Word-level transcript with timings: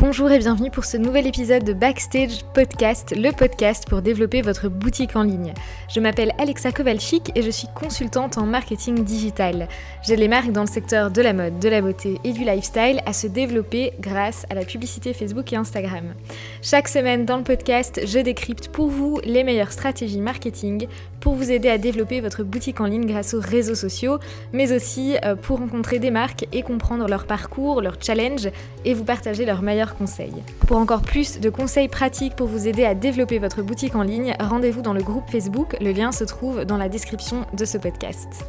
Bonjour 0.00 0.30
et 0.30 0.38
bienvenue 0.38 0.70
pour 0.70 0.84
ce 0.84 0.96
nouvel 0.96 1.26
épisode 1.26 1.64
de 1.64 1.72
Backstage 1.72 2.44
Podcast, 2.54 3.12
le 3.16 3.32
podcast 3.32 3.88
pour 3.88 4.00
développer 4.00 4.42
votre 4.42 4.68
boutique 4.68 5.16
en 5.16 5.24
ligne. 5.24 5.54
Je 5.92 5.98
m'appelle 5.98 6.30
Alexa 6.38 6.70
Kowalczyk 6.70 7.36
et 7.36 7.42
je 7.42 7.50
suis 7.50 7.66
consultante 7.74 8.38
en 8.38 8.46
marketing 8.46 9.02
digital. 9.02 9.66
J'aide 10.06 10.20
les 10.20 10.28
marques 10.28 10.52
dans 10.52 10.60
le 10.60 10.68
secteur 10.68 11.10
de 11.10 11.20
la 11.20 11.32
mode, 11.32 11.58
de 11.58 11.68
la 11.68 11.80
beauté 11.80 12.20
et 12.22 12.30
du 12.30 12.44
lifestyle 12.44 13.00
à 13.06 13.12
se 13.12 13.26
développer 13.26 13.92
grâce 13.98 14.46
à 14.50 14.54
la 14.54 14.64
publicité 14.64 15.12
Facebook 15.12 15.52
et 15.52 15.56
Instagram. 15.56 16.14
Chaque 16.62 16.86
semaine 16.86 17.24
dans 17.24 17.36
le 17.36 17.42
podcast, 17.42 18.00
je 18.06 18.20
décrypte 18.20 18.68
pour 18.68 18.90
vous 18.90 19.20
les 19.24 19.42
meilleures 19.42 19.72
stratégies 19.72 20.20
marketing 20.20 20.86
pour 21.20 21.34
vous 21.34 21.50
aider 21.50 21.68
à 21.68 21.78
développer 21.78 22.20
votre 22.20 22.42
boutique 22.42 22.80
en 22.80 22.86
ligne 22.86 23.06
grâce 23.06 23.34
aux 23.34 23.40
réseaux 23.40 23.74
sociaux, 23.74 24.18
mais 24.52 24.72
aussi 24.72 25.16
euh, 25.24 25.34
pour 25.34 25.58
rencontrer 25.58 25.98
des 25.98 26.10
marques 26.10 26.46
et 26.52 26.62
comprendre 26.62 27.06
leur 27.08 27.26
parcours, 27.26 27.80
leurs 27.80 28.02
challenges 28.02 28.48
et 28.84 28.94
vous 28.94 29.04
partager 29.04 29.44
leurs 29.44 29.62
meilleurs 29.62 29.96
conseils. 29.96 30.42
Pour 30.66 30.78
encore 30.78 31.02
plus 31.02 31.40
de 31.40 31.50
conseils 31.50 31.88
pratiques 31.88 32.36
pour 32.36 32.46
vous 32.46 32.68
aider 32.68 32.84
à 32.84 32.94
développer 32.94 33.38
votre 33.38 33.62
boutique 33.62 33.94
en 33.94 34.02
ligne, 34.02 34.34
rendez-vous 34.40 34.82
dans 34.82 34.94
le 34.94 35.02
groupe 35.02 35.28
Facebook, 35.30 35.76
le 35.80 35.92
lien 35.92 36.12
se 36.12 36.24
trouve 36.24 36.64
dans 36.64 36.76
la 36.76 36.88
description 36.88 37.46
de 37.56 37.64
ce 37.64 37.78
podcast. 37.78 38.44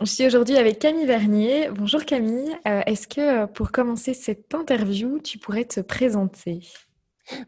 Je 0.00 0.10
suis 0.10 0.26
aujourd'hui 0.26 0.56
avec 0.56 0.80
Camille 0.80 1.06
Vernier. 1.06 1.70
Bonjour 1.70 2.04
Camille. 2.04 2.54
Euh, 2.66 2.82
est-ce 2.86 3.08
que 3.08 3.44
euh, 3.44 3.46
pour 3.46 3.72
commencer 3.72 4.12
cette 4.12 4.54
interview, 4.54 5.18
tu 5.18 5.38
pourrais 5.38 5.64
te 5.64 5.80
présenter? 5.80 6.60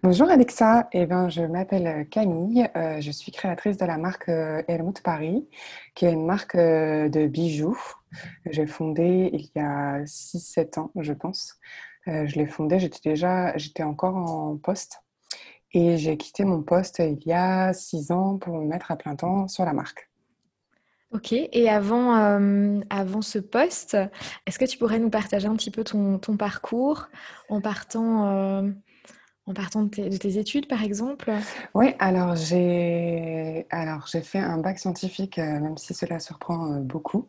Bonjour 0.03 0.31
Alexa, 0.31 0.89
eh 0.93 1.05
ben, 1.05 1.29
je 1.29 1.43
m'appelle 1.43 1.87
euh, 1.87 2.05
Camille, 2.05 2.67
euh, 2.77 2.99
je 3.03 3.11
suis 3.11 3.31
créatrice 3.31 3.77
de 3.77 3.85
la 3.85 3.99
marque 3.99 4.31
euh, 4.31 4.63
Helmut 4.69 5.03
Paris, 5.03 5.47
qui 5.95 6.07
est 6.07 6.13
une 6.13 6.25
marque 6.25 6.57
de 6.57 7.27
bijoux. 7.27 7.79
J'ai 8.47 8.67
fondé 8.67 9.29
il 9.35 9.51
y 9.55 9.59
a 9.59 10.03
6-7 10.05 10.81
ans, 10.81 10.91
je 10.99 11.13
pense. 11.13 11.59
je 12.07 12.35
l'ai 12.37 12.47
fondée, 12.47 12.79
j'étais 12.79 13.11
déjà, 13.11 13.55
j'étais 13.59 13.83
encore 13.83 14.17
en 14.17 14.57
poste 14.57 15.03
et 15.73 15.99
j'ai 15.99 16.17
quitté 16.17 16.45
mon 16.45 16.63
poste 16.63 17.01
il 17.01 17.23
y 17.27 17.35
a 17.35 17.75
6 17.75 18.13
ans 18.13 18.39
pour 18.39 18.57
me 18.57 18.65
mettre 18.65 18.91
à 18.91 18.97
plein 18.97 19.15
temps 19.15 19.47
sur 19.47 19.67
la 19.67 19.75
marque. 19.75 20.09
Ok, 21.13 21.33
et 21.33 21.69
avant, 21.69 22.15
avant 22.89 23.23
ce 23.23 23.39
poste, 23.39 23.97
est-ce 24.47 24.59
que 24.59 24.65
tu 24.65 24.79
pourrais 24.79 24.99
nous 24.99 25.11
partager 25.11 25.49
un 25.49 25.55
petit 25.55 25.71
peu 25.71 25.85
ton, 25.85 26.19
ton 26.19 26.39
parcours 26.39 27.09
en 27.51 27.61
partant 27.61 28.73
en 29.49 29.55
partant 29.55 29.85
de 29.85 29.89
tes, 29.89 30.39
études, 30.39 30.67
par 30.67 30.83
exemple? 30.83 31.33
Oui, 31.75 31.95
alors 32.01 32.35
j'ai 32.35 33.65
alors 33.71 34.07
j'ai 34.11 34.21
fait 34.21 34.41
un 34.41 34.59
bac 34.59 34.79
scientifique, 34.79 35.39
euh, 35.39 35.61
même 35.61 35.79
si 35.79 35.95
cela 35.95 36.19
surprend 36.19 36.73
euh, 36.73 36.81
beaucoup. 36.81 37.29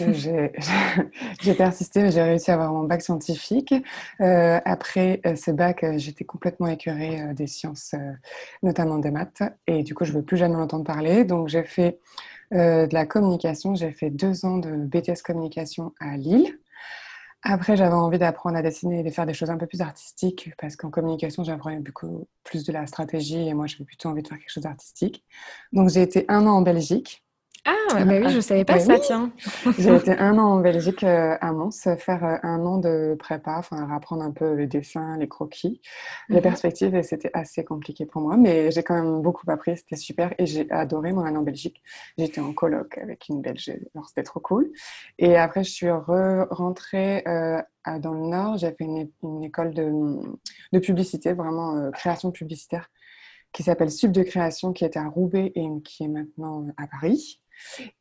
Euh, 0.00 0.12
j'ai 1.40 1.54
persisté, 1.54 2.02
mais 2.02 2.12
j'ai 2.12 2.22
réussi 2.22 2.52
à 2.52 2.54
avoir 2.54 2.72
mon 2.72 2.84
bac 2.84 3.02
scientifique. 3.02 3.74
après 4.20 5.20
ce 5.34 5.50
bac, 5.50 5.84
j'étais 5.96 6.24
complètement 6.24 6.68
écœurée 6.68 7.34
des 7.34 7.48
sciences, 7.48 7.94
notamment 8.62 8.98
des 8.98 9.10
maths, 9.10 9.42
et 9.66 9.82
du 9.82 9.94
coup, 9.94 10.04
je 10.04 10.12
ne 10.12 10.18
veux 10.18 10.24
plus 10.24 10.36
jamais 10.36 10.56
entendre 10.56 10.84
parler. 10.84 11.24
Donc, 11.24 11.48
j'ai 11.48 11.64
fait 11.64 11.98
de 12.52 12.92
la 12.92 13.06
communication. 13.06 13.74
J'ai 13.74 13.90
fait 13.90 14.10
deux 14.10 14.44
ans 14.44 14.58
de 14.58 14.70
BTS 14.70 15.22
communication 15.24 15.92
à 15.98 16.16
Lille. 16.16 16.58
Après, 17.48 17.76
j'avais 17.76 17.94
envie 17.94 18.18
d'apprendre 18.18 18.56
à 18.56 18.62
dessiner 18.62 19.00
et 19.00 19.02
de 19.04 19.10
faire 19.10 19.24
des 19.24 19.32
choses 19.32 19.50
un 19.50 19.56
peu 19.56 19.68
plus 19.68 19.80
artistiques 19.80 20.50
parce 20.58 20.74
qu'en 20.74 20.90
communication, 20.90 21.44
j'apprenais 21.44 21.78
beaucoup 21.78 22.26
plus 22.42 22.64
de 22.64 22.72
la 22.72 22.88
stratégie 22.88 23.46
et 23.46 23.54
moi, 23.54 23.66
j'avais 23.68 23.84
plutôt 23.84 24.08
envie 24.08 24.22
de 24.22 24.26
faire 24.26 24.38
quelque 24.38 24.50
chose 24.50 24.64
d'artistique. 24.64 25.24
Donc, 25.72 25.88
j'ai 25.88 26.02
été 26.02 26.24
un 26.28 26.44
an 26.48 26.56
en 26.56 26.62
Belgique 26.62 27.24
ah, 27.68 28.04
bah 28.04 28.14
oui, 28.20 28.28
je 28.30 28.36
ne 28.36 28.40
savais 28.40 28.64
pas 28.64 28.78
ça, 28.78 28.98
tiens. 29.00 29.32
J'ai 29.78 29.94
été 29.94 30.12
un 30.12 30.38
an 30.38 30.52
en 30.52 30.60
Belgique 30.60 31.02
euh, 31.02 31.36
à 31.40 31.52
Mons, 31.52 31.70
faire 31.98 32.24
euh, 32.24 32.36
un 32.44 32.64
an 32.64 32.78
de 32.78 33.16
prépa, 33.18 33.56
enfin 33.58 33.88
apprendre 33.90 34.22
un 34.22 34.30
peu 34.30 34.52
les 34.54 34.68
dessins, 34.68 35.16
les 35.18 35.26
croquis, 35.26 35.80
les 36.28 36.36
mhm. 36.36 36.42
perspectives, 36.42 36.94
et 36.94 37.02
c'était 37.02 37.30
assez 37.34 37.64
compliqué 37.64 38.06
pour 38.06 38.22
moi, 38.22 38.36
mais 38.36 38.70
j'ai 38.70 38.84
quand 38.84 38.94
même 38.94 39.20
beaucoup 39.20 39.50
appris, 39.50 39.76
c'était 39.76 39.96
super, 39.96 40.32
et 40.38 40.46
j'ai 40.46 40.70
adoré 40.70 41.12
mon 41.12 41.22
année 41.22 41.38
en 41.38 41.42
Belgique. 41.42 41.82
J'étais 42.16 42.40
en 42.40 42.52
colloque 42.52 42.98
avec 42.98 43.28
une 43.28 43.42
Belge, 43.42 43.72
alors 43.94 44.08
c'était 44.08 44.22
trop 44.22 44.40
cool. 44.40 44.70
Et 45.18 45.36
après, 45.36 45.64
je 45.64 45.70
suis 45.70 45.90
rentrée 45.90 47.24
euh, 47.26 47.60
dans 47.98 48.14
le 48.14 48.28
Nord, 48.28 48.58
j'ai 48.58 48.70
fait 48.70 48.84
une, 48.84 49.42
école 49.42 49.74
de, 49.74 49.90
de, 50.72 50.78
publicité, 50.78 51.32
vraiment 51.32 51.90
création 51.90 52.30
publicitaire, 52.30 52.90
qui 53.52 53.64
s'appelle 53.64 53.90
Sub 53.90 54.12
de 54.12 54.22
création, 54.22 54.72
qui 54.72 54.84
était 54.84 54.98
à 54.98 55.08
Roubaix 55.08 55.50
et 55.54 55.66
qui 55.82 56.04
est 56.04 56.08
maintenant 56.08 56.66
à 56.76 56.86
Paris. 56.86 57.40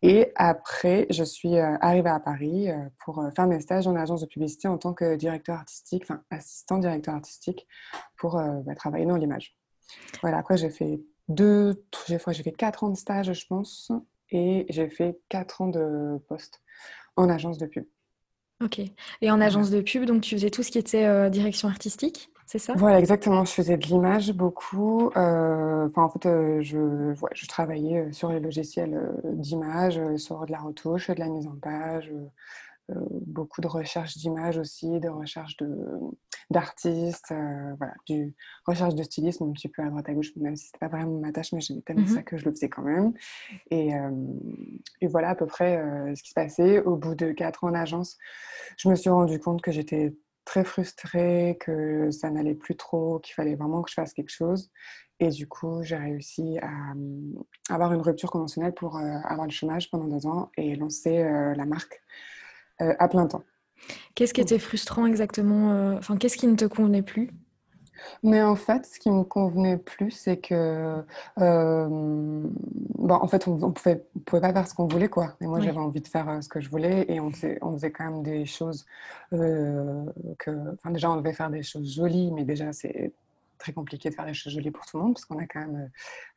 Et 0.02 0.32
après, 0.36 1.08
je 1.10 1.24
suis 1.24 1.58
euh, 1.58 1.78
arrivée 1.82 2.10
à 2.10 2.20
Paris 2.20 2.70
euh, 2.70 2.78
pour 3.04 3.20
euh, 3.20 3.30
faire 3.36 3.48
mes 3.48 3.60
stages 3.60 3.88
en 3.88 3.96
agence 3.96 4.22
de 4.22 4.26
publicité 4.26 4.68
en 4.68 4.78
tant 4.78 4.94
que 4.94 5.16
directeur 5.16 5.56
artistique, 5.56 6.04
enfin 6.04 6.24
assistant 6.30 6.78
directeur 6.78 7.16
artistique 7.16 7.68
pour 8.18 8.36
bah, 8.36 8.76
travailler 8.76 9.06
dans 9.06 9.18
l'image. 9.18 9.58
Voilà, 10.22 10.38
après 10.38 10.58
j'ai 10.58 10.70
fait 10.70 11.00
deux, 11.28 11.84
j'ai 12.08 12.18
fait 12.18 12.52
quatre 12.52 12.84
ans 12.84 12.90
de 12.90 12.98
stage, 12.98 13.34
je 13.34 13.48
pense, 13.48 13.92
et 14.32 14.66
j'ai 14.70 14.90
fait 14.90 15.20
quatre 15.30 15.62
ans 15.62 15.68
de 15.68 16.18
poste 16.28 16.62
en 17.16 17.30
agence 17.30 17.58
de 17.58 17.66
pub. 17.66 17.86
Ok. 18.64 18.80
Et 19.22 19.32
en 19.32 19.42
agence 19.42 19.70
de 19.70 19.82
pub, 19.82 20.06
donc 20.06 20.22
tu 20.22 20.36
faisais 20.36 20.50
tout 20.50 20.64
ce 20.64 20.72
qui 20.72 20.78
était 20.78 21.30
direction 21.30 21.68
artistique? 21.68 22.32
C'est 22.46 22.60
ça? 22.60 22.74
Voilà, 22.76 23.00
exactement. 23.00 23.44
Je 23.44 23.52
faisais 23.52 23.78
de 23.78 23.86
l'image 23.86 24.32
beaucoup. 24.34 25.12
Euh, 25.16 25.90
en 25.96 26.10
fait, 26.10 26.26
euh, 26.26 26.62
je, 26.62 27.14
je 27.34 27.48
travaillais 27.48 28.02
euh, 28.02 28.12
sur 28.12 28.30
les 28.30 28.40
logiciels 28.40 29.12
d'image, 29.24 30.00
sur 30.18 30.46
de 30.46 30.52
la 30.52 30.60
retouche, 30.60 31.10
de 31.10 31.20
la 31.20 31.28
mise 31.28 31.48
en 31.48 31.56
page, 31.56 32.12
beaucoup 32.90 33.62
de 33.62 33.68
recherche 33.68 34.16
d'images 34.18 34.60
aussi, 34.60 35.00
de 35.00 35.10
recherche 35.10 35.58
d'artistes, 36.52 37.34
voilà, 37.78 37.96
du 38.06 38.36
recherche 38.68 38.94
de 38.94 39.02
stylisme 39.02 39.46
un 39.46 39.52
petit 39.52 39.70
peu 39.70 39.82
à 39.82 39.90
droite 39.90 40.08
à 40.08 40.14
gauche, 40.14 40.32
même 40.36 40.56
si 40.56 40.68
c'était 40.68 40.78
pas 40.78 40.90
vraiment 40.90 41.20
ma 41.20 41.32
tâche, 41.32 41.52
mais 41.52 41.62
j'aimais 41.62 41.82
tellement 41.82 42.04
mmh 42.04 42.08
ça 42.08 42.22
que 42.22 42.38
je 42.38 42.46
le 42.46 42.52
faisais 42.52 42.70
quand 42.70 42.84
même. 42.84 43.14
Et, 43.72 43.90
et 45.02 45.08
voilà 45.08 45.30
à 45.30 45.36
peu 45.36 45.48
près 45.48 45.82
ce 46.16 46.22
qui 46.22 46.30
se 46.30 46.36
passait. 46.36 46.80
Au 46.82 46.96
bout 46.96 47.16
de 47.16 47.32
quatre 47.32 47.64
ans 47.64 47.70
en 47.70 47.74
agence, 47.74 48.20
je 48.78 48.88
me 48.88 48.94
suis 48.94 49.10
rendu 49.10 49.40
compte 49.40 49.64
que 49.64 49.72
j'étais 49.72 50.14
très 50.46 50.64
frustrée, 50.64 51.58
que 51.60 52.12
ça 52.12 52.30
n'allait 52.30 52.56
plus 52.56 52.76
trop, 52.76 53.20
qu'il 53.20 53.34
fallait 53.34 53.56
vraiment 53.56 53.82
que 53.82 53.90
je 53.90 53.96
fasse 53.96 54.14
quelque 54.14 54.32
chose. 54.32 54.72
Et 55.20 55.30
du 55.30 55.48
coup, 55.48 55.82
j'ai 55.84 55.96
réussi 55.96 56.58
à, 56.62 56.68
mmh, 56.68 57.44
avoir 57.70 57.94
une 57.94 58.02
rupture 58.02 58.32
conventionnelle 58.32 58.74
pour 58.74 58.98
euh, 58.98 59.18
avoir 59.24 59.48
le 59.48 59.52
chômage 59.52 59.90
pendant 59.90 60.06
deux 60.06 60.28
ans 60.28 60.52
et 60.58 60.76
lancer 60.76 61.20
euh, 61.20 61.54
la 61.56 61.66
marque 61.66 62.02
euh, 62.82 62.94
à 63.00 63.08
plein 63.08 63.26
temps. 63.28 63.44
Qu'est-ce 64.14 64.34
qui 64.34 64.42
était 64.42 64.60
frustrant 64.60 65.06
exactement 65.06 65.96
Enfin, 65.98 66.18
qu'est-ce 66.18 66.38
qui 66.38 66.48
ne 66.48 66.56
te 66.56 66.66
convenait 66.66 67.02
plus? 67.02 67.30
Mais 68.24 68.42
en 68.42 68.56
fait, 68.56 68.86
ce 68.86 69.00
qui 69.00 69.10
me 69.10 69.24
convenait 69.24 69.78
plus, 69.78 70.12
c'est 70.12 70.38
que, 70.38 71.04
euh, 71.40 71.88
bon, 71.90 73.14
en 73.14 73.28
fait, 73.28 73.48
on 73.48 73.56
ne 73.56 73.72
pouvait, 73.72 74.06
pouvait, 74.26 74.42
pas 74.42 74.54
faire 74.54 74.68
ce 74.68 74.74
qu'on 74.74 74.88
voulait, 74.88 75.10
quoi. 75.10 75.36
Et 75.42 75.48
moi, 75.48 75.60
j'avais 75.60 75.78
envie 75.78 76.02
de 76.02 76.08
faire 76.08 76.30
euh, 76.30 76.42
ce 76.42 76.50
que 76.50 76.60
je 76.62 76.70
voulais, 76.70 77.06
et 77.10 77.20
on 77.20 77.32
faisait, 77.32 77.58
on 77.62 77.74
faisait 77.74 77.92
quand 77.92 78.06
même 78.06 78.24
des 78.24 78.46
choses 78.46 78.86
euh, 79.34 80.06
que, 80.40 80.74
enfin, 80.74 80.92
déjà, 80.92 81.12
on 81.12 81.18
devait 81.18 81.34
faire 81.34 81.50
des 81.50 81.64
choses 81.64 81.94
jolies, 81.94 82.32
mais 82.32 82.44
déjà, 82.46 82.72
c'est 82.74 83.14
très 83.58 83.74
compliqué 83.74 84.10
de 84.10 84.16
faire 84.16 84.26
des 84.26 84.34
choses 84.34 84.54
jolies 84.54 84.72
pour 84.72 84.86
tout 84.86 84.98
le 84.98 85.04
monde, 85.04 85.14
parce 85.14 85.26
qu'on 85.26 85.40
a 85.40 85.48
quand 85.48 85.62
même 85.62 85.90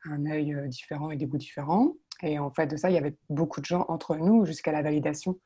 un 0.05 0.27
œil 0.27 0.69
différent 0.69 1.11
et 1.11 1.17
des 1.17 1.27
goûts 1.27 1.39
différents. 1.39 1.95
Et 2.23 2.39
en 2.39 2.51
fait, 2.51 2.67
de 2.67 2.77
ça, 2.77 2.91
il 2.91 2.95
y 2.95 2.99
avait 2.99 3.17
beaucoup 3.31 3.61
de 3.61 3.67
gens 3.67 3.85
entre 3.89 4.17
nous 4.17 4.45
jusqu'à 4.45 4.73
la 4.73 4.83
validation, 4.83 5.39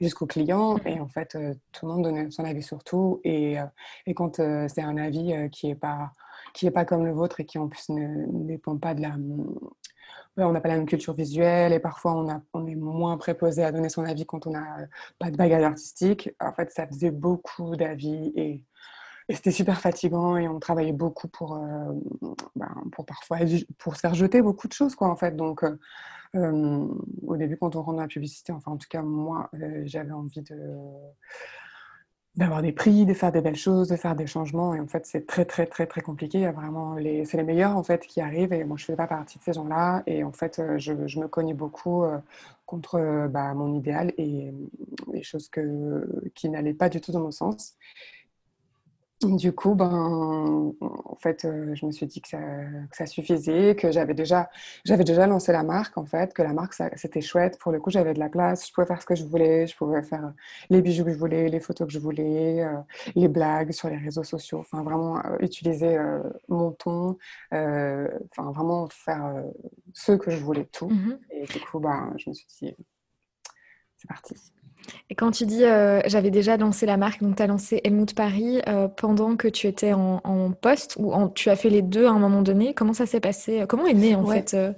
jusqu'au 0.00 0.26
client. 0.26 0.74
Mmh. 0.76 0.88
Et 0.88 1.00
en 1.00 1.08
fait, 1.08 1.34
euh, 1.34 1.54
tout 1.72 1.86
le 1.86 1.92
monde 1.92 2.04
donnait 2.04 2.30
son 2.30 2.44
avis 2.44 2.62
sur 2.62 2.84
tout. 2.84 3.20
Et, 3.24 3.58
euh, 3.58 3.64
et 4.06 4.14
quand 4.14 4.38
euh, 4.40 4.66
c'est 4.68 4.82
un 4.82 4.96
avis 4.98 5.48
qui 5.50 5.68
n'est 5.68 5.74
pas, 5.74 6.12
qui 6.52 6.66
est 6.66 6.70
pas 6.70 6.84
comme 6.84 7.04
le 7.06 7.12
vôtre 7.12 7.40
et 7.40 7.46
qui 7.46 7.58
en 7.58 7.68
plus 7.68 7.88
ne, 7.88 8.26
dépend 8.46 8.76
pas 8.76 8.94
de 8.94 9.02
la... 9.02 9.16
on 10.36 10.52
n'a 10.52 10.60
pas 10.60 10.68
la 10.68 10.76
même 10.76 10.86
culture 10.86 11.14
visuelle 11.14 11.72
et 11.72 11.80
parfois 11.80 12.14
on, 12.14 12.28
a, 12.28 12.42
on 12.52 12.66
est 12.66 12.74
moins 12.74 13.16
préposé 13.16 13.64
à 13.64 13.72
donner 13.72 13.88
son 13.88 14.04
avis 14.04 14.26
quand 14.26 14.46
on 14.46 14.50
n'a 14.50 14.86
pas 15.18 15.30
de 15.30 15.36
bagage 15.36 15.62
artistique. 15.64 16.30
En 16.40 16.52
fait, 16.52 16.70
ça 16.72 16.86
faisait 16.86 17.10
beaucoup 17.10 17.74
d'avis 17.76 18.32
et 18.36 18.64
et 19.28 19.34
c'était 19.34 19.50
super 19.50 19.80
fatigant 19.80 20.36
et 20.36 20.48
on 20.48 20.58
travaillait 20.58 20.92
beaucoup 20.92 21.28
pour, 21.28 21.58
ben, 22.56 22.74
pour 22.92 23.04
parfois 23.04 23.38
pour 23.76 23.94
se 23.94 24.00
faire 24.00 24.14
jeter 24.14 24.40
beaucoup 24.40 24.68
de 24.68 24.72
choses 24.72 24.94
quoi 24.94 25.08
en 25.08 25.16
fait. 25.16 25.36
Donc 25.36 25.64
au 26.34 27.36
début, 27.36 27.56
quand 27.56 27.76
on 27.76 27.82
rentre 27.82 27.96
dans 27.96 28.02
la 28.02 28.08
publicité, 28.08 28.52
enfin, 28.52 28.72
en 28.72 28.76
tout 28.76 28.88
cas, 28.88 29.02
moi, 29.02 29.50
euh, 29.54 29.82
j'avais 29.84 30.12
envie 30.12 30.42
d'avoir 32.34 32.62
des 32.62 32.72
prix, 32.72 33.06
de 33.06 33.14
faire 33.14 33.32
des 33.32 33.40
belles 33.40 33.56
choses, 33.56 33.88
de 33.88 33.96
faire 33.96 34.14
des 34.14 34.26
changements. 34.26 34.74
Et 34.74 34.80
en 34.80 34.86
fait, 34.86 35.06
c'est 35.06 35.26
très, 35.26 35.44
très, 35.44 35.66
très, 35.66 35.86
très 35.86 36.00
compliqué. 36.00 36.38
Il 36.38 36.42
y 36.42 36.46
a 36.46 36.52
vraiment 36.52 36.94
les, 36.94 37.24
c'est 37.24 37.36
les 37.36 37.42
meilleurs, 37.42 37.76
en 37.76 37.82
fait, 37.82 38.06
qui 38.06 38.20
arrivent. 38.20 38.52
Et 38.52 38.64
moi, 38.64 38.76
je 38.76 38.84
ne 38.84 38.86
fais 38.86 38.96
pas 38.96 39.06
partie 39.06 39.38
de 39.38 39.44
ces 39.44 39.52
gens-là. 39.54 40.02
Et 40.06 40.24
en 40.24 40.32
fait, 40.32 40.58
euh, 40.58 40.78
je, 40.78 40.92
me 40.92 41.26
cognais 41.26 41.54
beaucoup 41.54 42.04
euh, 42.04 42.18
contre 42.66 43.28
bah, 43.28 43.54
mon 43.54 43.74
idéal 43.74 44.12
et 44.18 44.52
les 45.12 45.22
choses 45.22 45.48
que, 45.48 46.30
qui 46.34 46.48
n'allaient 46.50 46.74
pas 46.74 46.88
du 46.88 47.00
tout 47.00 47.12
dans 47.12 47.20
mon 47.20 47.30
sens. 47.30 47.76
Du 49.22 49.52
coup, 49.52 49.74
ben, 49.74 50.72
en 50.80 51.16
fait, 51.16 51.44
euh, 51.44 51.74
je 51.74 51.84
me 51.86 51.90
suis 51.90 52.06
dit 52.06 52.20
que 52.20 52.28
ça, 52.28 52.38
que 52.38 52.96
ça 52.96 53.06
suffisait, 53.06 53.74
que 53.74 53.90
j'avais 53.90 54.14
déjà, 54.14 54.48
j'avais 54.84 55.02
déjà 55.02 55.26
lancé 55.26 55.50
la 55.50 55.64
marque, 55.64 55.98
en 55.98 56.06
fait, 56.06 56.32
que 56.32 56.42
la 56.42 56.52
marque, 56.52 56.74
c'était 56.94 57.20
chouette. 57.20 57.58
Pour 57.58 57.72
le 57.72 57.80
coup, 57.80 57.90
j'avais 57.90 58.14
de 58.14 58.20
la 58.20 58.28
place, 58.28 58.68
je 58.68 58.72
pouvais 58.72 58.86
faire 58.86 59.02
ce 59.02 59.06
que 59.06 59.16
je 59.16 59.24
voulais, 59.24 59.66
je 59.66 59.76
pouvais 59.76 60.02
faire 60.02 60.32
les 60.70 60.82
bijoux 60.82 61.04
que 61.04 61.12
je 61.12 61.18
voulais, 61.18 61.48
les 61.48 61.58
photos 61.58 61.88
que 61.88 61.92
je 61.92 61.98
voulais, 61.98 62.62
euh, 62.62 62.76
les 63.16 63.28
blagues 63.28 63.72
sur 63.72 63.88
les 63.88 63.96
réseaux 63.96 64.24
sociaux. 64.24 64.60
Enfin, 64.60 64.84
vraiment 64.84 65.18
euh, 65.18 65.36
utiliser 65.40 65.98
mon 66.48 66.70
ton, 66.72 67.18
enfin, 67.50 68.52
vraiment 68.52 68.88
faire 68.88 69.42
ce 69.94 70.12
que 70.12 70.30
je 70.30 70.38
voulais, 70.38 70.66
tout. 70.66 70.88
Mmh 70.88 71.18
Et 71.32 71.44
du 71.46 71.60
coup, 71.60 71.80
ben, 71.80 72.14
je 72.18 72.30
me 72.30 72.34
suis 72.34 72.46
dit, 72.60 72.76
c'est 73.96 74.08
parti. 74.08 74.34
Et 75.10 75.14
quand 75.14 75.30
tu 75.30 75.46
dis 75.46 75.64
euh, 75.64 76.00
j'avais 76.06 76.30
déjà 76.30 76.56
lancé 76.56 76.86
la 76.86 76.96
marque, 76.96 77.22
donc 77.22 77.36
tu 77.36 77.42
as 77.42 77.46
lancé 77.46 77.80
Helmut 77.84 78.14
Paris 78.14 78.60
euh, 78.68 78.88
pendant 78.88 79.36
que 79.36 79.48
tu 79.48 79.66
étais 79.66 79.92
en, 79.92 80.52
poste 80.60 80.96
ou 80.98 81.12
tu 81.34 81.50
as 81.50 81.56
fait 81.56 81.70
les 81.70 81.82
deux 81.82 82.06
à 82.06 82.10
un 82.10 82.18
moment 82.18 82.42
donné, 82.42 82.74
comment 82.74 82.92
ça 82.92 83.06
s'est 83.06 83.20
passé? 83.20 83.64
Comment 83.68 83.86
est 83.86 83.94
né 83.94 84.14
en 84.14 84.24
fait 84.26 84.54
euh? 84.54 84.72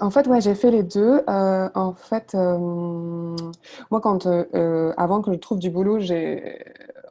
En 0.00 0.10
fait, 0.10 0.26
ouais, 0.26 0.40
j'ai 0.40 0.56
fait 0.56 0.72
les 0.72 0.82
deux. 0.82 1.22
en 1.28 1.94
fait, 1.94 2.34
moi, 2.34 4.00
quand, 4.00 4.26
avant 4.96 5.22
que 5.22 5.32
je 5.32 5.38
trouve 5.38 5.60
du 5.60 5.70
boulot, 5.70 6.00
j'ai 6.00 6.64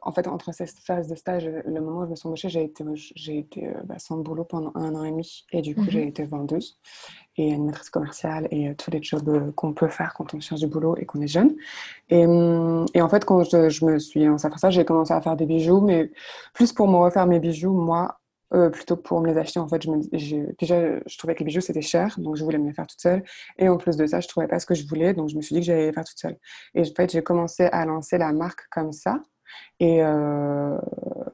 en 0.04 0.12
fait, 0.12 0.28
entre 0.28 0.52
ces 0.52 0.66
phases 0.66 1.08
de 1.08 1.14
stage, 1.14 1.46
le 1.46 1.80
moment 1.80 2.00
où 2.00 2.04
je 2.04 2.10
me 2.10 2.16
suis 2.16 2.28
embauchée, 2.28 2.48
j'ai 2.48 2.64
été, 2.64 2.84
j'ai 2.94 3.38
été 3.38 3.72
bah, 3.84 3.98
sans 3.98 4.18
boulot 4.18 4.44
pendant 4.44 4.72
un 4.74 4.94
an 4.94 5.04
et 5.04 5.10
demi. 5.10 5.44
Et 5.52 5.62
du 5.62 5.74
coup, 5.74 5.86
j'ai 5.88 6.02
mhm. 6.02 6.08
été 6.08 6.24
vendeuse 6.24 6.78
et 7.36 7.52
animatrice 7.52 7.90
commerciale 7.90 8.48
et 8.50 8.68
euh, 8.68 8.74
tous 8.74 8.90
les 8.90 9.02
jobs 9.02 9.28
euh, 9.28 9.52
qu'on 9.52 9.72
peut 9.72 9.88
faire 9.88 10.14
quand 10.14 10.34
on 10.34 10.40
cherche 10.40 10.60
du 10.60 10.66
boulot 10.66 10.96
et 10.96 11.04
qu'on 11.04 11.20
est 11.20 11.26
jeune. 11.26 11.56
Et, 12.10 12.22
et, 12.22 13.02
en 13.02 13.08
fait, 13.08 13.24
quand 13.24 13.42
je, 13.44 13.84
me 13.84 13.98
suis 13.98 14.24
lancée 14.24 14.46
à 14.46 14.50
faire 14.50 14.58
ça, 14.58 14.70
j'ai 14.70 14.84
commencé 14.84 15.12
à 15.12 15.20
faire 15.20 15.36
des 15.36 15.46
bijoux, 15.46 15.80
mais 15.80 16.10
plus 16.52 16.72
pour 16.72 16.86
me 16.88 16.96
refaire 16.96 17.26
mes 17.26 17.40
bijoux, 17.40 17.72
moi, 17.72 18.18
euh, 18.52 18.70
plutôt 18.70 18.96
que 18.96 19.02
pour 19.02 19.20
me 19.20 19.26
les 19.26 19.36
acheter. 19.36 19.58
En 19.58 19.68
fait, 19.68 19.82
je 19.82 19.90
me, 19.90 20.00
déjà, 20.58 21.00
je 21.06 21.18
trouvais 21.18 21.34
que 21.34 21.40
les 21.40 21.46
bijoux, 21.46 21.60
c'était 21.60 21.82
cher, 21.82 22.14
donc 22.18 22.36
je 22.36 22.44
voulais 22.44 22.58
me 22.58 22.68
les 22.68 22.74
faire 22.74 22.86
toute 22.86 23.00
seule. 23.00 23.24
Et 23.58 23.68
en 23.68 23.78
plus 23.78 23.96
de 23.96 24.06
ça, 24.06 24.20
je 24.20 24.28
trouvais 24.28 24.46
pas 24.46 24.60
ce 24.60 24.66
que 24.66 24.74
je 24.74 24.86
voulais, 24.86 25.12
donc 25.14 25.28
je 25.28 25.36
me 25.36 25.42
suis 25.42 25.54
dit 25.54 25.60
que 25.60 25.66
j'allais 25.66 25.86
les 25.86 25.92
faire 25.92 26.04
toute 26.04 26.18
seule. 26.18 26.38
Et 26.74 26.82
en 26.82 26.94
fait, 26.94 27.10
j'ai 27.10 27.22
commencé 27.22 27.64
à 27.64 27.84
lancer 27.84 28.18
la 28.18 28.32
marque 28.32 28.68
comme 28.70 28.92
ça. 28.92 29.20
Et, 29.80 29.98
euh, 30.02 30.78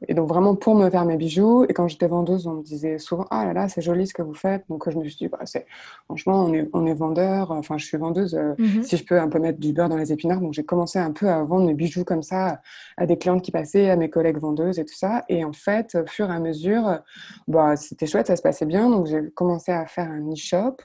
et, 0.09 0.15
donc 0.15 0.29
vraiment 0.29 0.55
pour 0.55 0.75
me 0.75 0.89
faire 0.91 1.05
mes 1.05 1.17
bijoux. 1.17 1.65
Et 1.69 1.73
quand 1.73 1.89
j'étais 1.89 2.07
vendeuse, 2.07 2.47
on 2.47 2.55
me 2.55 2.63
disait 2.63 2.99
souvent 2.99 3.27
ah 3.31 3.45
là 3.45 3.53
là 3.53 3.69
c'est 3.69 3.81
joli 3.81 4.07
ce 4.07 4.15
que 4.15 4.23
vous 4.23 4.35
faites. 4.35 4.65
Donc 4.69 4.89
je 4.89 4.97
me 4.97 5.05
suis 5.05 5.17
dit 5.17 5.29
bah, 5.29 5.41
c'est 5.45 5.67
franchement 6.07 6.45
on 6.45 6.53
est 6.55 6.69
on 6.73 6.87
est 6.87 6.95
vendeur. 6.95 7.51
Enfin 7.51 7.79
je 7.79 7.87
suis 7.87 7.99
vendeuse. 7.99 8.35
Euh, 8.35 8.55
mhm. 8.59 8.83
Si 8.83 8.97
je 8.97 9.05
peux 9.05 9.21
un 9.21 9.29
peu 9.29 9.39
mettre 9.39 9.59
du 9.59 9.73
beurre 9.73 9.89
dans 9.89 9.97
les 9.97 10.13
épinards. 10.13 10.41
Donc 10.41 10.55
j'ai 10.55 10.65
commencé 10.65 10.99
un 10.99 11.13
peu 11.13 11.29
à 11.29 11.43
vendre 11.45 11.67
mes 11.67 11.75
bijoux 11.75 12.05
comme 12.05 12.23
ça 12.23 12.61
à 12.97 13.07
des 13.07 13.19
clientes 13.19 13.43
qui 13.43 13.51
passaient, 13.51 13.91
à 13.91 13.97
mes 13.97 14.11
collègues 14.11 14.39
vendeuses 14.39 14.79
et 14.79 14.85
tout 14.85 14.97
ça. 14.97 15.25
Et 15.29 15.45
en 15.45 15.53
fait 15.53 15.95
au 15.95 16.07
fur 16.07 16.31
et 16.31 16.35
à 16.35 16.41
mesure, 16.41 17.01
bah 17.49 17.77
c'était 17.77 18.07
chouette, 18.07 18.27
ça 18.29 18.37
se 18.37 18.43
passait 18.43 18.67
bien. 18.67 18.89
Donc 18.89 19.07
j'ai 19.07 19.31
commencé 19.31 19.73
à 19.73 19.87
faire 19.87 20.11
un 20.11 20.33
e-shop 20.33 20.77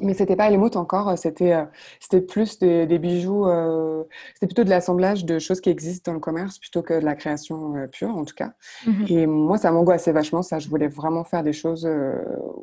mais 0.00 0.14
c'était 0.14 0.36
pas 0.36 0.50
l'émote 0.50 0.76
encore, 0.76 1.16
c'était 1.18 1.52
euh, 1.52 1.64
c'était 2.00 2.20
plus 2.20 2.58
des, 2.58 2.86
des 2.86 2.98
bijoux, 2.98 3.46
euh, 3.46 4.04
c'était 4.34 4.46
plutôt 4.46 4.64
de 4.64 4.70
l'assemblage 4.70 5.24
de 5.24 5.38
choses 5.38 5.60
qui 5.60 5.70
existent 5.70 6.10
dans 6.10 6.14
le 6.14 6.20
commerce 6.20 6.58
plutôt 6.58 6.82
que 6.82 6.94
de 6.94 7.04
la 7.04 7.14
création 7.14 7.76
euh, 7.76 7.86
pure 7.86 8.16
en 8.16 8.24
tout 8.24 8.34
cas. 8.34 8.52
Mhm. 8.86 9.06
Et 9.08 9.26
moi 9.26 9.58
ça 9.58 9.70
m'angoissait 9.70 10.12
vachement, 10.12 10.42
ça 10.42 10.58
je 10.58 10.68
voulais 10.68 10.88
vraiment 10.88 11.24
faire 11.24 11.42
des 11.42 11.52
choses 11.52 11.88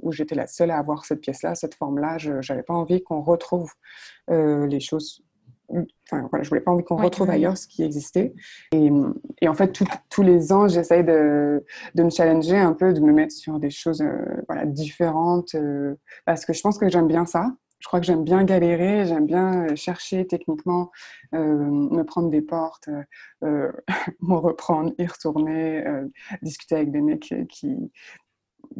où 0.02 0.12
j'étais 0.12 0.36
la 0.36 0.48
seule 0.48 0.72
à 0.72 0.78
avoir 0.78 1.06
cette 1.06 1.22
pièce-là, 1.22 1.56
cette 1.56 1.76
forme-là. 1.76 2.18
Je 2.18 2.34
n'avais 2.34 2.64
pas 2.64 2.74
envie 2.74 3.04
qu'on 3.04 3.22
retrouve 3.22 3.72
les 4.30 4.80
choses 4.80 5.24
Enfin, 6.10 6.28
voilà, 6.30 6.44
je 6.44 6.50
voulais 6.50 6.62
pas 6.62 6.72
envie 6.72 6.84
qu'on 6.84 6.98
retrouve 6.98 7.30
ailleurs 7.30 7.58
ce 7.58 7.68
qui 7.68 7.84
existait. 7.84 8.34
Et, 8.74 8.92
et 9.42 9.48
en 9.48 9.54
fait, 9.54 9.78
tous 10.10 10.22
les 10.22 10.52
ans, 10.52 10.68
j'essaye 10.68 11.04
de, 11.04 11.64
de, 11.96 12.04
me 12.04 12.10
challenger 12.10 12.58
un 12.58 12.74
peu, 12.74 12.94
de 12.94 13.00
me 13.00 13.14
mettre 13.14 13.34
sur 13.34 13.60
des 13.60 13.70
choses 13.70 14.02
euh, 14.02 14.42
voilà, 14.48 14.66
différentes, 14.66 15.56
euh, 15.56 15.96
parce 16.26 16.46
que 16.46 16.54
je 16.54 16.62
pense 16.62 16.78
que 16.78 16.90
j'aime 16.90 17.08
bien 17.08 17.26
ça. 17.26 17.52
Je 17.80 17.88
crois 17.88 18.00
que 18.00 18.06
j'aime 18.06 18.24
bien 18.24 18.44
galérer, 18.44 19.06
j'aime 19.08 19.26
bien 19.26 19.66
euh, 19.66 19.76
chercher 19.76 20.28
techniquement, 20.28 20.92
me 21.34 22.04
prendre 22.04 22.30
des 22.30 22.42
portes, 22.42 22.90
me 23.42 24.36
reprendre, 24.36 24.94
y 25.00 25.06
retourner, 25.08 25.84
discuter 26.44 26.76
avec 26.76 26.92
des 26.92 27.02
mecs 27.02 27.34
qui, 27.50 27.92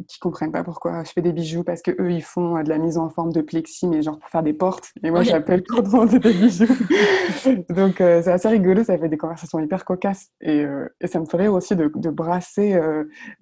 qui 0.08 0.18
comprennent 0.18 0.52
pas 0.52 0.64
pourquoi 0.64 1.04
je 1.04 1.12
fais 1.12 1.22
des 1.22 1.32
bijoux 1.32 1.64
parce 1.64 1.82
que 1.82 1.90
eux 2.00 2.10
ils 2.10 2.22
font 2.22 2.56
euh, 2.56 2.62
de 2.62 2.68
la 2.68 2.78
mise 2.78 2.98
en 2.98 3.08
forme 3.08 3.32
de 3.32 3.40
plexi 3.40 3.86
mais 3.86 4.02
genre 4.02 4.18
pour 4.18 4.28
faire 4.28 4.42
des 4.42 4.52
portes. 4.52 4.92
Et 5.02 5.10
moi 5.10 5.22
j'appelle 5.22 5.62
pour 5.62 5.82
vendre 5.88 6.18
des 6.18 6.32
bijoux. 6.32 6.66
Donc 7.70 8.00
euh, 8.00 8.22
c'est 8.22 8.32
assez 8.32 8.48
rigolo 8.48 8.84
ça 8.84 8.98
fait 8.98 9.08
des 9.08 9.16
conversations 9.16 9.58
hyper 9.60 9.84
cocasses. 9.84 10.30
Et, 10.40 10.64
euh, 10.64 10.88
et 11.00 11.06
ça 11.06 11.20
me 11.20 11.26
ferait 11.26 11.48
aussi 11.48 11.76
de, 11.76 11.90
de 11.94 12.10
brasser 12.10 12.80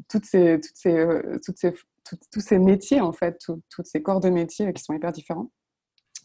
toutes 0.09 0.25
ces 0.25 0.61
toutes 0.61 0.77
ces 0.77 1.07
toutes 1.45 1.59
ces 1.59 1.75
tous 2.33 2.41
ces 2.41 2.59
métiers 2.59 3.01
en 3.01 3.13
fait 3.13 3.39
toutes 3.39 3.87
ces 3.87 4.03
corps 4.03 4.21
de 4.21 4.31
métiers 4.31 4.73
qui 4.73 4.83
sont 4.83 4.95
hyper 4.95 5.13
différents. 5.13 5.51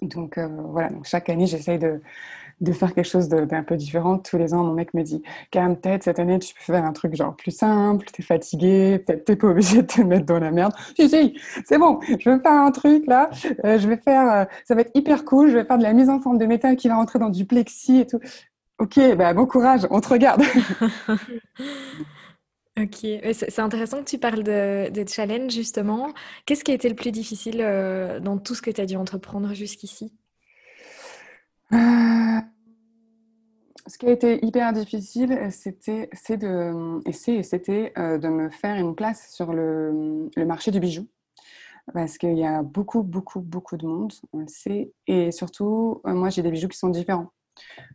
Donc 0.02 0.38
voilà. 0.38 0.90
Donc 0.90 1.06
chaque 1.06 1.30
année 1.30 1.48
j'essaye 1.48 1.80
de 1.80 2.02
de 2.62 2.72
faire 2.72 2.94
quelque 2.94 3.08
chose 3.08 3.28
d'un 3.30 3.64
peu 3.64 3.76
différent. 3.76 4.18
Tous 4.18 4.38
les 4.38 4.54
ans, 4.54 4.64
mon 4.64 4.74
mec 4.74 4.94
me 4.94 5.04
dit 5.04 5.22
calme 5.52 5.78
tête, 5.78 6.04
cette 6.04 6.20
année, 6.20 6.40
tu 6.40 6.54
peux 6.54 6.74
faire 6.74 6.84
un 6.86 6.94
truc 6.94 7.16
genre 7.16 7.36
plus 7.36 7.52
simple, 7.52 8.06
t'es 8.12 8.24
fatigué, 8.24 9.00
peut-être 9.00 9.26
t'es 9.26 9.36
pas 9.36 9.48
obligé 9.48 9.82
de 9.82 9.88
te 9.88 10.02
mettre 10.02 10.26
dans 10.26 10.40
la 10.40 10.52
merde. 10.52 10.74
Si, 10.96 11.10
si, 11.10 11.38
c'est 11.66 11.78
bon, 11.78 12.00
je 12.08 12.30
vais 12.30 12.40
faire 12.40 12.52
un 12.52 12.72
truc 12.72 13.06
là, 13.08 13.30
euh, 13.66 13.78
je 13.80 13.88
vais 13.88 13.98
faire, 13.98 14.32
euh, 14.32 14.46
ça 14.66 14.76
va 14.76 14.82
être 14.82 14.92
hyper 14.96 15.26
cool, 15.26 15.50
je 15.50 15.58
vais 15.58 15.66
faire 15.66 15.78
de 15.78 15.84
la 15.84 15.94
mise 15.94 16.10
en 16.10 16.20
forme 16.20 16.38
de 16.38 16.46
métal 16.46 16.76
qui 16.76 16.88
va 16.88 16.96
rentrer 16.96 17.20
dans 17.20 17.30
du 17.30 17.46
plexi 17.46 18.00
et 18.00 18.08
tout. 18.08 18.20
Ok, 18.80 19.00
bah, 19.16 19.34
bon 19.34 19.46
courage, 19.46 19.88
on 19.90 20.02
te 20.02 20.10
regarde. 20.10 20.44
Ok, 22.78 23.08
c'est 23.32 23.60
intéressant 23.60 24.04
que 24.04 24.10
tu 24.10 24.18
parles 24.18 24.44
de, 24.44 24.90
de 24.90 25.08
challenge 25.08 25.54
justement. 25.54 26.14
Qu'est-ce 26.46 26.66
qui 26.66 26.72
a 26.72 26.74
été 26.74 26.90
le 26.90 26.96
plus 26.96 27.12
difficile 27.12 27.62
euh, 27.62 28.20
dans 28.20 28.38
tout 28.38 28.54
ce 28.54 28.62
que 28.62 28.70
tu 28.70 28.82
as 28.82 28.86
dû 28.86 28.98
entreprendre 28.98 29.54
jusqu'ici? 29.54 30.12
Euh, 31.72 32.35
ce 33.96 33.98
qui 33.98 34.08
a 34.08 34.12
été 34.12 34.46
hyper 34.46 34.74
difficile, 34.74 35.40
c'était, 35.52 36.10
c'est 36.12 36.36
de, 36.36 37.00
et 37.08 37.44
c'était 37.44 37.94
euh, 37.98 38.18
de 38.18 38.28
me 38.28 38.50
faire 38.50 38.76
une 38.76 38.94
place 38.94 39.34
sur 39.34 39.54
le, 39.54 40.30
le 40.36 40.46
marché 40.46 40.70
du 40.70 40.82
bijou. 40.82 41.08
Parce 41.94 42.18
qu'il 42.18 42.38
y 42.38 42.46
a 42.46 42.62
beaucoup, 42.62 43.04
beaucoup, 43.04 43.40
beaucoup 43.40 43.78
de 43.78 43.88
monde, 43.88 44.12
on 44.34 44.40
le 44.40 44.50
sait. 44.50 44.92
Et 45.08 45.32
surtout, 45.32 46.02
euh, 46.06 46.14
moi, 46.14 46.30
j'ai 46.30 46.42
des 46.42 46.52
bijoux 46.52 46.68
qui 46.68 46.78
sont 46.78 46.90
différents. 46.90 47.32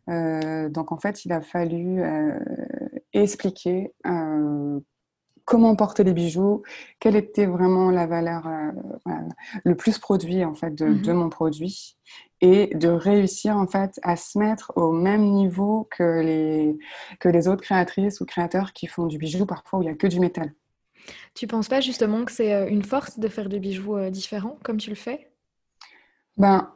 donc, 0.08 0.90
en 0.90 0.98
fait, 0.98 1.26
il 1.26 1.32
a 1.32 1.42
fallu 1.42 2.02
expliquer 3.12 3.92
comment 5.44 5.76
porter 5.76 6.02
les 6.02 6.14
bijoux, 6.14 6.62
quelle 6.98 7.16
était 7.16 7.44
vraiment 7.44 7.90
la 7.90 8.06
valeur, 8.06 8.48
le 9.64 9.74
plus 9.74 9.98
produit 9.98 10.46
en 10.46 10.54
fait 10.54 10.74
de, 10.74 10.94
de, 10.94 11.12
mmh 11.12 11.16
mon 11.16 11.28
produit 11.28 11.98
et 12.40 12.74
de 12.74 12.88
réussir 12.88 13.56
en 13.56 13.66
fait 13.66 14.00
à 14.02 14.16
se 14.16 14.38
mettre 14.38 14.72
au 14.76 14.92
même 14.92 15.24
niveau 15.24 15.88
que 15.90 16.20
les, 16.20 16.78
que 17.18 17.28
les 17.28 17.48
autres 17.48 17.62
créatrices 17.62 18.20
ou 18.20 18.24
créateurs 18.24 18.72
qui 18.72 18.86
font 18.86 19.06
du 19.06 19.18
bijou 19.18 19.46
parfois 19.46 19.78
où 19.78 19.82
il 19.82 19.86
n'y 19.86 19.92
a 19.92 19.94
que 19.94 20.06
du 20.06 20.20
métal. 20.20 20.52
Tu 21.34 21.46
penses 21.46 21.68
pas 21.68 21.80
justement 21.80 22.24
que 22.24 22.32
c'est 22.32 22.54
euh, 22.54 22.68
une 22.68 22.82
force 22.82 23.18
de 23.18 23.28
faire 23.28 23.48
des 23.48 23.58
bijoux 23.58 23.96
euh, 23.96 24.10
différents 24.10 24.58
comme 24.62 24.78
tu 24.78 24.90
le 24.90 24.96
fais? 24.96 25.30
Ben 26.36 26.70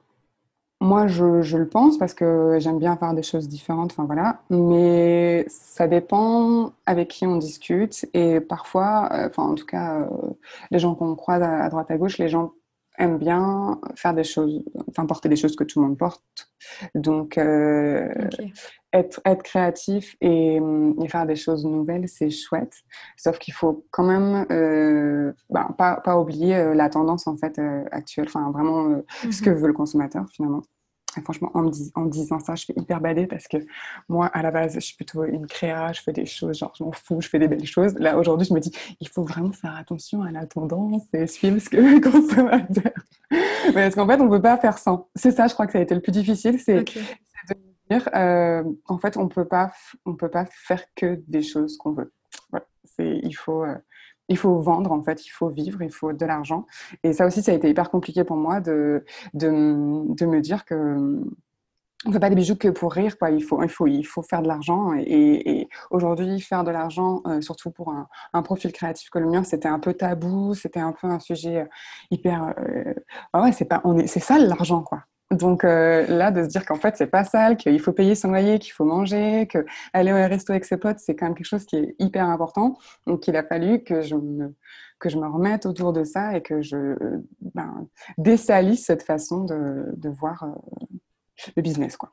moi 0.81 1.07
je, 1.07 1.41
je, 1.41 1.57
le 1.57 1.69
pense 1.69 1.97
parce 1.97 2.13
que 2.13 2.59
j'aime 2.61 2.79
bien 2.79 2.97
faire 2.97 3.15
des 3.15 3.23
choses 3.23 3.49
différentes, 3.49 3.93
enfin 3.93 4.05
voilà, 4.05 4.43
mais 4.51 5.47
ça 5.49 5.89
dépend 5.89 6.73
avec 6.85 7.09
qui 7.09 7.27
on 7.27 7.37
discute 7.37 8.07
et 8.13 8.41
parfois, 8.41 9.09
euh, 9.13 9.29
enfin 9.29 9.45
en 9.45 9.55
tout 9.55 9.65
cas 9.65 10.07
les 10.71 10.79
gens 10.79 10.95
qu'on 10.95 11.15
croise 11.15 11.43
à 11.43 11.69
droite 11.71 11.91
à 11.91 11.97
gauche, 11.97 12.19
les 12.19 12.29
gens 12.29 12.53
aime 12.99 13.19
bien 13.19 13.81
faire 13.97 14.15
des 14.15 14.25
choses, 14.25 14.63
enfin 14.89 15.07
porter 15.07 15.29
des 15.29 15.37
choses 15.37 15.57
que 15.57 15.65
tout 15.65 15.81
le 15.81 15.89
monde 15.89 15.99
porte. 15.99 16.23
Donc, 16.95 17.39
euh, 17.39 18.09
être, 18.93 19.21
être 19.25 19.43
créatif 19.43 20.17
et, 20.21 20.57
et, 20.57 21.09
faire 21.09 21.27
des 21.27 21.37
choses 21.37 21.65
nouvelles, 21.65 22.09
c'est 22.09 22.31
chouette. 22.31 22.75
Sauf 23.17 23.39
qu'il 23.39 23.55
faut 23.55 23.85
quand 23.91 24.05
même 24.05 24.47
euh, 24.51 25.33
ben, 25.51 25.75
pas, 25.77 25.97
pas, 25.97 26.19
oublier 26.19 26.57
euh, 26.57 26.75
la 26.75 26.89
tendance 26.89 27.27
en 27.27 27.37
fait 27.37 27.61
actuelle, 27.91 28.27
enfin 28.29 28.51
vraiment 28.51 29.03
ce 29.31 29.43
que 29.43 29.51
mhm. 29.51 29.57
veut 29.57 29.69
le 29.69 29.75
consommateur 29.75 30.27
finalement 30.31 30.63
franchement, 31.23 31.51
en 31.55 31.63
me, 31.63 31.71
en 31.95 32.07
disant 32.07 32.39
ça, 32.39 32.55
je 32.55 32.65
fais 32.65 32.75
hyper 32.77 33.01
bader 33.01 33.27
parce 33.27 33.47
que 33.49 33.59
moi, 34.09 34.27
à 34.27 34.43
la 34.43 34.51
base, 34.51 34.75
je 34.75 34.81
suis 34.81 34.97
plutôt 34.97 35.25
une 35.25 35.47
créa, 35.47 35.93
je 35.93 36.03
fais 36.03 36.13
des 36.13 36.27
choses, 36.27 36.59
genre, 36.59 36.73
je 36.79 36.85
m'en 36.85 36.93
fous, 36.93 37.21
je 37.21 37.29
fais 37.29 37.39
des 37.39 37.49
belles 37.49 37.67
choses. 37.67 37.95
Là, 37.95 38.19
aujourd'hui, 38.19 38.47
je 38.47 38.55
me 38.55 38.61
dis, 38.61 38.73
il 39.01 39.09
faut 39.09 39.25
vraiment 39.25 39.53
faire 39.53 39.75
attention 39.77 40.23
à 40.23 40.31
la 40.31 40.47
tendance 40.47 41.03
et 41.13 41.27
suivre 41.27 41.59
ce 41.59 41.69
que 41.69 41.77
le 41.77 42.01
consommateur. 42.11 42.93
parce 43.73 43.95
qu'en 43.95 44.07
fait, 44.07 44.21
on 44.21 44.25
ne 44.25 44.31
peut 44.31 44.43
pas 44.43 44.59
faire 44.59 44.79
sans. 44.79 45.09
C'est 45.15 45.33
ça, 45.33 45.47
je 45.47 45.55
crois 45.55 45.67
que 45.67 45.73
ça 45.73 45.79
a 45.79 45.83
été 45.83 45.95
le 45.95 46.01
plus 46.01 46.13
difficile, 46.13 46.59
c'est 46.59 46.85
de 46.85 47.55
dire, 47.91 48.09
euh, 48.15 48.65
en 48.87 48.99
fait, 48.99 49.17
on 49.17 49.29
peut 49.29 49.45
pas, 49.45 49.73
on 50.07 50.15
peut 50.15 50.31
pas 50.31 50.47
faire 50.51 50.83
que 50.95 51.23
des 51.27 51.43
choses 51.43 51.77
qu'on 51.77 51.93
veut. 51.93 52.13
Voilà. 52.51 52.67
Il 52.99 53.37
faut. 53.37 53.65
Euh, 53.65 53.75
il 54.29 54.39
faut 54.39 54.59
vendre, 54.61 54.93
en 54.93 55.03
fait, 55.03 55.27
il 55.27 55.31
faut 55.31 55.49
vivre, 55.49 55.83
il 55.83 55.93
faut 55.93 56.13
de 56.13 56.27
l'argent. 56.27 56.67
Et 57.03 57.13
ça 57.13 57.27
aussi, 57.27 57.43
ça 57.43 57.53
a 57.53 57.55
été 57.55 57.69
hyper 57.69 57.91
compliqué 57.91 58.25
pour 58.25 58.37
moi 58.37 58.61
de, 58.61 59.05
de, 59.35 59.49
de 60.15 60.27
me 60.27 60.41
dire 60.41 60.65
que 60.65 61.21
on 62.07 62.13
fait 62.13 62.21
pas 62.21 62.29
des 62.29 62.37
bijoux 62.37 62.57
que 62.57 62.69
pour 62.69 62.93
rire, 62.93 63.19
quoi. 63.19 63.31
Il 63.31 63.43
faut, 63.43 63.63
il 63.63 63.69
faut, 63.69 63.87
il 63.87 64.05
faut 64.05 64.23
faire 64.23 64.43
de 64.43 64.49
l'argent. 64.49 64.93
Et, 64.95 65.69
aujourd'hui, 65.91 66.41
faire 66.41 66.65
de 66.65 66.71
l'argent, 66.71 67.23
euh, 67.27 67.41
surtout 67.41 67.71
pour 67.71 67.93
un, 68.33 68.43
profil 68.43 68.73
créatif 68.73 69.09
comme 69.11 69.23
le 69.23 69.31
mien, 69.31 69.45
c'était 69.45 69.69
un 69.69 69.79
peu 69.79 69.95
tabou, 69.95 70.55
c'était 70.55 70.81
un 70.81 70.93
peu 70.93 71.07
un 71.07 71.21
sujet 71.21 71.63
euh, 71.63 71.67
hyper. 72.11 72.55
Euh, 72.59 72.95
ah 73.33 73.43
ouais, 73.43 73.53
c'est 73.53 73.65
pas, 73.65 73.81
on 73.85 73.97
est, 73.99 74.07
c'est 74.07 74.21
sale 74.21 74.49
l'argent, 74.49 74.83
quoi. 74.83 75.05
Donc 75.35 75.63
là, 75.63 76.31
de 76.31 76.43
se 76.43 76.49
dire 76.49 76.65
qu'en 76.65 76.77
fait, 76.77 76.97
c'est 76.97 77.07
pas 77.07 77.25
sale, 77.25 77.57
qu'il 77.57 77.81
faut 77.81 77.93
payer 77.93 78.15
son 78.15 78.29
loyer, 78.29 78.59
qu'il 78.59 78.73
faut 78.73 78.85
manger, 78.85 79.49
qu'aller 79.49 80.13
au 80.13 80.17
resto 80.17 80.53
avec 80.53 80.65
ses 80.65 80.77
potes, 80.77 80.99
c'est 80.99 81.15
quand 81.15 81.27
même 81.27 81.35
quelque 81.35 81.47
chose 81.47 81.65
qui 81.65 81.77
est 81.77 81.95
hyper 81.99 82.29
important. 82.29 82.79
Donc 83.07 83.29
il 83.29 83.37
a 83.37 83.43
fallu 83.43 83.83
que 83.83 84.03
je 84.03 84.15
me, 84.15 84.55
que 84.99 85.09
je 85.09 85.19
me 85.19 85.27
remette 85.27 85.67
autour 85.67 85.93
de 85.93 86.05
ça 86.05 86.37
et 86.37 86.43
que 86.43 86.63
je 86.63 86.95
ben, 87.41 87.87
dessalisse 88.19 88.85
cette 88.85 89.03
façon 89.03 89.45
de, 89.45 89.87
de 89.97 90.09
voir 90.09 90.47
le 91.57 91.63
business. 91.63 91.97
Quoi. 91.97 92.13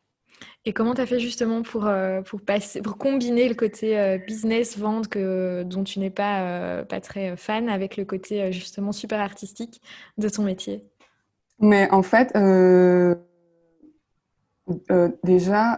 Et 0.65 0.73
comment 0.73 0.93
tu 0.93 1.01
as 1.01 1.05
fait 1.05 1.19
justement 1.19 1.63
pour, 1.63 1.87
euh, 1.87 2.21
pour, 2.21 2.41
passer, 2.41 2.81
pour 2.81 2.97
combiner 2.97 3.49
le 3.49 3.55
côté 3.55 3.99
euh, 3.99 4.17
business, 4.17 4.77
vente, 4.77 5.07
que, 5.07 5.63
dont 5.63 5.83
tu 5.83 5.99
n'es 5.99 6.09
pas, 6.09 6.41
euh, 6.41 6.83
pas 6.83 7.01
très 7.01 7.35
fan, 7.35 7.69
avec 7.69 7.97
le 7.97 8.05
côté 8.05 8.51
justement 8.51 8.91
super 8.91 9.19
artistique 9.19 9.81
de 10.17 10.29
ton 10.29 10.43
métier? 10.43 10.83
Mais 11.62 11.89
en 11.91 12.01
fait, 12.01 12.34
déjà, 15.24 15.77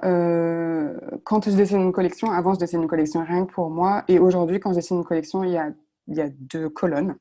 quand 1.24 1.46
je 1.46 1.56
dessine 1.56 1.82
une 1.82 1.92
collection, 1.92 2.32
avant 2.32 2.54
je 2.54 2.60
dessine 2.60 2.82
une 2.82 2.88
collection 2.88 3.24
rien 3.24 3.46
que 3.46 3.52
pour 3.52 3.70
moi, 3.70 4.04
et 4.08 4.20
aujourd'hui 4.20 4.60
quand 4.60 4.72
je 4.72 4.78
dessine 4.78 4.98
une 4.98 5.04
collection, 5.04 5.44
il 5.44 5.52
y 5.52 5.58
a, 5.58 5.72
il 6.08 6.16
y 6.16 6.22
a 6.22 6.30
deux 6.30 6.70
colonnes, 6.70 7.16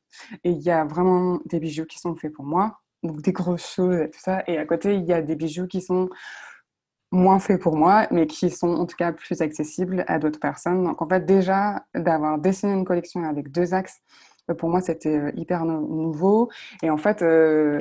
et 0.44 0.50
il 0.50 0.60
y 0.60 0.70
a 0.70 0.84
vraiment 0.84 1.40
des 1.46 1.60
bijoux 1.60 1.86
qui 1.86 1.98
sont 1.98 2.14
faits 2.14 2.32
pour 2.32 2.44
moi, 2.44 2.78
donc 3.02 3.20
des 3.22 3.32
grosses 3.32 3.74
choses 3.74 3.96
et 3.96 4.10
tout 4.10 4.20
ça. 4.20 4.42
Et 4.46 4.58
à 4.58 4.64
côté, 4.64 4.94
il 4.94 5.04
y 5.04 5.12
a 5.12 5.22
des 5.22 5.34
bijoux 5.36 5.66
qui 5.66 5.80
sont 5.80 6.08
moins 7.10 7.38
faits 7.38 7.60
pour 7.60 7.76
moi, 7.76 8.06
mais 8.10 8.26
qui 8.26 8.50
sont 8.50 8.74
en 8.74 8.86
tout 8.86 8.96
cas 8.96 9.12
plus 9.12 9.40
accessibles 9.42 10.04
à 10.08 10.18
d'autres 10.18 10.40
personnes. 10.40 10.82
Donc 10.84 11.02
en 11.02 11.08
fait, 11.08 11.26
déjà, 11.26 11.84
d'avoir 11.94 12.38
dessiné 12.38 12.72
une 12.72 12.84
collection 12.84 13.22
avec 13.24 13.50
deux 13.52 13.74
axes, 13.74 14.00
euh, 14.50 14.54
pour 14.54 14.68
moi, 14.70 14.80
c'était 14.80 15.16
euh, 15.18 15.30
hyper 15.36 15.64
nouveau. 15.64 16.50
Et 16.82 16.90
en 16.90 16.96
fait, 16.96 17.22
euh, 17.22 17.78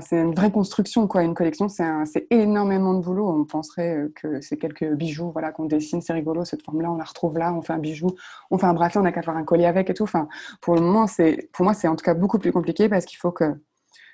c'est 0.00 0.20
une 0.20 0.34
vraie 0.34 0.50
construction, 0.50 1.06
quoi. 1.06 1.22
Une 1.22 1.34
collection, 1.34 1.68
c'est 1.68 2.26
énormément 2.30 2.94
de 2.94 3.00
boulot. 3.00 3.28
On 3.28 3.44
penserait 3.44 4.08
que 4.14 4.40
c'est 4.40 4.56
quelques 4.56 4.90
bijoux, 4.94 5.30
voilà, 5.32 5.52
qu'on 5.52 5.66
dessine, 5.66 6.00
c'est 6.00 6.12
rigolo, 6.12 6.44
cette 6.44 6.62
forme-là, 6.62 6.90
on 6.90 6.96
la 6.96 7.04
retrouve 7.04 7.36
là, 7.38 7.52
on 7.52 7.62
fait 7.62 7.74
un 7.74 7.78
bijou, 7.78 8.08
on 8.50 8.58
fait 8.58 8.66
un 8.66 8.74
bracelet, 8.74 9.00
on 9.00 9.04
n'a 9.04 9.12
qu'à 9.12 9.22
faire 9.22 9.36
un 9.36 9.44
collier 9.44 9.66
avec 9.66 9.90
et 9.90 9.94
tout. 9.94 10.04
Enfin, 10.04 10.28
pour 10.60 10.74
le 10.74 10.80
moment, 10.80 11.06
c'est, 11.06 11.50
pour 11.52 11.64
moi, 11.64 11.74
c'est 11.74 11.88
en 11.88 11.96
tout 11.96 12.04
cas 12.04 12.14
beaucoup 12.14 12.38
plus 12.38 12.52
compliqué 12.52 12.88
parce 12.88 13.04
qu'il 13.04 13.18
faut 13.18 13.32
que 13.32 13.54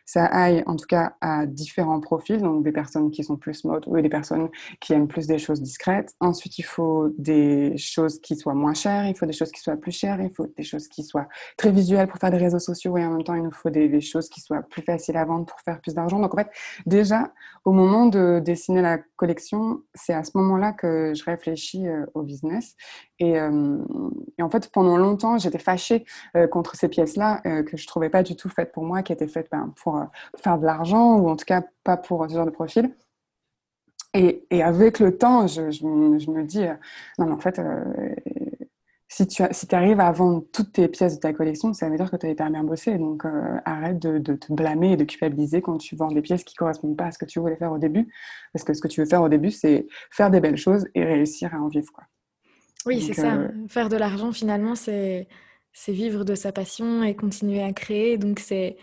ça 0.09 0.25
aille 0.25 0.63
en 0.65 0.75
tout 0.75 0.87
cas 0.87 1.17
à 1.21 1.45
différents 1.45 2.01
profils, 2.01 2.41
donc 2.41 2.65
des 2.65 2.73
personnes 2.73 3.11
qui 3.11 3.23
sont 3.23 3.37
plus 3.37 3.63
mode 3.65 3.85
ou 3.87 4.01
des 4.01 4.09
personnes 4.09 4.49
qui 4.81 4.95
aiment 4.95 5.07
plus 5.07 5.27
des 5.27 5.37
choses 5.39 5.61
discrètes. 5.61 6.15
Ensuite, 6.19 6.57
il 6.57 6.63
faut 6.63 7.11
des 7.19 7.77
choses 7.77 8.19
qui 8.19 8.35
soient 8.35 8.55
moins 8.55 8.73
chères, 8.73 9.07
il 9.07 9.15
faut 9.15 9.27
des 9.27 9.35
choses 9.35 9.53
qui 9.53 9.61
soient 9.61 9.77
plus 9.77 9.93
chères, 9.93 10.19
il 10.23 10.31
faut 10.31 10.47
des 10.57 10.63
choses 10.63 10.89
qui 10.89 11.03
soient 11.03 11.29
très 11.59 11.73
visuelles 11.73 12.09
pour 12.09 12.19
faire 12.19 12.31
des 12.31 12.39
réseaux 12.39 12.59
sociaux 12.59 12.97
et 12.97 13.05
en 13.05 13.11
même 13.11 13.23
temps, 13.23 13.35
il 13.35 13.43
nous 13.43 13.53
faut 13.53 13.69
des, 13.69 14.01
choses 14.01 14.31
qui 14.31 14.41
soient 14.41 14.63
plus 14.63 14.81
faciles 14.81 15.19
à 15.19 15.27
vendre 15.27 15.45
pour 15.45 15.61
faire 15.61 15.79
plus 15.79 15.93
d'argent. 15.93 16.19
Donc 16.21 16.33
en 16.33 16.39
fait, 16.39 16.49
déjà, 16.87 17.31
au 17.67 17.73
moment 17.73 18.07
de 18.07 18.41
dessiner 18.43 18.81
la 18.81 18.97
collection, 19.17 19.83
c'est 19.95 20.15
à 20.15 20.25
ce 20.25 20.31
moment-là 20.39 20.73
que 20.73 21.13
je 21.15 21.23
réfléchis 21.23 21.87
euh, 21.87 22.07
au 22.15 22.23
business. 22.23 22.77
Euh, 23.23 23.79
et, 24.39 24.43
en 24.43 24.51
fait, 24.51 24.71
pendant 24.71 24.97
longtemps, 24.97 25.39
j'étais 25.39 25.59
fâchée 25.59 26.05
euh, 26.37 26.47
contre 26.47 26.77
ces 26.77 26.89
pièces-là 26.89 27.41
que 27.63 27.77
je 27.77 27.87
trouvais 27.87 28.11
pas 28.11 28.23
du 28.23 28.37
tout 28.37 28.49
faites 28.49 28.73
pour 28.73 28.85
moi, 28.85 29.03
qui 29.03 29.13
étaient 29.13 29.29
faites 29.29 29.49
ben, 29.51 29.73
pour 29.77 29.97
euh, 29.99 30.05
faire 30.37 30.59
de 30.59 30.65
l'argent, 30.65 31.17
ou 31.19 31.29
en 31.29 31.37
tout 31.37 31.45
cas 31.45 31.63
pas 31.85 31.97
pour 31.97 32.27
ce 32.29 32.35
genre 32.35 32.47
de 32.47 32.51
profil. 32.51 32.95
Et, 34.15 34.63
avec 34.63 34.99
le 35.01 35.17
temps, 35.17 35.47
je, 35.47 35.61
me 35.85 36.43
dis, 36.43 36.65
euh, 36.65 36.75
non, 37.19 37.27
mais 37.27 37.33
en 37.33 37.39
fait, 37.39 37.59
euh, 37.59 37.85
si 39.09 39.27
tu 39.27 39.43
arrives 39.73 40.01
à 40.01 40.11
vendre 40.13 40.45
toutes 40.53 40.73
tes 40.73 40.89
pièces 40.89 41.17
de 41.17 41.21
ta 41.21 41.33
collection, 41.33 41.73
ça 41.73 41.89
veut 41.89 41.97
dire 41.97 42.11
que 42.11 42.17
tu 42.17 42.27
as 42.27 42.31
été 42.31 42.45
bien 42.45 42.65
bossé. 42.65 42.99
Donc, 42.99 43.25
arrête 43.65 43.99
de, 43.99 44.19
de, 44.19 44.35
te 44.35 44.53
blâmer 44.53 44.93
et 44.93 44.97
de 44.97 45.05
culpabiliser 45.05 45.63
quand 45.63 45.79
tu 45.79 45.95
vends 45.95 46.11
des 46.11 46.23
pièces 46.23 46.45
qui 46.45 46.55
ne 46.55 46.59
correspondent 46.59 46.97
pas 46.97 47.07
à 47.07 47.13
ce 47.13 47.19
que 47.19 47.27
tu 47.27 47.39
voulais 47.39 47.57
faire 47.57 47.73
au 47.73 47.79
début. 47.79 48.09
Parce 48.53 48.65
que 48.65 48.75
ce 48.75 48.81
que 48.81 48.89
tu 48.89 49.01
veux 49.01 49.07
faire 49.07 49.23
au 49.23 49.29
début, 49.29 49.51
c'est 49.51 49.87
faire 50.11 50.31
des 50.31 50.41
belles 50.41 50.57
choses 50.57 50.87
et 50.95 51.05
réussir 51.05 51.55
à 51.55 51.59
en 51.59 51.69
vivre. 51.69 51.93
Quoi. 51.93 52.05
Oui, 52.87 53.01
c'est 53.03 53.15
ça. 53.15 53.39
Faire 53.69 53.89
de 53.89 53.97
l'argent, 53.97 54.33
finalement, 54.33 54.75
c'est 54.75 55.27
vivre 55.89 56.25
de 56.25 56.35
sa 56.35 56.53
passion 56.53 57.03
et 57.03 57.15
continuer 57.15 57.63
à 57.63 57.73
créer. 57.73 58.19
Donc, 58.19 58.39
c'est 58.41 58.77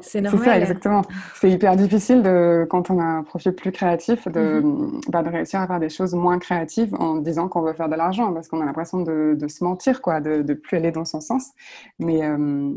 c'est 0.00 0.26
ça, 0.26 0.58
exactement. 0.58 1.02
C'est 1.34 1.50
hyper 1.50 1.76
difficile 1.76 2.22
de, 2.22 2.66
quand 2.68 2.90
on 2.90 2.98
a 2.98 3.04
un 3.04 3.22
profil 3.22 3.54
plus 3.54 3.72
créatif 3.72 4.28
de, 4.28 4.60
mhm. 4.60 5.00
bah, 5.08 5.22
de 5.22 5.30
réussir 5.30 5.60
à 5.60 5.66
faire 5.66 5.80
des 5.80 5.88
choses 5.88 6.14
moins 6.14 6.38
créatives 6.38 6.94
en 6.96 7.16
disant 7.16 7.48
qu'on 7.48 7.62
veut 7.62 7.72
faire 7.72 7.88
de 7.88 7.94
l'argent 7.94 8.32
parce 8.32 8.48
qu'on 8.48 8.60
a 8.60 8.64
l'impression 8.64 9.00
de, 9.00 9.36
de, 9.38 9.48
se 9.48 9.64
mentir, 9.64 10.02
quoi, 10.02 10.20
de 10.20 10.42
ne 10.42 10.54
plus 10.54 10.76
aller 10.76 10.90
dans 10.90 11.04
son 11.04 11.20
sens. 11.20 11.50
Mais 11.98 12.22
euh, 12.22 12.72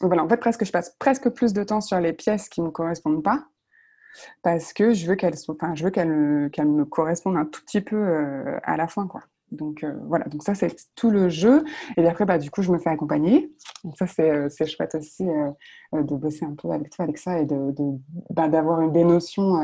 voilà, 0.00 0.24
en 0.24 0.28
fait, 0.28 0.38
presque, 0.38 0.64
je 0.64 0.72
passe 0.72 0.94
presque 0.98 1.28
plus 1.30 1.52
de 1.52 1.62
temps 1.62 1.80
sur 1.80 2.00
les 2.00 2.12
pièces 2.12 2.48
qui 2.48 2.60
ne 2.60 2.66
me 2.66 2.70
correspondent 2.70 3.22
pas 3.22 3.44
parce 4.42 4.72
que 4.72 4.94
je 4.94 5.06
veux 5.06 5.14
qu'elles 5.14 5.34
enfin, 5.48 5.74
je 5.74 5.84
veux 5.84 5.90
qu'elles 5.90 6.48
qu'elles 6.50 6.68
me 6.68 6.86
correspondent 6.86 7.36
un 7.36 7.44
tout 7.44 7.60
petit 7.60 7.82
peu 7.82 7.96
euh, 7.96 8.58
à 8.62 8.76
la 8.76 8.88
fin, 8.88 9.06
quoi. 9.06 9.22
Donc 9.52 9.84
euh, 9.84 9.94
voilà, 10.06 10.24
donc 10.26 10.42
ça 10.42 10.54
c'est 10.54 10.74
tout 10.94 11.10
le 11.10 11.28
jeu. 11.28 11.64
Et 11.96 12.06
après, 12.06 12.24
bah, 12.24 12.38
du 12.38 12.50
coup, 12.50 12.62
je 12.62 12.72
me 12.72 12.78
fais 12.78 12.90
accompagner. 12.90 13.52
Donc 13.84 13.96
ça 13.96 14.06
c'est, 14.06 14.30
euh, 14.30 14.48
chouette 14.48 14.94
aussi 14.94 15.28
euh, 15.28 16.02
de 16.02 16.14
bosser 16.14 16.44
un 16.44 16.54
peu 16.54 16.70
avec 16.70 16.90
toi, 16.90 17.04
avec 17.04 17.18
ça, 17.18 17.38
et 17.38 17.46
de, 17.46 17.72
bah, 18.30 18.48
d'avoir 18.48 18.88
des 18.90 19.04
notions 19.04 19.62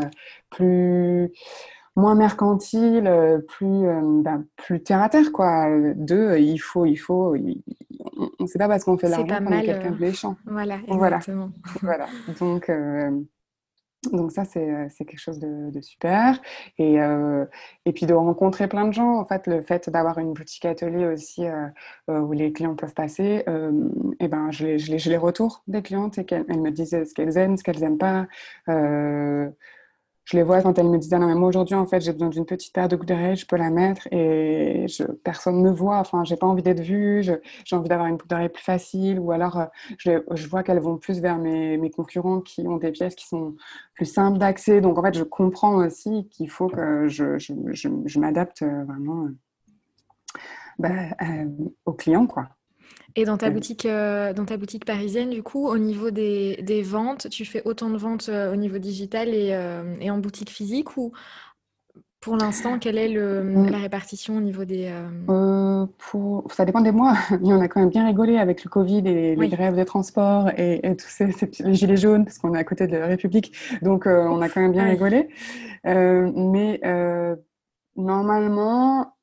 plus 0.50 1.32
moins 1.94 2.14
mercantiles, 2.14 3.42
plus, 3.48 3.86
bah, 4.22 4.38
plus 4.56 4.82
terre 4.82 5.02
à 5.02 5.08
terre, 5.08 5.30
quoi. 5.32 5.68
De 5.94 6.38
il 6.38 6.58
faut, 6.58 6.86
il 6.86 6.96
faut, 6.96 7.36
on 7.36 8.42
ne 8.42 8.46
sait 8.46 8.58
pas 8.58 8.68
parce 8.68 8.84
qu'on 8.84 8.96
fait 8.96 9.08
de 9.08 9.12
l'argent 9.12 9.44
qu'on 9.44 9.52
est 9.52 9.64
quelqu'un 9.64 9.90
de 9.90 10.00
méchant. 10.00 10.36
Voilà, 10.46 10.78
exactement. 10.88 11.50
Voilà. 11.82 12.06
voilà. 12.28 12.38
Donc 12.40 12.70
donc 14.10 14.32
ça, 14.32 14.42
euh, 14.56 14.86
c'est 14.90 15.04
quelque 15.04 15.20
chose 15.20 15.38
de, 15.38 15.80
super. 15.80 16.40
Et, 16.78 17.00
euh, 17.00 17.44
et 17.84 17.92
puis 17.92 18.06
de 18.06 18.14
rencontrer 18.14 18.66
plein 18.66 18.86
de 18.86 18.92
gens, 18.92 19.16
en 19.18 19.24
fait, 19.24 19.46
le 19.46 19.62
fait 19.62 19.88
d'avoir 19.90 20.18
une 20.18 20.32
boutique 20.32 20.64
atelier 20.64 21.06
aussi 21.06 21.44
euh, 21.46 21.68
où 22.08 22.32
les 22.32 22.52
clients 22.52 22.74
peuvent 22.74 22.94
passer, 22.94 23.44
et 24.20 24.28
ben, 24.28 24.50
je 24.50 24.66
les, 24.66 24.78
je, 24.78 24.90
les, 24.90 24.98
je 24.98 25.08
les 25.10 25.16
retour 25.16 25.62
des 25.68 25.82
clientes 25.82 26.18
et 26.18 26.24
qu'elles 26.24 26.60
me 26.60 26.70
disent 26.70 26.90
ce 26.90 27.14
qu'elles 27.14 27.36
aiment, 27.38 27.56
ce 27.56 27.62
qu'elles 27.62 27.80
n'aiment 27.80 27.98
pas 27.98 28.26
je 30.24 30.36
les 30.36 30.42
vois 30.42 30.62
quand 30.62 30.78
elles 30.78 30.88
me 30.88 30.98
disent 30.98 31.12
ah 31.12 31.18
non 31.18 31.26
mais 31.26 31.34
moi 31.34 31.48
aujourd'hui 31.48 31.74
en 31.74 31.86
fait 31.86 32.00
j'ai 32.00 32.12
besoin 32.12 32.28
d'une 32.28 32.46
petite 32.46 32.72
paire 32.72 32.88
de 32.88 32.96
boucles 32.96 33.08
d'oreilles 33.08 33.36
je 33.36 33.46
peux 33.46 33.56
la 33.56 33.70
mettre 33.70 34.06
et 34.12 34.86
personne 35.24 35.62
ne 35.62 35.70
me 35.70 35.74
voit. 35.74 35.98
Enfin 35.98 36.24
j'ai 36.24 36.36
pas 36.36 36.46
envie 36.46 36.62
d'être 36.62 36.80
vue 36.80 37.22
j'ai 37.22 37.76
envie 37.76 37.88
d'avoir 37.88 38.08
une 38.08 38.16
boucle 38.16 38.28
d'oreille 38.28 38.48
plus 38.48 38.62
facile 38.62 39.18
ou 39.18 39.32
alors 39.32 39.58
euh, 39.58 39.66
je, 39.98 40.22
je 40.32 40.46
vois 40.46 40.62
qu'elles 40.62 40.80
vont 40.80 40.96
plus 40.98 41.20
vers 41.20 41.38
mes, 41.38 41.76
mes, 41.76 41.90
concurrents 41.90 42.40
qui 42.40 42.66
ont 42.68 42.76
des 42.76 42.92
pièces 42.92 43.14
qui 43.14 43.26
sont 43.26 43.56
plus 43.94 44.06
simples 44.06 44.38
d'accès. 44.38 44.80
Donc 44.80 44.98
en 44.98 45.02
fait 45.02 45.14
je 45.16 45.24
comprends 45.24 45.84
aussi 45.84 46.28
qu'il 46.28 46.50
faut 46.50 46.68
que 46.68 47.08
je, 47.08 47.38
je, 47.38 48.18
m'adapte 48.20 48.62
euh, 48.62 48.84
vraiment 48.84 49.24
euh, 49.24 49.30
bah, 50.78 50.90
aux 51.84 51.92
clients 51.92 52.26
quoi 52.26 52.48
et 53.14 53.24
dans 53.24 53.36
ta, 53.36 53.50
boutique, 53.50 53.84
euh, 53.84 54.32
dans 54.32 54.46
ta 54.46 54.56
boutique 54.56 54.84
parisienne, 54.84 55.30
du 55.30 55.42
coup, 55.42 55.68
au 55.68 55.76
niveau 55.76 56.10
des, 56.10 56.62
des 56.62 56.82
ventes, 56.82 57.28
tu 57.28 57.44
fais 57.44 57.62
autant 57.64 57.90
de 57.90 57.98
ventes 57.98 58.28
euh, 58.28 58.52
au 58.52 58.56
niveau 58.56 58.78
digital 58.78 59.28
et, 59.28 59.50
euh, 59.52 59.94
et, 60.00 60.10
en 60.10 60.18
boutique 60.18 60.50
physique 60.50 60.96
ou 60.96 61.12
pour 62.20 62.36
l'instant, 62.36 62.78
quelle 62.78 62.98
est 62.98 63.08
le, 63.08 63.42
la 63.68 63.78
répartition 63.78 64.36
au 64.36 64.40
niveau 64.40 64.64
des... 64.64 64.94
Pour... 65.98 66.46
Ça 66.52 66.64
dépend 66.64 66.80
des 66.80 66.92
mois. 66.92 67.16
On 67.42 67.60
a 67.60 67.66
quand 67.66 67.80
même 67.80 67.88
bien 67.90 68.06
rigolé 68.06 68.38
avec 68.38 68.62
le 68.62 68.70
Covid 68.70 69.02
et 69.08 69.34
les 69.34 69.48
grèves 69.48 69.76
de 69.76 69.82
transport 69.82 70.48
et, 70.56 70.86
et 70.86 70.96
tous 70.96 71.08
ces, 71.08 71.34
les 71.64 71.74
gilets 71.74 71.96
jaunes 71.96 72.24
parce 72.24 72.38
qu'on 72.38 72.54
est 72.54 72.58
à 72.58 72.62
côté 72.62 72.86
de 72.86 72.96
la 72.96 73.06
République. 73.06 73.52
Donc, 73.82 74.06
on 74.06 74.40
a 74.40 74.48
quand 74.48 74.60
même 74.60 74.70
bien 74.70 74.84
rigolé. 74.84 75.30
mais 75.84 76.80
normalement 77.96 79.16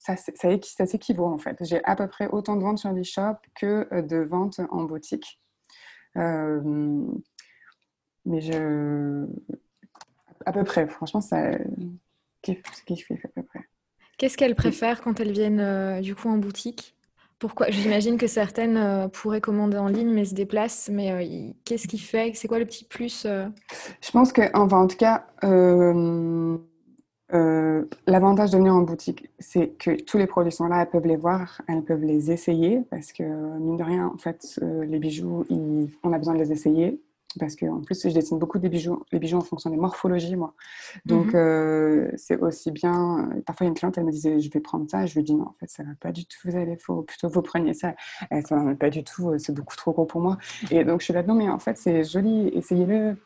ça, 0.00 0.16
ça, 0.16 0.86
s'équivaut 0.86 1.26
en 1.26 1.38
fait. 1.38 1.58
J'ai 1.60 1.84
à 1.84 1.94
peu 1.94 2.08
près 2.08 2.26
autant 2.28 2.56
de 2.56 2.62
ventes 2.62 2.78
sur 2.78 2.90
l'e-shop 2.92 3.36
que 3.54 3.86
euh, 3.92 4.02
de 4.02 4.16
ventes 4.16 4.60
en 4.70 4.84
boutique. 4.84 5.40
Euh, 6.16 6.60
mais 8.24 8.40
je. 8.40 9.26
À 10.46 10.52
peu 10.52 10.64
près, 10.64 10.88
franchement, 10.88 11.20
ça. 11.20 11.50
Qu'est-ce 12.42 13.04
fait 13.04 13.20
à 13.24 13.28
peu 13.28 13.42
près. 13.42 13.60
Qu'est-ce 14.16 14.38
qu'elles 14.38 14.54
préfèrent 14.54 15.02
quand 15.02 15.20
elles 15.20 15.32
viennent 15.32 15.60
euh, 15.60 16.00
du 16.00 16.14
coup 16.14 16.30
en 16.30 16.38
boutique? 16.38 16.96
Pourquoi? 17.38 17.66
J'imagine 17.70 18.16
que 18.16 18.26
certaines 18.26 19.10
pourraient 19.10 19.42
commander 19.42 19.76
en 19.76 19.88
ligne 19.88 20.12
mais 20.14 20.24
se 20.24 20.34
déplacent. 20.34 20.88
Mais 20.90 21.54
qu'est-ce 21.66 21.86
qui 21.86 21.98
fait? 21.98 22.32
C'est 22.34 22.48
quoi 22.48 22.58
le 22.58 22.64
petit 22.64 22.84
plus 22.84 23.26
Je 23.26 24.10
pense 24.10 24.32
que, 24.32 24.42
enfin, 24.54 24.78
en 24.78 24.86
tout 24.86 24.96
cas, 24.96 25.26
euh, 27.34 27.84
l'avantage 28.06 28.50
de 28.50 28.58
venir 28.58 28.74
en 28.74 28.82
boutique, 28.82 29.30
c'est 29.38 29.68
que 29.78 30.02
tous 30.02 30.18
les 30.18 30.26
produits 30.26 30.52
sont 30.52 30.66
là, 30.66 30.82
elles 30.82 30.90
peuvent 30.90 31.06
les 31.06 31.16
voir, 31.16 31.62
elles 31.68 31.82
peuvent 31.82 32.02
les 32.02 32.30
essayer, 32.30 32.82
parce 32.90 33.12
que 33.12 33.22
mine 33.22 33.76
de 33.76 33.84
rien, 33.84 34.06
en 34.12 34.18
fait, 34.18 34.58
euh, 34.62 34.84
les 34.84 34.98
bijoux, 34.98 35.44
on 36.02 36.12
a 36.12 36.18
besoin 36.18 36.34
de 36.34 36.40
les 36.40 36.52
essayer. 36.52 37.00
parce 37.38 37.54
qu'en 37.54 37.80
plus, 37.80 38.08
je 38.08 38.12
dessine 38.12 38.38
beaucoup 38.40 38.58
des 38.58 38.68
bijoux, 38.68 39.04
les 39.12 39.20
bijoux 39.20 39.36
en 39.38 39.42
fonction 39.42 39.70
des 39.70 39.76
morphologies, 39.76 40.34
moi. 40.34 40.54
Donc, 41.06 41.32
mhm. 41.32 42.10
c'est 42.16 42.36
aussi 42.40 42.72
bien. 42.72 43.30
Parfois, 43.46 43.64
il 43.64 43.68
y 43.68 43.68
a 43.68 43.70
une 43.70 43.76
cliente, 43.76 43.96
elle 43.98 44.04
me 44.04 44.10
disait, 44.10 44.40
je 44.40 44.50
vais 44.50 44.58
prendre 44.58 44.90
ça. 44.90 45.06
Je 45.06 45.14
lui 45.14 45.22
dis, 45.22 45.34
non, 45.34 45.44
en 45.44 45.54
fait, 45.60 45.70
ça 45.70 45.84
va 45.84 45.92
pas 46.00 46.10
du 46.10 46.24
tout. 46.24 46.38
Vous 46.44 46.56
allez, 46.56 46.76
faut 46.76 47.02
plutôt 47.02 47.28
vous 47.28 47.42
preniez 47.42 47.74
ça. 47.74 47.94
Elle, 48.30 48.44
ça 48.44 48.56
va 48.56 48.74
pas 48.74 48.90
du 48.90 49.04
tout. 49.04 49.32
C'est 49.38 49.54
beaucoup 49.54 49.76
trop 49.76 49.92
gros 49.92 50.06
pour 50.06 50.20
moi. 50.20 50.38
Et 50.72 50.84
donc, 50.84 51.00
je 51.00 51.04
suis 51.04 51.14
là, 51.14 51.22
non, 51.22 51.34
mais 51.34 51.48
en 51.48 51.60
fait, 51.60 51.76
c'est 51.78 52.02
joli. 52.02 52.48
Essayez-le 52.48 53.16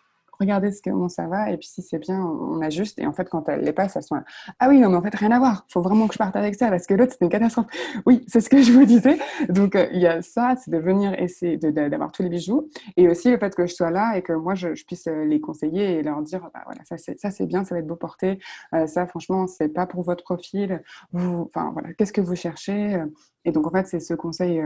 regardez 0.40 0.72
ce 0.72 0.82
comment 0.82 1.08
ça 1.08 1.26
va, 1.26 1.50
et 1.50 1.56
puis 1.56 1.68
si 1.68 1.82
c'est 1.82 1.98
bien, 1.98 2.20
on 2.20 2.60
ajuste. 2.60 2.98
Et 2.98 3.06
en 3.06 3.12
fait, 3.12 3.28
quand 3.28 3.48
elle 3.48 3.60
les 3.60 3.72
passe, 3.72 3.96
elles 3.96 4.02
sont 4.02 4.16
là, 4.16 4.24
ah 4.58 4.68
oui, 4.68 4.78
non, 4.80 4.88
mais 4.90 4.96
en 4.96 5.02
fait, 5.02 5.14
rien 5.14 5.30
à 5.30 5.38
voir. 5.38 5.64
Il 5.68 5.72
faut 5.72 5.82
vraiment 5.82 6.06
que 6.06 6.14
je 6.14 6.18
parte 6.18 6.36
avec 6.36 6.54
ça, 6.54 6.68
parce 6.70 6.86
que 6.86 6.94
l'autre, 6.94 7.12
c'était 7.12 7.24
une 7.24 7.30
catastrophe. 7.30 7.66
Oui, 8.06 8.24
c'est 8.26 8.40
ce 8.40 8.48
que 8.48 8.60
je 8.60 8.72
vous 8.72 8.84
disais. 8.84 9.18
Donc, 9.48 9.76
euh, 9.76 9.88
il 9.92 10.00
y 10.00 10.06
a 10.06 10.22
ça, 10.22 10.54
c'est 10.56 10.70
de 10.70 10.78
venir 10.78 11.14
essayer 11.20 11.56
d'avoir 11.56 12.12
tous 12.12 12.22
les 12.22 12.28
bijoux. 12.28 12.68
Et 12.96 13.08
aussi 13.08 13.30
le 13.30 13.38
fait 13.38 13.54
que 13.54 13.66
je 13.66 13.74
sois 13.74 13.90
là 13.90 14.16
et 14.16 14.22
que 14.22 14.32
moi, 14.32 14.54
je, 14.54 14.68
puisse 14.84 15.06
euh, 15.06 15.24
les 15.24 15.40
conseiller 15.40 15.98
et 15.98 16.02
leur 16.02 16.20
dire, 16.22 16.48
bah, 16.52 16.60
voilà, 16.64 16.80
ça, 16.84 16.96
c'est 17.30 17.46
bien, 17.46 17.64
ça 17.64 17.74
va 17.74 17.80
être 17.80 17.86
beau 17.86 17.96
porté. 17.96 18.38
Euh, 18.74 18.86
ça, 18.86 19.06
franchement, 19.06 19.46
c'est 19.46 19.68
pas 19.68 19.86
pour 19.86 20.02
votre 20.02 20.24
profil. 20.24 20.82
Vous, 21.12 21.48
enfin, 21.48 21.70
voilà, 21.72 21.92
qu'est-ce 21.94 22.12
que 22.12 22.20
vous 22.20 22.36
cherchez? 22.36 23.02
Et 23.44 23.52
donc, 23.52 23.66
en 23.66 23.70
fait, 23.70 23.86
c'est 23.86 24.00
ce 24.00 24.14
conseil. 24.14 24.62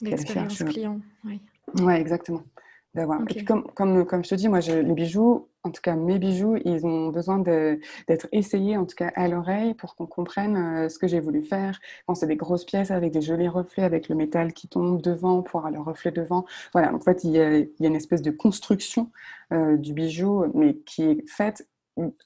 L'expérience 0.00 0.62
client, 0.64 1.00
oui. 1.24 1.40
Ouais, 1.80 2.00
exactement 2.00 2.42
d'avoir. 2.94 3.20
Et 3.22 3.24
puis 3.24 3.44
comme, 3.44 3.64
comme, 3.74 4.04
comme, 4.06 4.24
je 4.24 4.30
te 4.30 4.34
dis, 4.34 4.48
moi, 4.48 4.60
je, 4.60 4.72
les 4.72 4.92
bijoux, 4.92 5.48
en 5.62 5.70
tout 5.70 5.80
cas 5.82 5.96
mes 5.96 6.18
bijoux, 6.18 6.56
ils 6.64 6.86
ont 6.86 7.08
besoin 7.08 7.38
d'être 7.38 8.28
essayés, 8.32 8.76
en 8.76 8.84
tout 8.84 8.94
cas 8.96 9.10
à 9.14 9.28
l'oreille, 9.28 9.74
pour 9.74 9.96
qu'on 9.96 10.06
comprenne 10.06 10.56
euh, 10.56 10.88
ce 10.88 10.98
que 10.98 11.06
j'ai 11.06 11.20
voulu 11.20 11.42
faire. 11.42 11.80
Quand 12.06 12.14
c'est 12.14 12.26
des 12.26 12.36
grosses 12.36 12.64
pièces 12.64 12.90
avec 12.90 13.12
des 13.12 13.22
jolis 13.22 13.48
reflets, 13.48 13.82
avec 13.82 14.08
le 14.08 14.14
métal 14.14 14.52
qui 14.52 14.68
tombe 14.68 15.00
devant 15.02 15.42
pour 15.42 15.60
avoir 15.60 15.72
le 15.72 15.80
reflet 15.80 16.12
devant. 16.12 16.44
Voilà, 16.72 16.88
donc 16.88 17.02
en 17.02 17.04
fait, 17.04 17.24
il 17.24 17.30
y 17.30 17.40
a, 17.40 17.58
il 17.58 17.70
y 17.80 17.84
a 17.84 17.88
une 17.88 17.96
espèce 17.96 18.22
de 18.22 18.30
construction 18.30 19.10
euh, 19.52 19.76
du 19.76 19.92
bijou, 19.92 20.44
mais 20.54 20.76
qui 20.78 21.02
est 21.02 21.28
faite 21.28 21.68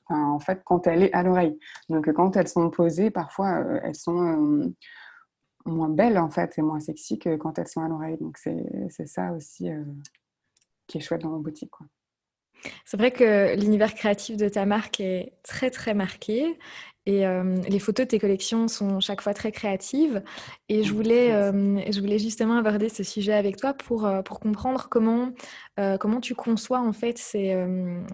en 0.08 0.38
fait 0.40 0.62
quand 0.64 0.86
elle 0.86 1.02
est 1.02 1.12
à 1.12 1.22
l'oreille. 1.22 1.58
Donc 1.90 2.10
quand 2.12 2.36
elles 2.36 2.48
sont 2.48 2.70
posées, 2.70 3.10
parfois, 3.10 3.58
euh, 3.58 3.80
elles 3.82 3.94
sont 3.94 4.72
moins 5.66 5.90
belles 5.90 6.18
en 6.18 6.30
fait 6.30 6.56
et 6.56 6.62
moins 6.62 6.80
sexy 6.80 7.18
que 7.18 7.36
quand 7.36 7.58
elles 7.58 7.68
sont 7.68 7.82
à 7.82 7.88
l'oreille. 7.88 8.16
Donc 8.18 8.38
c'est 8.38 9.06
ça 9.06 9.32
aussi 9.32 9.68
qui 10.88 10.98
est 10.98 11.00
chouette 11.00 11.22
dans 11.22 11.30
mon 11.30 11.38
boutique. 11.38 11.70
Quoi. 11.70 11.86
C'est 12.84 12.96
vrai 12.96 13.10
que 13.10 13.56
l'univers 13.56 13.94
créatif 13.94 14.36
de 14.36 14.48
ta 14.48 14.66
marque 14.66 15.00
est 15.00 15.32
très 15.42 15.70
très 15.70 15.94
marqué 15.94 16.58
et 17.06 17.26
euh, 17.26 17.56
les 17.68 17.78
photos 17.78 18.04
de 18.04 18.10
tes 18.10 18.18
collections 18.18 18.68
sont 18.68 19.00
chaque 19.00 19.22
fois 19.22 19.32
très 19.32 19.50
créatives. 19.50 20.22
Et 20.68 20.82
je 20.82 20.92
voulais, 20.92 21.32
euh, 21.32 21.80
je 21.90 22.00
voulais 22.00 22.18
justement 22.18 22.58
aborder 22.58 22.90
ce 22.90 23.02
sujet 23.02 23.32
avec 23.32 23.56
toi 23.56 23.72
pour, 23.72 24.06
pour 24.26 24.40
comprendre 24.40 24.88
comment, 24.90 25.30
comment 26.00 26.20
tu 26.20 26.34
conçois 26.34 26.80
en 26.80 26.92
fait 26.92 27.16
ces, 27.16 27.56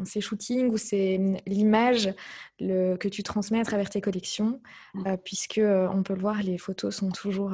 ces 0.05 0.21
shootings 0.21 0.69
ou 0.69 0.77
c'est 0.77 1.19
l'image 1.47 2.15
que 2.61 3.09
tu 3.09 3.25
transmets 3.25 3.59
à 3.59 3.65
travers 3.65 3.91
tes 3.91 4.01
collections, 4.01 4.61
mmh. 4.95 5.17
puisque 5.25 5.61
on 5.61 6.05
peut 6.05 6.15
le 6.15 6.21
voir, 6.21 6.41
les 6.45 6.59
photos 6.59 6.95
sont 6.95 7.11
toujours 7.11 7.53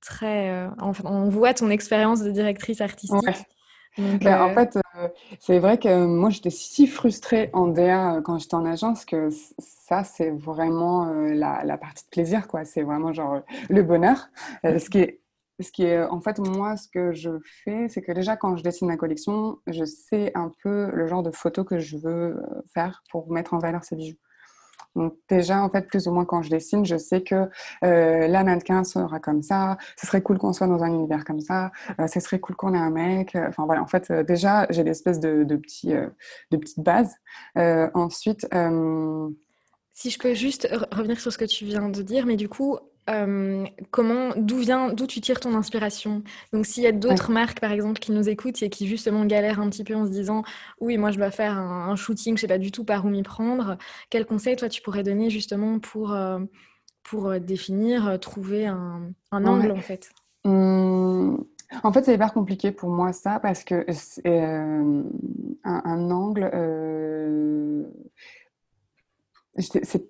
très. 0.00 0.66
Enfin, 0.80 1.04
on 1.06 1.28
voit 1.28 1.54
ton 1.54 1.70
expérience 1.70 2.20
de 2.20 2.32
directrice 2.32 2.80
artistique. 2.80 3.46
Ben, 3.98 4.40
en 4.40 4.50
euh, 4.50 4.54
fait, 4.54 4.76
euh, 4.76 5.08
c'est 5.38 5.58
vrai 5.58 5.78
que 5.78 6.06
moi, 6.06 6.30
j'étais 6.30 6.50
si 6.50 6.86
frustrée 6.86 7.50
en 7.52 7.68
DA 7.68 8.16
euh, 8.16 8.20
quand 8.22 8.38
j'étais 8.38 8.54
en 8.54 8.64
agence 8.64 9.04
que 9.04 9.28
ça, 9.58 10.02
c'est 10.02 10.30
vraiment 10.30 11.06
la, 11.06 11.78
partie 11.78 12.04
de 12.04 12.10
plaisir, 12.10 12.48
quoi. 12.48 12.64
C'est 12.64 12.82
vraiment 12.82 13.12
genre 13.12 13.42
le 13.68 13.82
bonheur. 13.82 14.28
ce 14.64 14.88
qui 14.90 14.98
est 14.98 15.20
ce 15.60 15.70
qui 15.70 15.84
est, 15.84 16.02
en 16.02 16.20
fait, 16.20 16.40
moi, 16.40 16.76
ce 16.76 16.88
que 16.88 17.12
je 17.12 17.30
fais, 17.62 17.88
c'est 17.88 18.02
que 18.02 18.10
déjà, 18.10 18.36
quand 18.36 18.56
je 18.56 18.64
dessine 18.64 18.88
ma 18.88 18.96
collection, 18.96 19.58
je 19.68 19.84
sais 19.84 20.32
un 20.34 20.50
peu 20.64 20.90
le 20.92 21.06
genre 21.06 21.22
de 21.22 21.30
photos 21.30 21.64
que 21.64 21.78
je 21.78 21.96
veux 21.96 22.42
faire 22.74 23.04
pour 23.08 23.30
mettre 23.30 23.54
en 23.54 23.58
valeur 23.58 23.84
ces 23.84 23.94
bijoux. 23.94 24.16
Donc 24.94 25.14
déjà, 25.28 25.62
en 25.62 25.70
fait, 25.70 25.86
plus 25.88 26.06
ou 26.06 26.12
moins 26.12 26.24
quand 26.24 26.42
je 26.42 26.50
dessine, 26.50 26.84
je 26.84 26.96
sais 26.96 27.22
que 27.22 27.48
euh, 27.84 28.26
la 28.28 28.44
mannequin 28.44 28.84
sera 28.84 29.20
comme 29.20 29.42
ça, 29.42 29.76
ce 29.96 30.06
serait 30.06 30.22
cool 30.22 30.38
qu'on 30.38 30.52
soit 30.52 30.66
dans 30.66 30.82
un 30.82 30.92
univers 30.92 31.24
comme 31.24 31.40
ça, 31.40 31.72
euh, 32.00 32.06
ce 32.06 32.20
serait 32.20 32.38
cool 32.38 32.56
qu'on 32.56 32.74
ait 32.74 32.78
un 32.78 32.90
mec. 32.90 33.34
Euh, 33.34 33.48
enfin 33.48 33.64
voilà, 33.66 33.82
en 33.82 33.86
fait, 33.86 34.12
déjà, 34.12 34.66
j'ai 34.70 34.84
l'espèce 34.84 35.20
de, 35.20 35.44
de, 35.44 35.60
de 36.50 36.56
petites 36.56 36.80
bases. 36.80 37.14
ensuite... 37.94 38.46
Si 39.96 40.10
je 40.10 40.18
peux 40.18 40.34
juste 40.34 40.68
revenir 40.90 41.20
sur 41.20 41.32
ce 41.32 41.38
que 41.38 41.44
tu 41.44 41.64
viens 41.66 41.88
de 41.88 42.02
dire, 42.02 42.26
mais 42.26 42.34
du 42.34 42.48
coup, 42.48 42.78
comment, 43.06 44.30
d'où 44.36 44.58
vient, 44.58 44.92
d'où 44.92 45.06
tu 45.06 45.20
tires 45.20 45.40
ton 45.40 45.54
inspiration 45.54 46.22
Donc, 46.52 46.66
s'il 46.66 46.82
y 46.82 46.86
a 46.86 46.92
d'autres 46.92 47.30
marques, 47.30 47.60
par 47.60 47.72
exemple, 47.72 47.98
qui 47.98 48.12
nous 48.12 48.28
écoutent 48.28 48.62
et 48.62 48.70
qui 48.70 48.86
justement 48.86 49.24
galèrent 49.24 49.60
un 49.60 49.68
petit 49.68 49.84
peu 49.84 49.94
en 49.94 50.06
se 50.06 50.10
disant, 50.10 50.42
oui, 50.80 50.96
moi, 50.96 51.10
je 51.10 51.18
dois 51.18 51.30
faire 51.30 51.58
un, 51.58 51.96
shooting, 51.96 52.36
je 52.36 52.42
sais 52.42 52.48
pas 52.48 52.58
du 52.58 52.70
tout 52.70 52.84
par 52.84 53.04
où 53.04 53.08
m'y 53.08 53.22
prendre. 53.22 53.76
Quel 54.10 54.26
conseil, 54.26 54.56
toi, 54.56 54.68
tu 54.68 54.82
pourrais 54.82 55.02
donner 55.02 55.30
justement 55.30 55.78
pour 55.78 56.16
pour 57.02 57.38
définir, 57.38 58.18
trouver 58.18 58.66
un, 58.66 59.12
angle, 59.30 59.72
en 59.72 59.80
fait? 59.80 60.10
Mmh. 60.44 61.36
En 61.82 61.92
fait, 61.92 62.04
c'est 62.04 62.14
hyper 62.14 62.32
compliqué 62.32 62.70
pour 62.70 62.88
moi 62.88 63.12
ça 63.12 63.40
parce 63.40 63.64
que 63.64 63.84
un, 64.26 65.04
un, 65.64 66.10
angle 66.10 66.50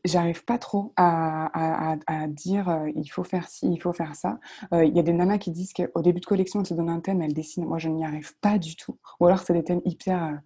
J'arrive 0.05 0.45
pas 0.45 0.59
trop 0.59 0.93
à, 0.97 1.97
dire 2.29 2.69
euh, 2.69 2.91
il 2.95 3.09
faut 3.09 3.25
faire 3.25 3.49
ci, 3.49 3.71
il 3.71 3.81
faut 3.81 3.93
faire 3.93 4.15
ça. 4.15 4.39
Euh, 4.73 4.85
il 4.85 4.97
y 4.97 4.99
a 4.99 5.03
des 5.03 5.13
nanas 5.13 5.39
qui 5.39 5.51
disent 5.51 5.73
qu'au 5.73 6.03
début 6.03 6.21
de 6.21 6.27
collection, 6.27 6.61
elles 6.61 6.67
se 6.67 6.75
donnent 6.75 6.91
un 6.91 7.01
thème, 7.01 7.21
elles 7.21 7.35
dessinent. 7.35 7.67
Moi, 7.67 7.79
je 7.79 7.89
n'y 7.89 8.05
arrive 8.05 8.37
pas 8.39 8.59
du 8.59 8.77
tout. 8.77 8.97
Ou 9.21 9.27
alors, 9.27 9.41
c'est 9.41 9.53
des 9.53 9.65
thèmes 9.65 9.83
hyper 9.85 10.25
euh, 10.25 10.37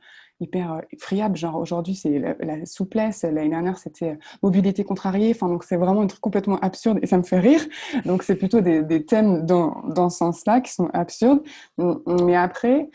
hyper 0.41 0.73
euh, 0.73 0.81
friable. 0.99 1.37
Genre 1.37 1.57
aujourd'hui, 1.57 1.95
c'est 1.95 2.19
la, 2.19 2.67
souplesse. 2.67 3.23
L'année 3.23 3.49
dernière, 3.49 3.79
c'était 3.79 4.19
mobilité 4.43 4.85
contrariée. 4.85 5.33
Enfin, 5.35 5.49
donc 5.49 5.65
c'est 5.65 5.77
vraiment 5.77 6.03
un 6.03 6.07
truc 6.07 6.21
complètement 6.21 6.59
absurde 6.59 6.99
et 7.03 7.07
ça 7.07 7.19
me 7.19 7.23
fait 7.23 7.39
rire. 7.39 7.61
Donc 8.05 8.23
c'est 8.23 8.37
plutôt 8.37 8.61
des, 8.61 8.83
des, 8.83 9.05
thèmes 9.05 9.47
dans, 9.47 9.83
dans 9.89 10.11
ce 10.11 10.19
sens-là 10.19 10.61
qui 10.61 10.73
sont 10.73 10.89
absurdes. 10.93 11.43
Mais 12.07 12.37
après, 12.37 12.91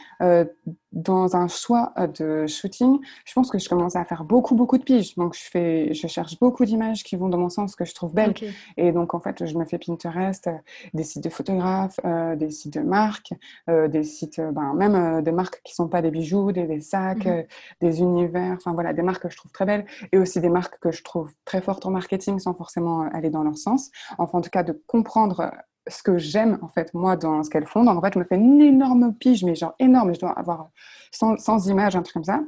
dans 0.94 1.36
un 1.36 1.48
choix 1.48 1.94
de 2.18 2.48
shooting, 2.48 3.00
je 3.26 3.34
pense 3.34 3.50
que 3.52 3.60
je 3.60 3.68
commence 3.68 3.96
à 3.96 4.06
faire 4.06 4.24
beaucoup, 4.24 4.56
beaucoup 4.56 4.78
de 4.78 4.84
piges. 4.84 5.16
Donc 5.16 5.36
je 5.36 5.44
fais, 5.44 5.94
je 5.94 6.08
cherche 6.08 6.40
beaucoup 6.40 6.66
d'images 6.66 7.04
qui 7.04 7.16
vont 7.16 7.30
dans 7.30 7.38
mon 7.38 7.50
sens 7.50 7.76
que 7.76 7.86
je 7.86 7.94
trouve 7.94 8.14
belles. 8.14 8.34
Et 8.78 8.92
donc 8.92 9.14
en 9.14 9.20
fait, 9.20 9.46
je 9.46 9.58
me 9.58 9.66
fais 9.66 9.78
Pinterest, 9.78 10.50
des 10.94 11.04
sites 11.04 11.24
de 11.24 11.30
photographes, 11.30 12.00
des 12.38 12.50
sites 12.50 12.74
de 12.74 12.82
marques, 12.82 13.34
des 13.68 14.04
sites, 14.04 14.40
ben, 14.40 14.74
même 14.74 15.22
des 15.22 15.32
marques 15.32 15.62
qui 15.64 15.74
sont 15.74 15.88
pas 15.88 16.02
des 16.02 16.12
bijoux, 16.12 16.52
des, 16.52 16.66
des 16.68 16.82
sacs. 16.82 17.26
Mmh 17.26 17.44
des 17.82 18.02
univers, 18.02 18.54
enfin 18.54 18.74
voilà, 18.74 18.94
des 18.94 19.02
marques 19.02 19.24
que 19.24 19.30
je 19.30 19.38
trouve 19.38 19.52
très 19.52 19.66
belles 19.66 19.86
et 20.12 20.18
aussi 20.18 20.40
des 20.40 20.50
marques 20.50 20.80
que 20.80 20.92
je 20.92 21.04
trouve 21.04 21.32
très 21.46 21.62
fortes 21.62 21.86
en 21.86 21.92
marketing 21.92 22.40
sans 22.40 22.54
forcément 22.54 23.04
euh, 23.04 23.10
aller 23.14 23.30
dans 23.30 23.44
leur 23.44 23.58
sens. 23.58 23.92
Enfin, 24.18 24.40
en 24.40 24.42
tout 24.42 24.50
cas, 24.50 24.64
de 24.64 24.82
comprendre 24.88 25.42
euh, 25.42 25.50
ce 25.88 26.04
que 26.04 26.18
j'aime 26.18 26.60
en 26.62 26.70
fait 26.70 26.94
moi 26.94 27.16
dans 27.16 27.44
ce 27.44 27.50
qu'elles 27.50 27.68
font. 27.68 27.84
Donc 27.84 27.98
en 27.98 28.02
fait, 28.02 28.14
je 28.14 28.20
me 28.20 28.24
fais 28.24 28.36
une 28.36 28.62
énorme 28.62 29.14
pige, 29.14 29.44
mais 29.44 29.56
genre 29.56 29.76
énorme. 29.80 30.14
Je 30.14 30.20
dois 30.20 30.32
avoir 30.32 30.70
100, 31.12 31.68
images, 31.68 31.96
un 31.96 32.02
truc 32.02 32.14
comme 32.14 32.24
ça. 32.24 32.42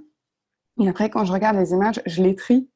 Et 0.80 0.89
après, 0.89 1.10
quand 1.10 1.26
je 1.26 1.32
regarde 1.32 1.58
les 1.58 1.71
images, 1.71 2.02
je 2.06 2.21
les 2.21 2.36
trie. 2.36 2.69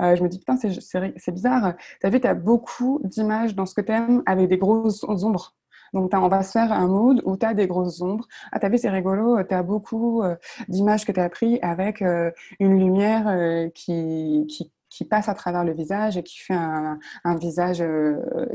Euh, 0.00 0.16
je 0.16 0.22
me 0.22 0.28
dis, 0.28 0.38
putain, 0.38 0.56
c'est 0.56 1.32
bizarre. 1.32 1.74
Tu 2.00 2.06
as 2.06 2.10
vu, 2.10 2.20
tu 2.20 2.26
as 2.26 2.34
beaucoup 2.34 3.00
d'images 3.04 3.54
dans 3.54 3.66
ce 3.66 3.74
que 3.74 3.80
tu 3.80 3.92
aimes 3.92 4.22
avec 4.24 4.48
des 4.48 4.56
grosses 4.56 5.04
ombres. 5.04 5.54
Donc, 5.92 6.12
on 6.14 6.28
va 6.28 6.42
se 6.42 6.52
faire 6.52 6.72
un 6.72 6.86
mood 6.86 7.20
où 7.24 7.36
tu 7.36 7.44
as 7.44 7.52
des 7.52 7.66
grosses 7.66 8.00
ombres. 8.00 8.26
Ah, 8.52 8.60
t'as 8.60 8.68
vu, 8.68 8.78
c'est 8.78 8.88
rigolo, 8.88 9.42
tu 9.42 9.54
as 9.54 9.62
beaucoup 9.64 10.22
euh, 10.22 10.36
d'images 10.68 11.04
que 11.04 11.12
tu 11.12 11.20
as 11.20 11.28
pris 11.28 11.58
avec 11.60 12.00
euh, 12.00 12.30
une 12.60 12.78
lumière 12.78 13.26
qui, 13.74 14.46
qui, 14.48 14.72
qui, 14.88 15.04
passe 15.04 15.28
à 15.28 15.34
travers 15.34 15.64
le 15.64 15.72
visage 15.74 16.16
et 16.16 16.22
qui 16.22 16.38
fait 16.38 16.54
un, 16.54 16.98
un 17.24 17.36
visage 17.36 17.82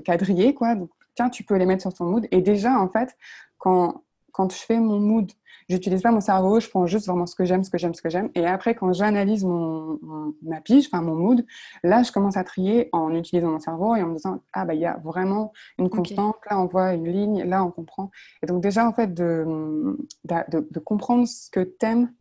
quadrillé, 0.06 0.54
quoi. 0.54 0.76
Donc, 0.76 0.90
tiens, 1.16 1.30
tu 1.30 1.44
peux 1.44 1.56
les 1.56 1.66
mettre 1.66 1.82
sur 1.82 1.94
ton 1.94 2.06
mood. 2.06 2.28
Et 2.32 2.42
déjà, 2.42 2.80
en 2.80 2.90
fait, 2.90 3.16
quand, 3.58 4.04
quand 4.32 4.52
je 4.52 4.58
fais 4.58 4.80
mon 4.80 5.00
mood 5.00 5.32
J'utilise 5.68 6.04
pas 6.04 6.12
mon 6.12 6.22
cerveau, 6.22 6.60
je 6.60 6.70
prends 6.70 6.86
juste 6.86 7.08
vraiment 7.08 7.26
ce 7.26 7.36
que 7.36 7.44
j'aime, 7.44 7.64
ce 7.64 7.72
que 7.72 7.80
j'aime, 7.80 7.96
ce 7.96 8.02
que 8.02 8.10
j'aime. 8.10 8.30
Et 8.36 8.46
après, 8.46 8.76
quand 8.76 8.94
j'analyse 8.94 9.44
mon, 9.44 10.00
ma 10.44 10.62
pige, 10.62 10.88
enfin 10.88 11.02
mon 11.02 11.16
mood, 11.16 11.44
là, 11.84 12.04
je 12.04 12.12
commence 12.12 12.38
à 12.38 12.44
trier 12.44 12.90
en 12.92 13.12
utilisant 13.16 13.50
mon 13.50 13.60
cerveau 13.60 13.96
et 13.96 14.04
en 14.04 14.08
me 14.08 14.16
disant 14.16 14.42
ah 14.54 14.64
bah 14.66 14.76
il 14.76 14.82
y 14.82 14.86
a 14.86 14.98
vraiment 15.04 15.54
une 15.80 15.90
constante. 15.90 16.36
Là, 16.50 16.60
on 16.60 16.68
voit 16.68 16.94
une 16.94 17.08
ligne. 17.08 17.44
Là, 17.44 17.64
on 17.64 17.72
comprend. 17.72 18.12
Et 18.44 18.46
donc 18.46 18.62
déjà, 18.62 18.88
en 18.88 18.94
fait, 18.94 19.12
de, 19.14 19.98
de, 20.26 20.68
de 20.70 20.80
comprendre 20.80 21.28
ce 21.28 21.50
que 21.50 21.62
t'aimes 21.62 22.12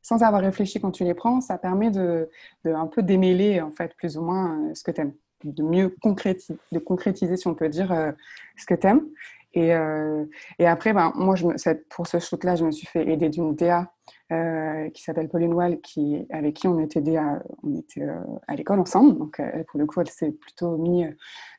sans 0.00 0.22
avoir 0.22 0.40
réfléchi 0.40 0.80
quand 0.80 0.92
tu 0.92 1.04
les 1.04 1.14
prends, 1.14 1.40
ça 1.42 1.58
permet 1.58 1.90
de, 1.90 2.30
de 2.64 2.72
un 2.72 2.86
peu 2.86 3.02
démêler 3.02 3.60
en 3.60 3.72
fait 3.72 3.94
plus 3.96 4.16
ou 4.16 4.22
moins 4.22 4.56
euh, 4.56 4.74
ce 4.74 4.84
que 4.84 4.92
t'aimes 4.92 5.12
de 5.44 5.62
mieux 5.62 5.94
concrétiser, 6.00 6.58
de 6.72 6.78
concrétiser, 6.78 7.36
si 7.36 7.46
on 7.46 7.54
peut 7.54 7.68
dire, 7.68 7.92
euh, 7.92 8.12
ce 8.56 8.66
que 8.66 8.74
tu 8.74 8.86
aimes. 8.86 9.06
Et, 9.54 9.74
euh, 9.74 10.24
et 10.58 10.66
après, 10.66 10.92
ben, 10.92 11.12
moi, 11.14 11.34
je 11.34 11.46
me, 11.46 11.54
pour 11.88 12.06
ce 12.06 12.18
shoot-là, 12.18 12.56
je 12.56 12.64
me 12.64 12.70
suis 12.70 12.86
fait 12.86 13.08
aider 13.08 13.30
d'une 13.30 13.54
DA 13.54 13.90
euh, 14.30 14.90
qui 14.90 15.02
s'appelle 15.02 15.30
Pauline 15.30 15.54
Wall, 15.54 15.80
qui, 15.80 16.26
avec 16.30 16.54
qui 16.54 16.68
on 16.68 16.78
était, 16.78 17.00
DA, 17.00 17.42
on 17.62 17.74
était 17.78 18.06
à 18.48 18.54
l'école 18.54 18.80
ensemble. 18.80 19.16
Donc, 19.16 19.36
elle, 19.38 19.64
pour 19.64 19.80
le 19.80 19.86
coup, 19.86 20.00
elle 20.00 20.10
s'est 20.10 20.32
plutôt 20.32 20.76
mis 20.76 21.06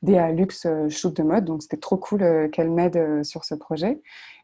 DA 0.03 0.31
luxe 0.31 0.67
shoot 0.89 1.15
de 1.15 1.23
mode. 1.23 1.45
Donc, 1.45 1.63
c'était 1.63 1.77
trop 1.77 1.97
cool 1.97 2.49
qu'elle 2.51 2.69
m'aide 2.69 3.23
sur 3.23 3.43
ce 3.45 3.55
projet. 3.55 3.99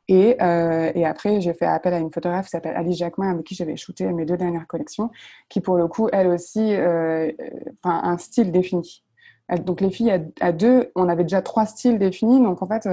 Et, 0.07 0.35
et 0.39 1.05
après, 1.05 1.39
j'ai 1.39 1.53
fait 1.53 1.67
appel 1.67 1.93
à 1.93 1.99
une 1.99 2.11
photographe 2.11 2.45
qui 2.45 2.51
s'appelle 2.51 2.75
Alice 2.75 2.97
Jacquemin, 2.97 3.33
avec 3.33 3.45
qui 3.45 3.53
j'avais 3.53 3.77
shooté 3.77 4.11
mes 4.11 4.25
deux 4.25 4.35
dernières 4.35 4.65
collections, 4.65 5.11
qui 5.47 5.61
pour 5.61 5.77
le 5.77 5.87
coup, 5.87 6.09
elle 6.11 6.27
aussi, 6.27 6.73
enfin, 7.83 8.01
un 8.03 8.17
style 8.17 8.51
défini. 8.51 9.03
Donc 9.57 9.81
les 9.81 9.91
filles 9.91 10.31
à, 10.39 10.51
deux, 10.51 10.91
on 10.95 11.09
avait 11.09 11.23
déjà 11.23 11.41
trois 11.41 11.65
styles 11.65 11.99
définis. 11.99 12.41
Donc 12.41 12.61
en 12.61 12.67
fait, 12.67 12.87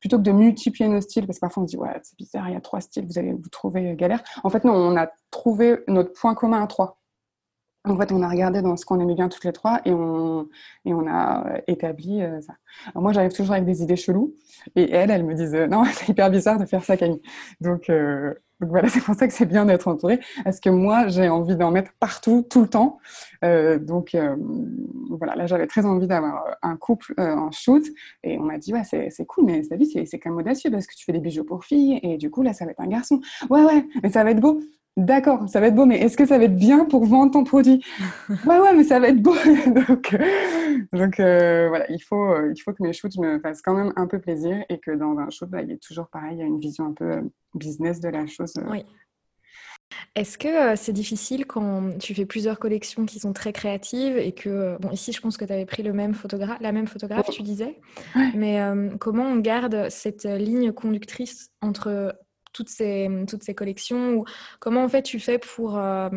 plutôt 0.00 0.16
que 0.18 0.22
de 0.22 0.32
multiplier 0.32 0.88
nos 0.88 1.00
styles, 1.00 1.26
parce 1.26 1.38
que 1.38 1.40
parfois 1.40 1.62
on 1.62 1.66
se 1.66 1.70
dit, 1.70 1.76
ouais, 1.76 2.00
c'est 2.02 2.16
bizarre, 2.16 2.48
il 2.48 2.54
y 2.54 2.56
a 2.56 2.60
trois 2.60 2.80
styles, 2.80 3.06
vous 3.06 3.18
allez 3.18 3.32
vous 3.32 3.48
trouver 3.50 3.94
galère. 3.96 4.22
En 4.44 4.50
fait, 4.50 4.64
non, 4.64 4.74
on 4.74 4.96
a 4.96 5.08
trouvé 5.30 5.80
notre 5.88 6.12
point 6.12 6.34
commun 6.34 6.62
à 6.62 6.66
trois. 6.66 6.99
En 7.84 7.96
fait, 7.96 8.12
on 8.12 8.22
a 8.22 8.28
regardé 8.28 8.60
dans 8.60 8.76
ce 8.76 8.84
qu'on 8.84 9.00
aimait 9.00 9.14
bien 9.14 9.30
toutes 9.30 9.44
les 9.44 9.52
trois 9.52 9.80
et 9.86 9.92
on, 9.92 10.48
et 10.84 10.92
on 10.92 11.06
a 11.08 11.60
établi 11.66 12.20
euh, 12.20 12.38
ça. 12.42 12.52
Alors 12.88 13.02
moi, 13.02 13.12
j'arrive 13.12 13.32
toujours 13.32 13.52
avec 13.52 13.64
des 13.64 13.82
idées 13.82 13.96
cheloues 13.96 14.34
et 14.76 14.90
elle, 14.90 15.10
elle 15.10 15.24
me 15.24 15.34
disait 15.34 15.66
non, 15.66 15.84
c'est 15.92 16.10
hyper 16.10 16.30
bizarre 16.30 16.58
de 16.58 16.66
faire 16.66 16.84
ça, 16.84 16.98
Camille. 16.98 17.22
Donc, 17.62 17.88
euh, 17.88 18.34
donc 18.60 18.68
voilà, 18.68 18.88
c'est 18.90 19.00
pour 19.00 19.14
ça 19.14 19.26
que 19.26 19.32
c'est 19.32 19.46
bien 19.46 19.64
d'être 19.64 19.88
entourée 19.88 20.20
parce 20.44 20.60
que 20.60 20.68
moi, 20.68 21.08
j'ai 21.08 21.30
envie 21.30 21.56
d'en 21.56 21.70
mettre 21.70 21.92
partout, 21.98 22.46
tout 22.50 22.60
le 22.60 22.68
temps. 22.68 22.98
Euh, 23.46 23.78
donc 23.78 24.14
voilà, 25.08 25.34
là, 25.34 25.46
j'avais 25.46 25.66
très 25.66 25.86
envie 25.86 26.06
d'avoir 26.06 26.44
un 26.60 26.76
couple 26.76 27.14
en 27.16 27.50
shoot 27.50 27.84
et 28.22 28.36
on 28.36 28.42
m'a 28.42 28.58
dit 28.58 28.74
ouais, 28.74 28.84
c'est 28.84 29.26
cool, 29.26 29.46
mais 29.46 29.62
sa 29.62 29.76
vie, 29.76 29.86
c'est 29.86 30.18
quand 30.18 30.28
même 30.28 30.38
audacieux 30.38 30.70
parce 30.70 30.86
que 30.86 30.94
tu 30.94 31.06
fais 31.06 31.12
des 31.12 31.20
bijoux 31.20 31.44
pour 31.44 31.64
filles 31.64 31.98
et 32.02 32.18
du 32.18 32.30
coup, 32.30 32.42
là, 32.42 32.52
ça 32.52 32.66
va 32.66 32.72
être 32.72 32.80
un 32.80 32.88
garçon. 32.88 33.22
Ouais, 33.48 33.64
ouais, 33.64 33.86
mais 34.02 34.10
ça 34.10 34.22
va 34.22 34.32
être 34.32 34.40
beau. 34.40 34.60
D'accord, 35.00 35.48
ça 35.48 35.60
va 35.60 35.68
être 35.68 35.74
beau, 35.74 35.86
mais 35.86 35.98
est-ce 35.98 36.14
que 36.14 36.26
ça 36.26 36.36
va 36.36 36.44
être 36.44 36.56
bien 36.56 36.84
pour 36.84 37.06
vendre 37.06 37.32
ton 37.32 37.42
produit? 37.42 37.82
Ouais, 38.46 38.60
ouais, 38.60 38.74
mais 38.74 38.84
ça 38.84 39.00
va 39.00 39.08
être 39.08 39.22
beau. 39.22 39.34
donc, 39.88 40.12
euh, 40.12 40.78
donc 40.92 41.18
euh, 41.18 41.68
voilà, 41.68 41.90
il 41.90 42.00
faut, 42.00 42.32
euh, 42.32 42.52
il 42.54 42.60
faut 42.60 42.72
que 42.74 42.82
mes 42.82 42.92
shoots 42.92 43.16
me 43.16 43.38
fassent 43.40 43.62
quand 43.62 43.74
même 43.74 43.94
un 43.96 44.06
peu 44.06 44.18
plaisir 44.18 44.62
et 44.68 44.78
que 44.78 44.90
dans 44.90 45.16
un 45.18 45.30
shoot, 45.30 45.48
bah, 45.48 45.62
il 45.62 45.70
y 45.70 45.72
ait 45.72 45.78
toujours 45.78 46.08
pareil, 46.08 46.36
il 46.36 46.38
y 46.40 46.42
a 46.42 46.46
une 46.46 46.58
vision 46.58 46.84
un 46.86 46.92
peu 46.92 47.22
business 47.54 48.00
de 48.00 48.10
la 48.10 48.26
chose. 48.26 48.52
Oui. 48.68 48.84
Est-ce 50.14 50.36
que 50.36 50.76
c'est 50.76 50.92
difficile 50.92 51.46
quand 51.46 51.98
tu 51.98 52.14
fais 52.14 52.26
plusieurs 52.26 52.58
collections 52.58 53.06
qui 53.06 53.20
sont 53.20 53.32
très 53.32 53.54
créatives 53.54 54.18
et 54.18 54.32
que, 54.32 54.76
bon, 54.80 54.90
ici, 54.90 55.12
je 55.12 55.20
pense 55.20 55.38
que 55.38 55.46
tu 55.46 55.52
avais 55.52 55.66
pris 55.66 55.82
le 55.82 55.94
même 55.94 56.12
photographe, 56.12 56.58
la 56.60 56.72
même 56.72 56.86
photographe, 56.86 57.30
tu 57.30 57.42
disais, 57.42 57.80
mais 58.34 58.60
comment 59.00 59.24
on 59.24 59.36
garde 59.36 59.88
cette 59.88 60.24
ligne 60.24 60.72
conductrice 60.72 61.48
entre 61.60 62.14
toutes 62.52 62.68
ces, 62.68 63.08
toutes 63.28 63.42
ces 63.42 63.54
collections 63.54 64.14
ou 64.14 64.24
Comment 64.58 64.84
en 64.84 64.88
fait 64.88 65.02
tu 65.02 65.20
fais 65.20 65.38
pour 65.38 65.78
euh, 65.78 66.08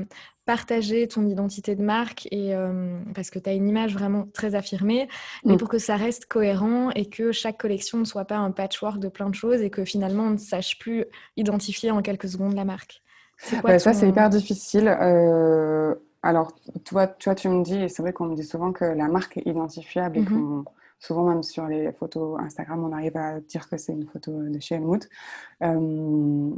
partager 0.46 1.08
ton 1.08 1.26
identité 1.28 1.76
de 1.76 1.84
marque 1.84 2.28
et 2.32 2.56
euh, 2.56 3.00
parce 3.16 3.30
que 3.30 3.40
tu 3.40 3.50
as 3.50 3.54
une 3.54 3.68
image 3.68 3.94
vraiment 3.94 4.28
très 4.34 4.56
affirmée, 4.56 5.08
mais 5.46 5.54
mm. 5.54 5.58
pour 5.58 5.70
que 5.70 5.78
ça 5.78 5.96
reste 5.96 6.26
cohérent 6.26 6.90
et 6.92 7.06
que 7.06 7.32
chaque 7.32 7.58
collection 7.58 7.98
ne 7.98 8.06
soit 8.06 8.26
pas 8.26 8.38
un 8.38 8.52
patchwork 8.52 9.00
de 9.00 9.08
plein 9.08 9.30
de 9.30 9.36
choses 9.36 9.62
et 9.62 9.70
que 9.70 9.86
finalement 9.86 10.24
on 10.24 10.32
ne 10.32 10.38
sache 10.38 10.78
plus 10.80 11.06
identifier 11.38 11.92
en 11.92 12.02
quelques 12.02 12.30
secondes 12.30 12.56
la 12.56 12.66
marque. 12.66 13.02
Quoi, 13.62 13.80
Ça 13.80 13.94
c'est 13.94 14.08
hyper 14.08 14.30
difficile. 14.30 14.88
Euh, 14.88 15.96
alors 16.22 16.52
toi, 16.86 17.08
toi 17.08 17.36
tu 17.36 17.50
me 17.50 17.64
dis, 17.64 17.82
et 17.82 17.88
c'est 17.88 18.02
vrai 18.02 18.14
qu'on 18.14 18.26
me 18.26 18.36
dit 18.36 18.46
souvent 18.46 18.72
que 18.72 18.86
la 18.86 19.08
marque 19.08 19.38
est 19.38 19.48
identifiable 19.48 20.18
et 20.18 20.22
mm-hmm. 20.22 20.28
qu'on 20.28 20.66
Souvent, 21.04 21.24
même 21.24 21.44
sur 21.44 21.68
les 21.68 21.92
photos 21.92 22.40
Instagram, 22.40 22.82
on 22.82 22.94
arrive 22.94 23.18
à 23.18 23.42
dire 23.42 23.68
que 23.68 23.76
c'est 23.76 23.92
une 23.92 24.08
photo 24.08 24.32
de 24.32 24.58
chez 24.62 24.76
Helmut. 24.76 25.10
Euh, 25.62 26.50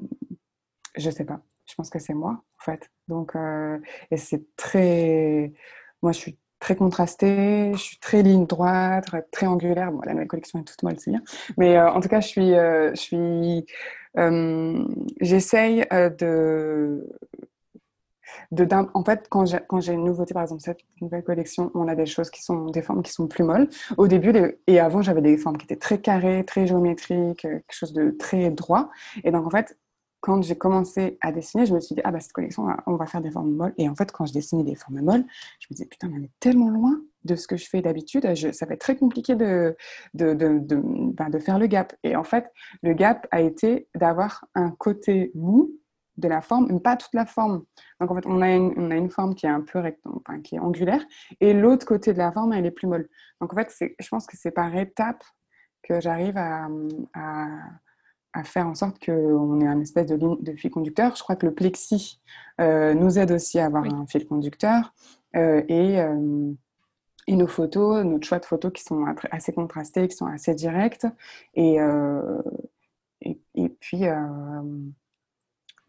je 0.95 1.09
sais 1.09 1.25
pas. 1.25 1.41
Je 1.65 1.73
pense 1.73 1.89
que 1.89 1.97
c'est 1.97 2.13
moi, 2.13 2.43
en 2.59 2.63
fait. 2.63 2.91
Donc, 3.07 3.35
euh, 3.35 3.79
et 4.11 4.17
c'est 4.17 4.55
très. 4.55 5.51
Moi, 6.03 6.11
je 6.11 6.19
suis 6.19 6.37
très 6.59 6.75
contrastée, 6.75 7.71
je 7.73 7.79
suis 7.79 7.97
très 7.97 8.21
ligne 8.21 8.45
droite, 8.45 9.07
très 9.31 9.47
angulaire. 9.47 9.91
Bon, 9.91 10.01
la 10.05 10.13
nouvelle 10.13 10.27
collection 10.27 10.59
est 10.59 10.63
toute 10.63 10.83
molle, 10.83 10.99
c'est 10.99 11.09
bien. 11.09 11.23
Mais 11.57 11.75
euh, 11.75 11.91
en 11.91 11.99
tout 11.99 12.09
cas, 12.09 12.19
je 12.19 12.27
suis. 12.27 12.51
je 12.51 12.91
suis 12.95 13.65
J'essaye 15.21 15.87
de 16.19 17.03
en 18.93 19.03
fait, 19.03 19.27
quand 19.29 19.45
j'ai 19.45 19.93
une 19.93 20.05
nouveauté, 20.05 20.33
par 20.33 20.43
exemple 20.43 20.61
cette 20.61 20.79
nouvelle 21.01 21.23
collection, 21.23 21.71
on 21.73 21.87
a 21.87 21.95
des 21.95 22.05
choses 22.05 22.29
qui 22.29 22.41
sont 22.41 22.65
des 22.67 22.81
formes 22.81 23.03
qui 23.03 23.11
sont 23.11 23.27
plus 23.27 23.43
molles. 23.43 23.69
Au 23.97 24.07
début, 24.07 24.33
et 24.67 24.79
avant, 24.79 25.01
j'avais 25.01 25.21
des 25.21 25.37
formes 25.37 25.57
qui 25.57 25.65
étaient 25.65 25.75
très 25.75 25.99
carrées, 25.99 26.43
très 26.45 26.67
géométriques, 26.67 27.45
euh, 27.45 27.59
quelque 27.59 27.71
chose 27.71 27.93
de 27.93 28.11
très 28.11 28.49
droit. 28.51 28.89
Et 29.23 29.31
donc, 29.31 29.45
en 29.45 29.49
fait, 29.49 29.77
quand 30.25 30.41
j'ai 30.41 30.55
commencé 30.55 31.19
à 31.21 31.31
dessiner, 31.31 31.67
je 31.67 31.73
me 31.75 31.79
suis 31.79 31.93
dit, 31.93 32.01
ah 32.03 32.09
bah 32.09 32.19
cette 32.19 32.33
collection, 32.33 32.65
on 32.87 32.95
va 32.95 33.05
faire 33.05 33.21
des 33.21 33.29
formes 33.29 33.51
molles. 33.51 33.75
Et 33.77 33.87
en 33.87 33.93
fait, 33.93 34.11
quand 34.11 34.25
je 34.25 34.33
dessinais 34.33 34.63
des 34.63 34.73
formes 34.73 34.99
molles, 35.01 35.23
je 35.59 35.67
me 35.69 35.75
disais, 35.75 35.85
putain, 35.85 36.09
on 36.11 36.23
est 36.23 36.31
tellement 36.39 36.71
loin 36.71 36.99
de 37.25 37.35
ce 37.35 37.47
que 37.47 37.57
je 37.57 37.69
fais 37.69 37.81
d'habitude. 37.83 38.33
Ça 38.51 38.65
va 38.65 38.73
être 38.73 38.79
très 38.79 38.95
compliqué 38.95 39.35
de, 39.35 39.77
de, 40.15 40.33
de, 40.33 40.57
de, 40.57 40.81
ben, 40.83 41.29
de 41.29 41.37
faire 41.37 41.59
le 41.59 41.67
gap. 41.67 41.93
Et 42.03 42.15
en 42.15 42.23
fait, 42.23 42.51
le 42.81 42.93
gap 42.93 43.27
a 43.29 43.41
été 43.41 43.87
d'avoir 43.93 44.45
un 44.55 44.71
côté 44.71 45.31
mou 45.35 45.71
de 46.17 46.27
la 46.27 46.41
forme, 46.41 46.67
mais 46.71 46.79
pas 46.79 46.95
toute 46.95 47.13
la 47.13 47.25
forme. 47.25 47.63
Donc 47.99 48.11
en 48.11 48.15
fait, 48.15 48.25
on 48.25 48.41
a 48.41 48.49
une, 48.49 48.73
on 48.77 48.91
a 48.91 48.95
une 48.95 49.09
forme 49.09 49.35
qui 49.35 49.45
est 49.45 49.49
un 49.49 49.61
peu 49.61 49.79
rectangulaire, 49.79 50.21
enfin, 50.27 50.41
qui 50.41 50.55
est 50.55 50.59
angulaire, 50.59 51.03
et 51.41 51.53
l'autre 51.53 51.85
côté 51.85 52.13
de 52.13 52.17
la 52.17 52.31
forme, 52.31 52.53
elle 52.53 52.65
est 52.65 52.71
plus 52.71 52.87
molle. 52.87 53.07
Donc 53.41 53.53
en 53.53 53.55
fait, 53.55 53.73
je 53.99 54.07
pense 54.07 54.25
que 54.25 54.37
c'est 54.37 54.51
par 54.51 54.75
étapes 54.75 55.23
que 55.83 55.99
j'arrive 55.99 56.37
à, 56.37 56.67
à, 58.33 58.43
faire 58.43 58.67
en 58.67 58.75
sorte 58.75 59.03
qu'on 59.03 59.61
ait 59.61 59.67
un 59.67 59.79
espèce 59.79 60.07
de, 60.07 60.17
de 60.17 60.55
fil 60.57 60.69
conducteur. 60.69 61.15
Je 61.15 61.23
crois 61.23 61.35
que 61.35 61.45
le 61.45 61.53
plexi 61.53 62.19
euh, 62.59 62.93
nous 62.93 63.17
aide 63.17 63.31
aussi 63.31 63.59
à 63.59 63.65
avoir 63.65 63.85
un 63.85 64.05
fil 64.07 64.25
conducteur. 64.27 64.93
Euh, 65.37 65.63
et, 65.69 66.01
euh, 66.01 66.51
et, 67.27 67.35
nos 67.35 67.47
photos, 67.47 68.03
notre 68.03 68.27
choix 68.27 68.39
de 68.39 68.45
photos 68.45 68.73
qui 68.73 68.83
sont 68.83 69.05
assez 69.31 69.53
contrastés, 69.53 70.07
qui 70.07 70.15
sont 70.15 70.25
assez. 70.25 70.53
Et, 71.53 71.77
et, 73.21 73.39
et 73.55 73.69
puis 73.69 74.03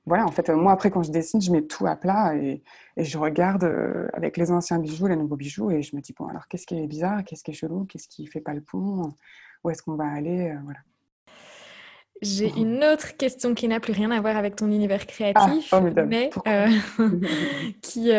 voilà, 0.07 0.25
en 0.25 0.31
fait, 0.31 0.49
moi, 0.51 0.73
après, 0.73 0.91
quand 0.91 1.03
je 1.03 1.11
dessine, 1.11 1.41
je 1.41 1.51
mets 1.51 1.63
tout 1.63 1.87
à 1.87 1.97
plat 1.97 2.37
et, 2.37 2.63
je 2.97 3.19
regarde 3.19 3.65
euh, 3.65 4.09
avec 4.15 4.37
les 4.37 4.51
anciens 4.53 4.79
bijoux, 4.79 5.09
les 5.09 5.17
nouveaux 5.17 5.37
bijoux, 5.37 5.71
et 5.71 5.83
je 5.83 5.97
me 5.97 6.01
dis, 6.01 6.15
bon, 6.17 6.27
alors, 6.29 6.47
qu'est-ce 6.49 6.67
qui 6.67 6.79
est 6.79 6.87
bizarre, 6.87 7.25
qu'est-ce 7.25 7.43
qui 7.45 7.51
est 7.51 7.55
chelou, 7.55 7.85
qu'est-ce 7.85 8.09
qui 8.09 8.27
fait 8.27 8.41
pas 8.41 8.55
le 8.55 8.63
pont, 8.63 9.15
où 9.65 9.71
est-ce 9.71 9.83
qu'on 9.83 9.97
va 9.97 10.07
aller, 10.07 10.51
euh, 10.51 10.59
voilà. 10.65 10.79
J'ai 12.23 12.53
une 12.57 12.83
autre 12.83 13.17
question 13.17 13.55
qui 13.55 13.69
n'a 13.69 13.79
plus 13.79 13.93
rien 13.93 14.11
à 14.11 14.21
voir 14.21 14.37
avec 14.37 14.57
ton 14.57 14.67
univers 14.67 15.07
créatif, 15.07 15.73
ah, 15.73 15.81
mais 15.81 16.31
euh, 16.47 16.69
qui, 17.83 18.11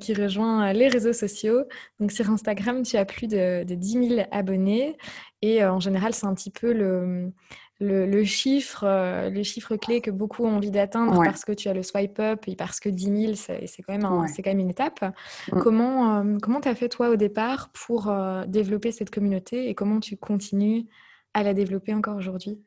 qui 0.00 0.14
rejoint 0.14 0.72
les 0.72 0.88
réseaux 0.88 1.12
sociaux. 1.12 1.64
Donc 1.98 2.12
sur 2.12 2.30
Instagram, 2.30 2.82
tu 2.82 2.96
as 2.96 3.04
plus 3.04 3.26
de, 3.26 3.64
de 3.64 3.74
10 3.74 4.08
000 4.08 4.28
abonnés 4.30 4.96
et 5.42 5.64
en 5.64 5.80
général, 5.80 6.14
c'est 6.14 6.26
un 6.26 6.34
petit 6.34 6.50
peu 6.50 6.72
le, 6.72 7.32
le, 7.80 8.24
chiffre, 8.24 8.84
euh, 8.84 9.30
les 9.30 9.44
chiffres 9.44 9.76
clés 9.76 10.00
que 10.00 10.10
beaucoup 10.10 10.44
ont 10.44 10.56
envie 10.56 10.70
d'atteindre 10.70 11.22
parce 11.24 11.44
que 11.44 11.52
tu 11.52 11.68
as 11.68 11.74
le 11.74 11.82
swipe 11.82 12.18
up 12.18 12.44
et 12.46 12.54
parce 12.54 12.78
que 12.78 12.88
10 12.88 13.34
000, 13.34 13.34
c'est 13.34 13.82
quand, 13.82 13.92
même 13.92 14.02
quand 14.02 14.46
même 14.46 14.58
une 14.58 14.70
étape. 14.70 15.02
Mm. 15.50 15.60
Comment 15.60 16.18
euh, 16.18 16.38
comment 16.40 16.60
tu 16.60 16.68
as 16.68 16.74
fait 16.74 16.88
toi 16.88 17.08
au 17.08 17.16
départ 17.16 17.70
pour 17.72 18.08
euh, 18.08 18.44
développer 18.46 18.92
cette 18.92 19.10
communauté 19.10 19.68
et 19.68 19.74
comment 19.74 20.00
tu 20.00 20.16
continues 20.16 20.86
à 21.32 21.42
la 21.42 21.54
développer 21.54 21.94
encore 21.94 22.16
aujourd'hui? 22.16 22.60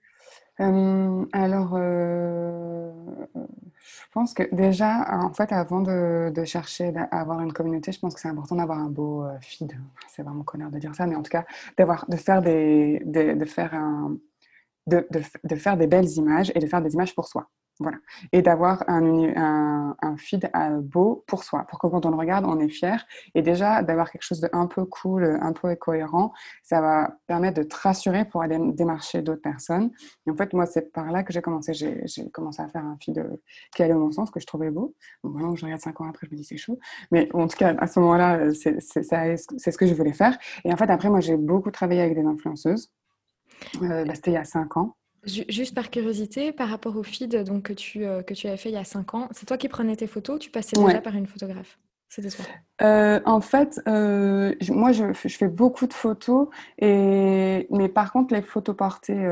Alors, 0.59 1.77
je 3.77 4.05
pense 4.11 4.33
que 4.33 4.43
déjà, 4.53 5.05
en 5.23 5.33
fait, 5.33 5.51
avant 5.51 5.81
de, 5.81 6.43
chercher 6.45 6.93
à 6.95 7.21
avoir 7.21 7.41
une 7.41 7.53
communauté, 7.53 7.91
je 7.91 7.99
pense 7.99 8.13
que 8.13 8.21
c'est 8.21 8.27
important 8.27 8.55
d'avoir 8.55 8.79
un 8.79 8.89
beau 8.89 9.25
feed. 9.41 9.73
C'est 10.09 10.23
vraiment 10.23 10.43
connard 10.43 10.71
de 10.71 10.79
dire 10.79 10.93
ça, 10.95 11.07
mais 11.07 11.15
en 11.15 11.23
tout 11.23 11.31
cas, 11.31 11.45
d'avoir, 11.77 12.05
de 12.07 12.17
faire 12.17 12.41
des, 12.41 13.01
de 13.05 13.45
faire 13.45 13.73
un 13.73 14.17
de, 14.87 15.07
de, 15.43 15.55
faire 15.55 15.77
des 15.77 15.87
belles 15.87 16.09
images 16.17 16.51
et 16.55 16.59
de 16.59 16.67
faire 16.67 16.81
des 16.81 16.93
images 16.93 17.15
pour 17.15 17.27
soi. 17.27 17.49
Voilà. 17.79 17.97
Et 18.31 18.43
d'avoir 18.43 18.83
un, 18.87 19.03
un, 19.35 19.95
un, 19.99 20.17
feed 20.17 20.49
euh, 20.55 20.79
beau 20.79 21.23
pour 21.27 21.43
soi, 21.43 21.65
pour 21.67 21.79
que 21.79 21.87
quand 21.87 22.05
on 22.05 22.11
le 22.11 22.15
regarde, 22.15 22.45
on 22.45 22.59
est 22.59 22.69
fier. 22.69 23.03
Et 23.33 23.41
déjà, 23.41 23.81
d'avoir 23.81 24.11
quelque 24.11 24.23
chose 24.23 24.41
de 24.41 24.49
un 24.53 24.67
peu 24.67 24.85
cool, 24.85 25.39
un 25.41 25.53
peu 25.53 25.75
cohérent, 25.75 26.33
ça 26.61 26.81
va 26.81 27.17
permettre 27.25 27.59
de 27.59 27.63
te 27.63 27.75
rassurer 27.75 28.25
pour 28.25 28.43
aller 28.43 28.59
démarcher 28.73 29.23
d'autres 29.23 29.41
personnes. 29.41 29.91
Et 30.27 30.31
en 30.31 30.35
fait, 30.35 30.53
moi, 30.53 30.67
c'est 30.67 30.93
par 30.93 31.11
là 31.11 31.23
que 31.23 31.33
j'ai 31.33 31.41
commencé. 31.41 31.73
J'ai 31.73 32.29
commencé 32.31 32.61
à 32.61 32.67
faire 32.67 32.85
un 32.85 32.97
feed 33.01 33.17
euh, 33.17 33.37
qui 33.75 33.81
allait 33.81 33.93
au 33.93 33.99
bon 33.99 34.11
sens, 34.11 34.29
que 34.29 34.39
je 34.39 34.45
trouvais 34.45 34.69
beau. 34.69 34.93
Bon, 35.23 35.31
maintenant, 35.31 35.55
je 35.55 35.65
regarde 35.65 35.81
cinq 35.81 35.99
ans 35.99 36.07
après, 36.07 36.27
je 36.27 36.31
me 36.31 36.37
dis 36.37 36.43
c'est 36.43 36.57
chaud. 36.57 36.79
Mais 37.11 37.27
en 37.33 37.47
tout 37.47 37.57
cas, 37.57 37.75
à 37.79 37.87
ce 37.87 37.99
moment-là, 38.01 38.37
euh, 38.37 38.51
c'est 38.53 38.79
ce 38.79 39.77
que 39.77 39.87
je 39.87 39.93
voulais 39.95 40.13
faire. 40.13 40.37
Et 40.63 40.71
en 40.71 40.77
fait, 40.77 40.89
après, 40.89 41.09
moi, 41.09 41.21
j'ai 41.21 41.37
beaucoup 41.37 41.71
travaillé 41.71 42.01
avec 42.01 42.15
des 42.15 42.25
influenceuses. 42.25 42.91
Euh, 43.81 44.05
bah, 44.05 44.15
c'était 44.15 44.31
il 44.31 44.35
y 44.35 44.37
a 44.37 44.43
5 44.43 44.77
ans. 44.77 44.95
Juste 45.25 45.73
par 45.73 45.89
curiosité, 45.89 46.51
par 46.51 46.69
rapport 46.69 46.97
au 46.97 47.03
feed 47.03 47.43
donc, 47.43 47.63
que, 47.63 47.73
tu, 47.73 48.05
euh, 48.05 48.21
que 48.23 48.33
tu 48.33 48.47
as 48.47 48.57
fait 48.57 48.69
il 48.69 48.73
y 48.73 48.77
a 48.77 48.83
5 48.83 49.13
ans, 49.13 49.29
c'est 49.31 49.45
toi 49.45 49.57
qui 49.57 49.69
prenais 49.69 49.95
tes 49.95 50.07
photos 50.07 50.39
tu 50.39 50.49
passais 50.49 50.75
déjà 50.75 51.01
par 51.01 51.15
une 51.15 51.27
photographe? 51.27 51.79
C'était 52.09 52.29
toi. 52.29 52.45
Euh, 52.81 53.19
En 53.25 53.41
fait, 53.41 53.79
moi, 53.87 54.91
je, 54.91 55.13
je, 55.13 55.37
fais 55.37 55.47
beaucoup 55.47 55.87
de 55.87 55.93
photos, 55.93 56.49
et... 56.77 57.67
mais 57.71 57.89
par 57.89 58.11
contre, 58.11 58.33
les 58.33 58.41
photos 58.41 58.75
portées 58.75 59.25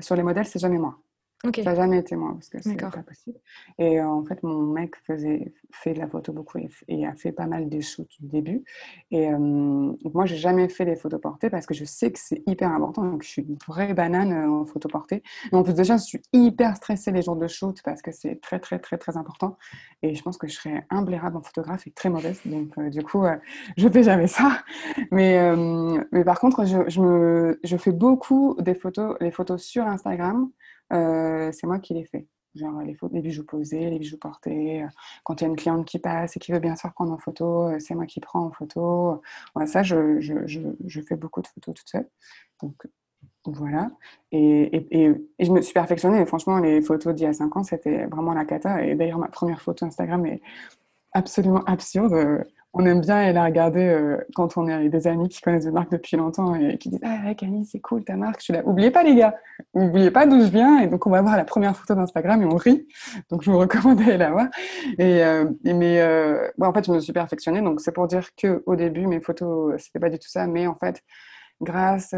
sur 0.00 0.16
les 0.16 0.22
modèles, 0.22 0.46
c'est 0.46 0.58
jamais 0.58 0.78
moi. 0.78 0.98
Ça 1.44 1.62
n'a 1.62 1.74
jamais 1.74 1.98
été 1.98 2.16
moi 2.16 2.32
parce 2.32 2.48
que 2.48 2.60
c'est 2.62 2.76
pas 2.76 2.90
possible. 2.90 3.38
Et 3.78 4.00
euh, 4.00 4.08
en 4.08 4.24
fait, 4.24 4.42
mon 4.42 4.62
mec 4.62 4.96
faisait, 5.06 5.52
fait 5.70 5.92
de 5.92 5.98
la 5.98 6.08
photo 6.08 6.32
beaucoup 6.32 6.58
et, 6.88 7.06
a 7.06 7.14
fait 7.14 7.30
pas 7.30 7.46
mal 7.46 7.68
des 7.68 7.82
shoots 7.82 8.08
du 8.20 8.26
début. 8.26 8.64
Et 9.10 9.28
euh, 9.28 9.38
moi, 9.38 10.24
j'ai 10.24 10.36
jamais 10.36 10.68
fait 10.68 10.84
des 10.84 10.96
photos 10.96 11.20
portées 11.20 11.50
parce 11.50 11.66
que 11.66 11.74
je 11.74 11.84
sais 11.84 12.10
que 12.10 12.18
c'est 12.18 12.42
hyper 12.46 12.70
important. 12.72 13.04
Donc, 13.04 13.22
je 13.22 13.28
suis 13.28 13.42
une 13.42 13.58
vraie 13.68 13.94
banane 13.94 14.32
euh, 14.32 14.50
en 14.50 14.64
photo 14.64 14.88
portée. 14.88 15.22
Et 15.52 15.54
en 15.54 15.62
plus, 15.62 15.74
déjà, 15.74 15.98
je 15.98 16.04
suis 16.04 16.22
hyper 16.32 16.74
stressée 16.76 17.12
les 17.12 17.22
jours 17.22 17.36
de 17.36 17.46
shoot 17.46 17.80
parce 17.84 18.02
que 18.02 18.10
c'est 18.12 18.40
très, 18.40 18.58
très, 18.58 18.78
très, 18.78 18.98
très 18.98 19.16
important. 19.16 19.56
Et 20.02 20.14
je 20.14 20.22
pense 20.22 20.38
que 20.38 20.48
je 20.48 20.54
serais 20.54 20.84
imblairable 20.90 21.36
en 21.36 21.42
photographe 21.42 21.86
et 21.86 21.90
très 21.90 22.08
mauvaise. 22.08 22.40
Donc, 22.46 22.78
du 22.88 23.02
coup, 23.02 23.24
je 23.76 23.88
fais 23.88 24.02
jamais 24.02 24.26
ça. 24.26 24.64
Mais, 25.12 25.54
mais 26.12 26.24
par 26.24 26.40
contre, 26.40 26.64
je, 26.64 26.88
je, 26.88 27.00
me, 27.00 27.60
je 27.62 27.76
fais 27.76 27.92
beaucoup 27.92 28.56
des 28.58 28.74
photos, 28.74 29.16
les 29.20 29.30
photos 29.30 29.62
sur 29.62 29.86
Instagram. 29.86 30.50
Euh, 30.92 31.50
c'est 31.52 31.66
moi 31.66 31.78
qui 31.78 31.94
les 31.94 32.04
fais. 32.04 32.26
Genre 32.54 32.80
les, 32.80 32.96
les, 33.12 33.20
bijoux 33.20 33.44
posés, 33.44 33.90
les 33.90 33.98
bijoux 33.98 34.18
portés. 34.18 34.82
Euh, 34.82 34.86
quand 35.24 35.40
il 35.40 35.44
y 35.44 35.46
a 35.46 35.50
une 35.50 35.56
cliente 35.56 35.86
qui 35.86 35.98
passe 35.98 36.36
et 36.36 36.40
qui 36.40 36.52
veut 36.52 36.58
bien 36.58 36.76
se 36.76 36.88
prendre 36.88 37.12
en 37.12 37.18
photo, 37.18 37.68
euh, 37.68 37.78
c'est 37.78 37.94
moi 37.94 38.06
qui 38.06 38.20
prends 38.20 38.46
en 38.46 38.50
photo. 38.50 39.22
ça, 39.66 39.82
je, 39.82 40.20
je, 40.20 40.34
je, 40.46 41.00
fais 41.02 41.16
beaucoup 41.16 41.42
de 41.42 41.46
photos 41.48 41.74
toute 41.74 41.88
seule. 41.88 42.08
Donc, 42.62 42.74
voilà. 43.44 43.90
Et, 44.32 44.62
et, 44.76 45.10
et, 45.38 45.44
je 45.44 45.52
me 45.52 45.60
suis 45.60 45.74
perfectionnée. 45.74 46.24
Franchement, 46.26 46.58
les 46.58 46.80
photos 46.82 47.14
d'il 47.14 47.24
y 47.24 47.26
a 47.26 47.32
5 47.32 47.56
ans, 47.56 47.62
c'était 47.62 48.06
vraiment 48.06 48.32
la 48.32 48.44
cata. 48.44 48.84
Et 48.84 48.94
d'ailleurs, 48.94 49.18
ma 49.18 49.28
première 49.28 49.60
photo 49.60 49.84
Instagram 49.86 50.24
est 50.26 50.40
absolument 51.12 51.62
absurde 51.64 52.44
on 52.78 52.84
aime 52.84 53.00
bien 53.00 53.16
aller 53.16 53.32
la 53.32 53.44
regarder 53.44 53.88
euh, 53.88 54.18
quand 54.34 54.58
on 54.58 54.68
est 54.68 54.72
avec 54.72 54.90
des 54.90 55.06
amis 55.06 55.30
qui 55.30 55.40
connaissent 55.40 55.64
des 55.64 55.70
marques 55.70 55.90
depuis 55.90 56.18
longtemps 56.18 56.54
et 56.54 56.76
qui 56.76 56.90
disent 56.90 57.00
Ah, 57.02 57.34
Camille, 57.34 57.64
c'est 57.64 57.80
cool 57.80 58.04
ta 58.04 58.16
marque. 58.16 58.40
Je 58.40 58.44
suis 58.44 58.52
là, 58.52 58.60
oubliez 58.66 58.90
pas 58.90 59.02
les 59.02 59.14
gars, 59.14 59.34
oubliez 59.72 60.10
pas 60.10 60.26
d'où 60.26 60.42
je 60.42 60.50
viens. 60.50 60.80
Et 60.80 60.86
donc, 60.86 61.06
on 61.06 61.10
va 61.10 61.22
voir 61.22 61.38
la 61.38 61.46
première 61.46 61.74
photo 61.74 61.94
d'Instagram 61.94 62.42
et 62.42 62.44
on 62.44 62.56
rit. 62.56 62.86
Donc, 63.30 63.42
je 63.42 63.50
vous 63.50 63.56
recommande 63.58 63.98
d'aller 63.98 64.18
la 64.18 64.30
voir. 64.30 64.48
Et, 64.98 65.24
euh, 65.24 65.46
mais 65.64 66.02
euh, 66.02 66.48
en 66.60 66.72
fait, 66.74 66.84
je 66.84 66.92
me 66.92 67.00
suis 67.00 67.14
perfectionnée. 67.14 67.62
Donc, 67.62 67.80
c'est 67.80 67.92
pour 67.92 68.06
dire 68.08 68.28
qu'au 68.38 68.76
début, 68.76 69.06
mes 69.06 69.20
photos, 69.20 69.82
c'était 69.82 69.98
pas 69.98 70.10
du 70.10 70.18
tout 70.18 70.28
ça. 70.28 70.46
Mais 70.46 70.66
en 70.66 70.74
fait, 70.74 71.00
grâce 71.62 72.14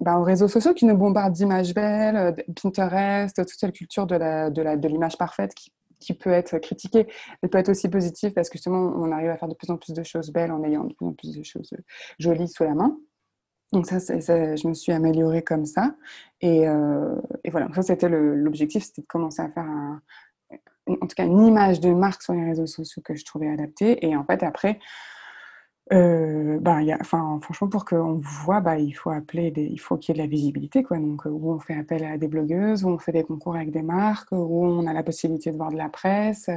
bah, 0.00 0.18
aux 0.18 0.24
réseaux 0.24 0.48
sociaux 0.48 0.74
qui 0.74 0.86
nous 0.86 0.96
bombardent 0.96 1.34
d'images 1.34 1.72
belles, 1.72 2.34
Pinterest, 2.60 3.36
toute 3.36 3.48
cette 3.56 3.72
culture 3.72 4.08
de 4.08 4.16
l'image 4.16 4.52
de 4.52 4.62
la, 4.62 4.76
de 4.76 5.16
parfaite 5.16 5.54
qui 5.54 5.70
qui 6.00 6.14
peut 6.14 6.30
être 6.30 6.58
critiqué, 6.58 7.06
mais 7.42 7.48
peut 7.48 7.58
être 7.58 7.70
aussi 7.70 7.88
positif 7.88 8.34
parce 8.34 8.48
que 8.48 8.58
justement, 8.58 8.92
on 8.96 9.10
arrive 9.12 9.30
à 9.30 9.36
faire 9.36 9.48
de 9.48 9.54
plus 9.54 9.70
en 9.70 9.76
plus 9.76 9.92
de 9.92 10.02
choses 10.02 10.30
belles 10.30 10.52
en 10.52 10.62
ayant 10.64 10.84
de 10.84 10.94
plus 10.94 11.06
en 11.06 11.12
plus 11.12 11.36
de 11.36 11.42
choses 11.42 11.70
jolies 12.18 12.48
sous 12.48 12.64
la 12.64 12.74
main. 12.74 12.96
Donc 13.72 13.86
ça, 13.86 13.98
je 13.98 14.68
me 14.68 14.74
suis 14.74 14.92
améliorée 14.92 15.42
comme 15.42 15.66
ça. 15.66 15.94
Et, 16.40 16.66
euh, 16.66 17.14
voilà, 17.50 17.68
ça 17.74 17.82
c'était 17.82 18.08
l'objectif, 18.08 18.84
c'était 18.84 19.02
de 19.02 19.06
commencer 19.06 19.42
à 19.42 19.48
faire 19.50 19.66
en 20.88 21.06
tout 21.06 21.14
cas 21.14 21.24
une 21.24 21.44
image 21.46 21.80
de 21.80 21.92
marque 21.92 22.22
sur 22.22 22.32
les 22.32 22.44
réseaux 22.44 22.66
sociaux 22.66 23.02
que 23.02 23.14
je 23.14 23.24
trouvais 23.24 23.48
adaptée. 23.48 24.04
Et 24.06 24.16
en 24.16 24.24
fait, 24.24 24.42
après, 24.42 24.78
euh, 25.92 26.58
bah, 26.60 26.82
y 26.82 26.92
a, 26.92 26.98
franchement, 27.02 27.68
pour 27.68 27.84
qu'on 27.84 28.20
voit, 28.22 28.60
bah, 28.60 28.78
il 28.78 28.92
faut 28.92 29.10
appeler 29.10 29.50
des, 29.50 29.64
il 29.64 29.78
faut 29.78 29.96
qu'il 29.96 30.14
y 30.14 30.18
ait 30.18 30.22
de 30.22 30.26
la 30.26 30.30
visibilité, 30.30 30.82
quoi. 30.82 30.98
Donc, 30.98 31.26
euh, 31.26 31.30
où 31.30 31.52
on 31.52 31.58
fait 31.60 31.74
appel 31.74 32.04
à 32.04 32.18
des 32.18 32.28
blogueuses, 32.28 32.84
où 32.84 32.88
on 32.88 32.98
fait 32.98 33.12
des 33.12 33.24
concours 33.24 33.56
avec 33.56 33.70
des 33.70 33.82
marques, 33.82 34.30
où 34.32 34.66
on 34.66 34.86
a 34.86 34.92
la 34.92 35.02
possibilité 35.02 35.50
de 35.50 35.56
voir 35.56 35.70
de 35.70 35.76
la 35.76 35.88
presse, 35.88 36.50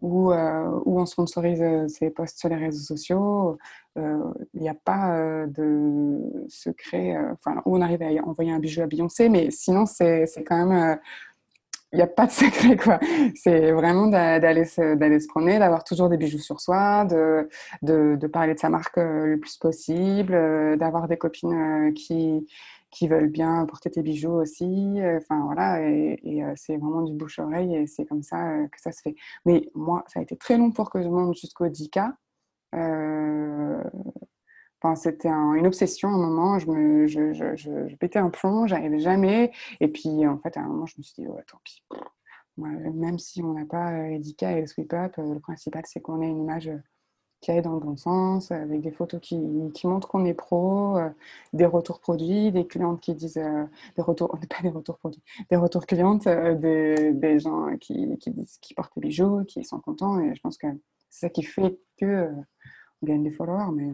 où, 0.00 0.32
euh, 0.32 0.80
où 0.84 1.00
on 1.00 1.06
sponsorise 1.06 1.60
euh, 1.62 1.88
ses 1.88 2.10
posts 2.10 2.38
sur 2.38 2.48
les 2.48 2.56
réseaux 2.56 2.96
sociaux. 2.96 3.58
Il 3.96 4.60
n'y 4.60 4.68
a 4.68 4.74
pas 4.74 5.46
de 5.46 6.44
secret, 6.48 7.16
enfin, 7.32 7.62
où 7.64 7.78
on 7.78 7.80
arrive 7.80 8.02
à 8.02 8.08
envoyer 8.28 8.52
un 8.52 8.58
bijou 8.58 8.82
à 8.82 8.86
Beyoncé, 8.86 9.30
mais 9.30 9.50
sinon, 9.50 9.86
c'est 9.86 10.26
quand 10.46 10.66
même 10.66 10.98
il 11.92 11.96
n'y 11.96 12.02
a 12.02 12.06
pas 12.06 12.26
de 12.26 12.30
secret, 12.32 12.76
quoi. 12.76 12.98
C'est 13.34 13.72
vraiment 13.72 14.08
d'aller 14.08 14.64
se, 14.64 14.94
d'aller 14.94 15.20
se 15.20 15.28
promener, 15.28 15.58
d'avoir 15.58 15.84
toujours 15.84 16.08
des 16.08 16.16
bijoux 16.16 16.38
sur 16.38 16.60
soi, 16.60 17.04
de, 17.04 17.48
de, 17.82 18.26
parler 18.26 18.54
de 18.54 18.58
sa 18.58 18.68
marque 18.68 18.98
euh, 18.98 19.26
le 19.26 19.38
plus 19.38 19.56
possible, 19.56 20.34
euh, 20.34 20.76
d'avoir 20.76 21.08
des 21.08 21.16
copines 21.16 21.88
euh, 21.88 21.92
qui, 21.92 22.46
qui 22.90 23.08
veulent 23.08 23.30
bien 23.30 23.64
porter 23.66 23.90
tes 23.90 24.02
bijoux 24.02 24.32
aussi. 24.32 24.96
Enfin, 25.16 25.44
voilà, 25.44 25.80
et 25.82 26.42
c'est 26.56 26.76
vraiment 26.76 27.02
du 27.02 27.12
bouche-oreille 27.12 27.74
et 27.76 27.86
c'est 27.86 28.04
comme 28.06 28.22
ça 28.22 28.66
que 28.72 28.80
ça 28.80 28.92
se 28.92 29.02
fait. 29.02 29.14
Mais 29.44 29.68
moi, 29.74 30.04
ça 30.08 30.20
a 30.20 30.22
été 30.22 30.36
très 30.36 30.56
long 30.58 30.70
pour 30.72 30.90
que 30.90 31.02
je 31.02 31.08
monte 31.08 31.36
jusqu'au 31.36 31.66
10K. 31.68 32.12
C'était 34.94 35.28
une 35.28 35.66
obsession 35.66 36.08
à 36.08 36.12
un 36.12 36.18
moment. 36.18 36.58
Je, 36.58 36.66
me, 36.68 37.06
je, 37.06 37.32
je, 37.32 37.56
je, 37.56 37.96
pétais 37.96 38.18
un 38.18 38.30
plomb, 38.30 38.66
j'arrivais 38.66 38.98
jamais. 38.98 39.52
Et 39.80 39.88
puis, 39.88 40.26
en 40.26 40.38
fait, 40.38 40.56
à 40.56 40.60
un 40.60 40.66
moment, 40.66 40.86
je 40.86 40.94
me 40.98 41.02
suis 41.02 41.14
dit, 41.22 41.28
ouais, 41.28 41.42
tant 41.50 41.58
pis. 41.64 41.82
même 42.58 43.18
si 43.18 43.42
on 43.42 43.54
n'a 43.54 43.64
pas 43.64 44.08
Edika 44.10 44.52
et 44.52 44.60
le 44.62 44.66
sweep 44.66 44.92
up, 44.92 45.14
euh, 45.18 45.34
le 45.34 45.40
principal, 45.40 45.82
c'est 45.86 46.00
qu'on 46.00 46.22
ait 46.22 46.28
une 46.28 46.42
image 46.42 46.70
qui 47.40 47.50
aille 47.50 47.62
dans 47.62 47.74
le 47.74 47.80
bon 47.80 47.96
sens, 47.96 48.50
avec 48.50 48.80
des 48.80 48.90
photos 48.90 49.20
qui, 49.20 49.38
qui 49.74 49.86
montrent 49.86 50.08
qu'on 50.08 50.24
est 50.24 50.34
pro, 50.34 50.96
euh, 50.96 51.10
des 51.52 51.66
retours 51.66 52.00
produits, 52.00 52.50
des 52.50 52.66
clientes 52.66 53.00
qui 53.00 53.14
disent 53.14 53.36
euh, 53.36 53.64
des 53.96 54.02
retours, 54.02 54.38
pas 54.50 54.62
des 54.62 54.70
retours 54.70 54.98
produits, 54.98 55.22
des 55.50 55.56
retours 55.56 55.86
clientes, 55.86 56.26
des, 56.28 57.12
des, 57.12 57.38
gens 57.38 57.76
qui, 57.78 58.16
qui, 58.18 58.30
disent 58.30 58.58
qui 58.58 58.74
portent 58.74 58.92
des 58.96 59.02
bijoux, 59.02 59.44
qui 59.44 59.64
sont 59.64 59.80
contents. 59.80 60.18
Et 60.20 60.34
je 60.34 60.40
pense 60.40 60.58
que 60.58 60.66
c'est 61.10 61.26
ça 61.26 61.30
qui 61.30 61.42
fait 61.42 61.78
que 61.98 62.30
on 63.02 63.06
gagne 63.06 63.22
des 63.22 63.30
followers. 63.30 63.72
Mais 63.74 63.92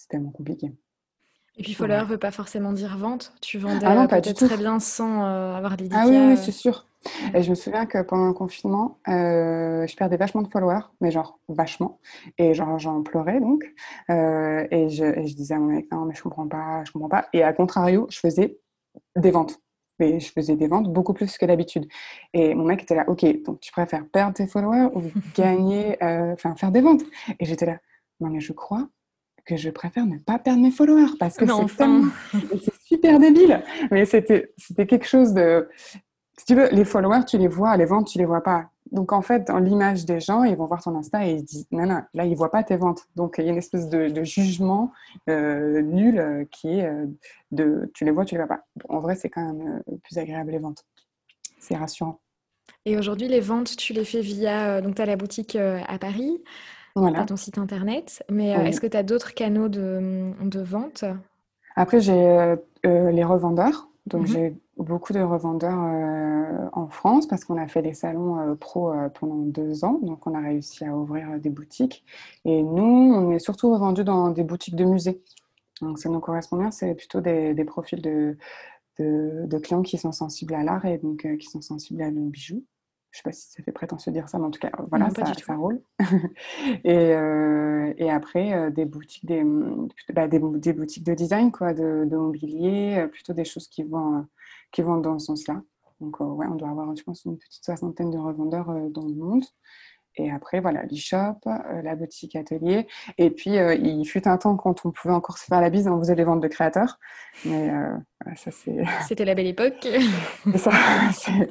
c'est 0.00 0.08
tellement 0.08 0.30
compliqué. 0.30 0.72
Et 1.56 1.62
puis 1.62 1.74
follower 1.74 2.00
ne 2.00 2.06
veut 2.06 2.18
pas 2.18 2.30
forcément 2.30 2.72
dire 2.72 2.96
vente. 2.96 3.34
Tu 3.42 3.58
vendais 3.58 3.84
ah 3.84 4.06
peut-être 4.08 4.46
très 4.46 4.56
bien 4.56 4.78
sans 4.78 5.26
euh, 5.26 5.54
avoir 5.54 5.76
des 5.76 5.88
Ah 5.92 6.06
oui, 6.06 6.16
oui 6.16 6.36
c'est 6.36 6.52
sûr. 6.52 6.86
Et 7.34 7.42
je 7.42 7.50
me 7.50 7.54
souviens 7.54 7.86
que 7.86 8.02
pendant 8.02 8.26
le 8.26 8.32
confinement, 8.32 8.98
euh, 9.08 9.86
je 9.86 9.96
perdais 9.96 10.16
vachement 10.16 10.42
de 10.42 10.48
followers, 10.48 10.84
mais 11.00 11.10
genre 11.10 11.38
vachement. 11.48 11.98
Et 12.38 12.54
genre 12.54 12.78
j'en 12.78 13.02
pleurais 13.02 13.40
donc. 13.40 13.64
Euh, 14.10 14.66
et, 14.70 14.88
je, 14.88 15.04
et, 15.04 15.26
je, 15.26 15.34
disais 15.34 15.54
à 15.54 15.58
mon 15.58 15.66
mec, 15.66 15.90
non 15.92 16.04
mais 16.04 16.14
je 16.14 16.22
comprends 16.22 16.48
pas, 16.48 16.82
je 16.84 16.92
comprends 16.92 17.08
pas. 17.08 17.28
Et 17.32 17.42
à 17.42 17.52
contrario, 17.52 18.06
je 18.10 18.20
faisais 18.20 18.58
des 19.16 19.30
ventes. 19.30 19.60
Mais 19.98 20.18
je 20.18 20.32
faisais 20.32 20.56
des 20.56 20.66
ventes 20.66 20.90
beaucoup 20.90 21.12
plus 21.12 21.36
que 21.36 21.44
d'habitude. 21.44 21.86
Et 22.32 22.54
mon 22.54 22.64
mec 22.64 22.82
était 22.84 22.94
là, 22.94 23.04
ok, 23.06 23.26
donc 23.42 23.60
tu 23.60 23.70
préfères 23.70 24.06
perdre 24.06 24.34
tes 24.34 24.46
followers 24.46 24.88
ou 24.94 25.02
gagner, 25.34 25.98
enfin 26.00 26.54
faire 26.54 26.70
des 26.70 26.80
ventes? 26.80 27.02
Et 27.38 27.44
j'étais 27.44 27.66
là, 27.66 27.78
non 28.20 28.30
mais 28.30 28.40
je 28.40 28.54
crois 28.54 28.88
que 29.50 29.56
je 29.56 29.70
préfère 29.70 30.06
ne 30.06 30.16
pas 30.18 30.38
perdre 30.38 30.62
mes 30.62 30.70
followers 30.70 31.16
parce 31.18 31.36
que 31.36 31.44
c'est 31.44 32.74
super 32.84 33.18
débile. 33.18 33.62
Mais 33.90 34.04
c'était 34.04 34.52
quelque 34.86 35.06
chose 35.06 35.34
de. 35.34 35.68
Si 36.38 36.46
tu 36.46 36.54
veux, 36.54 36.68
les 36.70 36.84
followers, 36.84 37.24
tu 37.26 37.36
les 37.36 37.48
vois, 37.48 37.76
les 37.76 37.84
ventes, 37.84 38.06
tu 38.06 38.18
les 38.18 38.24
vois 38.24 38.42
pas. 38.42 38.70
Donc 38.92 39.12
en 39.12 39.22
fait, 39.22 39.46
dans 39.48 39.58
l'image 39.58 40.04
des 40.04 40.20
gens, 40.20 40.44
ils 40.44 40.56
vont 40.56 40.66
voir 40.66 40.82
ton 40.82 40.96
Insta 40.96 41.26
et 41.26 41.32
ils 41.32 41.44
disent 41.44 41.66
non, 41.72 41.86
non, 41.86 42.02
là, 42.14 42.24
ils 42.24 42.36
voient 42.36 42.50
pas 42.50 42.62
tes 42.62 42.76
ventes. 42.76 43.08
Donc 43.16 43.36
il 43.38 43.44
y 43.44 43.48
a 43.48 43.50
une 43.50 43.58
espèce 43.58 43.88
de, 43.88 44.22
jugement 44.22 44.92
euh, 45.28 45.82
nul 45.82 46.18
euh, 46.18 46.44
qui 46.50 46.78
est 46.78 46.86
euh, 46.86 47.06
de 47.50 47.90
tu 47.94 48.04
les 48.04 48.12
vois, 48.12 48.24
tu 48.24 48.36
les 48.36 48.38
vois 48.38 48.48
pas. 48.48 48.64
en 48.88 49.00
vrai, 49.00 49.16
c'est 49.16 49.30
quand 49.30 49.52
même 49.52 49.82
plus 50.04 50.16
agréable 50.16 50.52
les 50.52 50.58
ventes. 50.58 50.84
C'est 51.58 51.76
rassurant. 51.76 52.20
Et 52.86 52.96
aujourd'hui, 52.96 53.28
les 53.28 53.40
ventes, 53.40 53.76
tu 53.76 53.92
les 53.92 54.04
fais 54.04 54.22
via. 54.22 54.80
Donc 54.80 54.94
tu 54.94 55.02
as 55.02 55.06
la 55.06 55.16
boutique 55.16 55.56
à 55.56 55.98
Paris 55.98 56.40
voilà. 56.96 57.24
ton 57.24 57.36
site 57.36 57.58
internet. 57.58 58.24
Mais 58.30 58.56
euh, 58.56 58.64
est-ce 58.64 58.80
que 58.80 58.86
tu 58.86 58.96
as 58.96 59.02
d'autres 59.02 59.34
canaux 59.34 59.68
de, 59.68 60.32
de 60.42 60.60
vente? 60.60 61.04
Après, 61.76 62.00
j'ai 62.00 62.12
euh, 62.12 62.56
euh, 62.86 63.10
les 63.10 63.24
revendeurs. 63.24 63.88
Donc, 64.06 64.22
mhm. 64.22 64.26
j'ai 64.26 64.56
beaucoup 64.76 65.12
de 65.12 65.20
revendeurs 65.20 65.78
en 66.72 66.88
France 66.88 67.28
parce 67.28 67.44
qu'on 67.44 67.58
a 67.58 67.68
fait 67.68 67.82
des 67.82 67.92
salons 67.92 68.56
pro 68.56 68.92
pendant 69.14 69.36
deux 69.36 69.84
ans. 69.84 70.00
Donc, 70.02 70.26
on 70.26 70.34
a 70.34 70.40
réussi 70.40 70.84
à 70.84 70.96
ouvrir 70.96 71.38
des 71.38 71.50
boutiques. 71.50 72.02
Et 72.44 72.62
nous, 72.62 72.82
on 73.14 73.30
est 73.30 73.38
surtout 73.38 73.70
revendus 73.70 74.04
dans 74.04 74.30
des 74.30 74.42
boutiques 74.42 74.76
de 74.76 74.84
musées. 74.84 75.20
Donc, 75.80 75.98
ça 75.98 76.08
nous 76.08 76.18
correspond 76.18 76.56
bien. 76.56 76.70
C'est 76.70 76.94
plutôt 76.94 77.20
des, 77.20 77.54
des 77.54 77.64
profils 77.64 78.00
de, 78.00 78.36
de, 78.98 79.44
de, 79.46 79.58
clients 79.58 79.82
qui 79.82 79.98
sont 79.98 80.12
sensibles 80.12 80.54
à 80.54 80.64
l'art 80.64 80.86
et 80.86 80.98
donc 80.98 81.28
qui 81.38 81.46
sont 81.46 81.60
sensibles 81.60 82.02
à 82.02 82.10
nos 82.10 82.26
bijoux. 82.30 82.64
Je 83.12 83.18
ne 83.18 83.18
sais 83.18 83.22
pas 83.24 83.32
si 83.32 83.50
ça 83.50 83.62
fait 83.64 83.72
prétentieux 83.72 84.12
de 84.12 84.16
dire 84.16 84.28
ça, 84.28 84.38
mais 84.38 84.44
en 84.46 84.50
tout 84.52 84.60
cas, 84.60 84.70
voilà, 84.88 85.10
ça, 85.10 85.24
ça, 85.34 85.54
roule. 85.56 85.82
et, 86.84 87.12
euh, 87.12 87.92
et, 87.98 88.08
après, 88.08 88.52
euh, 88.52 88.70
des, 88.70 88.84
boutiques, 88.84 89.26
des, 89.26 89.42
bah, 90.12 90.28
des, 90.28 90.38
des, 90.38 90.72
boutiques 90.72 91.04
de 91.04 91.14
design, 91.14 91.50
quoi, 91.50 91.74
de, 91.74 92.04
de, 92.04 92.16
mobilier, 92.16 92.98
euh, 92.98 93.08
plutôt 93.08 93.32
des 93.32 93.44
choses 93.44 93.66
qui 93.66 93.82
vont, 93.82 94.24
qui 94.70 94.82
vont 94.82 94.98
dans 94.98 95.18
ce 95.18 95.26
sens-là. 95.26 95.60
Donc, 96.00 96.20
ouais, 96.20 96.46
on 96.48 96.54
doit 96.54 96.68
avoir, 96.68 96.94
je 96.94 97.02
pense, 97.02 97.24
une 97.24 97.36
petite 97.36 97.64
soixantaine 97.64 98.10
de 98.10 98.18
revendeurs 98.18 98.72
dans 98.90 99.06
le 99.06 99.14
monde. 99.14 99.44
Et 100.16 100.30
après, 100.30 100.60
voilà, 100.60 100.84
l'e-shop, 100.84 101.40
la 101.44 101.94
boutique 101.96 102.36
atelier. 102.36 102.86
Et 103.18 103.30
puis, 103.30 103.56
il 103.56 104.04
fut 104.06 104.26
un 104.26 104.38
temps 104.38 104.56
quand 104.56 104.86
on 104.86 104.92
pouvait 104.92 105.14
encore 105.14 105.36
se 105.36 105.44
faire 105.44 105.60
la 105.60 105.68
bise, 105.68 105.88
on 105.88 105.98
faisait 105.98 106.14
les 106.14 106.24
ventes 106.24 106.40
de 106.40 106.48
créateurs. 106.48 106.98
Mais 107.44 107.70
ça, 108.34 108.50
c'est. 108.50 108.82
C'était 109.06 109.26
la 109.26 109.34
belle 109.34 109.46
époque. 109.48 109.86
ça, 110.56 110.70
c'est 111.12 111.50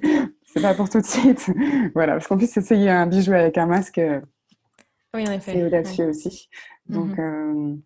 pas 0.55 0.73
pour 0.73 0.89
tout 0.89 0.99
de 0.99 1.05
suite. 1.05 1.49
voilà, 1.93 2.13
parce 2.13 2.27
qu'en 2.27 2.37
plus, 2.37 2.55
essayer 2.57 2.89
un 2.89 3.07
bijou 3.07 3.33
avec 3.33 3.57
un 3.57 3.65
masque, 3.65 4.01
oui, 5.13 5.27
en 5.27 5.31
effet. 5.31 5.53
c'est 5.53 5.63
audacieux 5.63 6.09
aussi. 6.09 6.49
Donc, 6.87 7.17
mhm. 7.17 7.81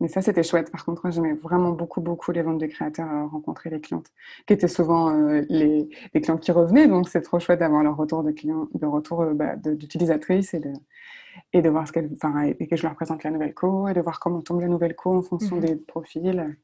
mais 0.00 0.08
ça, 0.08 0.22
c'était 0.22 0.42
chouette. 0.42 0.70
Par 0.70 0.84
contre, 0.84 1.10
j'aimais 1.10 1.34
vraiment 1.34 1.72
beaucoup, 1.72 2.00
beaucoup 2.00 2.32
les 2.32 2.42
ventes 2.42 2.58
de 2.58 2.66
créateurs, 2.66 3.10
euh, 3.10 3.26
rencontrer 3.26 3.70
les 3.70 3.80
clientes, 3.80 4.10
qui 4.46 4.54
étaient 4.54 4.68
souvent 4.68 5.10
euh, 5.10 5.42
les, 5.48 5.88
les, 6.14 6.20
clientes 6.20 6.40
qui 6.40 6.52
revenaient. 6.52 6.88
Donc, 6.88 7.08
c'est 7.08 7.22
trop 7.22 7.38
chouette 7.38 7.60
d'avoir 7.60 7.82
leur 7.82 7.96
retour 7.96 8.22
de 8.22 8.32
clients, 8.32 8.68
de 8.74 8.86
retour 8.86 9.22
euh, 9.22 9.34
bah, 9.34 9.56
d'utilisatrices 9.56 10.54
et 10.54 10.60
de, 10.60 10.72
et 11.52 11.62
de 11.62 11.68
voir 11.68 11.86
ce 11.86 11.92
qu'elles, 11.92 12.10
enfin, 12.14 12.42
et 12.58 12.66
que 12.66 12.76
je 12.76 12.82
leur 12.82 12.94
présente 12.94 13.24
la 13.24 13.30
nouvelle 13.30 13.54
co 13.54 13.88
et 13.88 13.94
de 13.94 14.00
voir 14.00 14.20
comment 14.20 14.40
tombe 14.40 14.60
la 14.60 14.68
nouvelle 14.68 14.96
co 14.96 15.14
en 15.14 15.22
fonction 15.22 15.56
mmh 15.56 15.60
des 15.60 15.76
profils. 15.76 16.56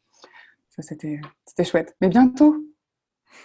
Ça, 0.70 0.80
c'était, 0.80 1.20
c'était 1.44 1.64
chouette. 1.64 1.94
Mais 2.00 2.08
bientôt. 2.08 2.56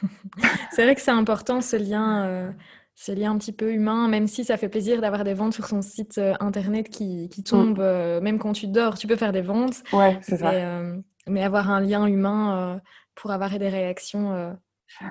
c'est 0.72 0.84
vrai 0.84 0.96
que 0.96 1.02
c'est 1.02 1.12
important 1.12 1.62
ce 1.62 1.76
lien 1.76 2.54
ce 2.98 3.12
lien 3.12 3.32
un 3.32 3.38
petit 3.38 3.52
peu 3.52 3.72
humain, 3.72 4.08
même 4.08 4.28
si 4.28 4.44
ça 4.44 4.58
fait 4.58 4.70
plaisir 4.70 5.02
d'avoir 5.02 5.24
des 5.24 5.36
ventes 5.36 5.54
sur 5.54 5.68
son 5.68 5.84
site 5.84 6.18
euh, 6.18 6.34
internet 6.40 6.90
qui, 6.90 7.30
qui 7.30 7.44
tombent, 7.44 7.78
mm. 7.78 7.82
euh, 7.82 8.22
même 8.22 8.40
quand 8.40 8.54
tu 8.54 8.68
dors, 8.68 8.98
tu 8.98 9.06
peux 9.06 9.16
faire 9.16 9.32
des 9.32 9.42
ventes. 9.42 9.84
Ouais, 9.94 10.18
c'est 10.24 10.38
ça. 10.38 10.50
Euh, 10.50 10.98
mais 11.28 11.44
avoir 11.44 11.70
un 11.70 11.80
lien 11.80 12.08
humain 12.08 12.82
pour 13.14 13.32
avoir 13.32 13.60
des 13.60 13.70
réactions. 13.70 14.58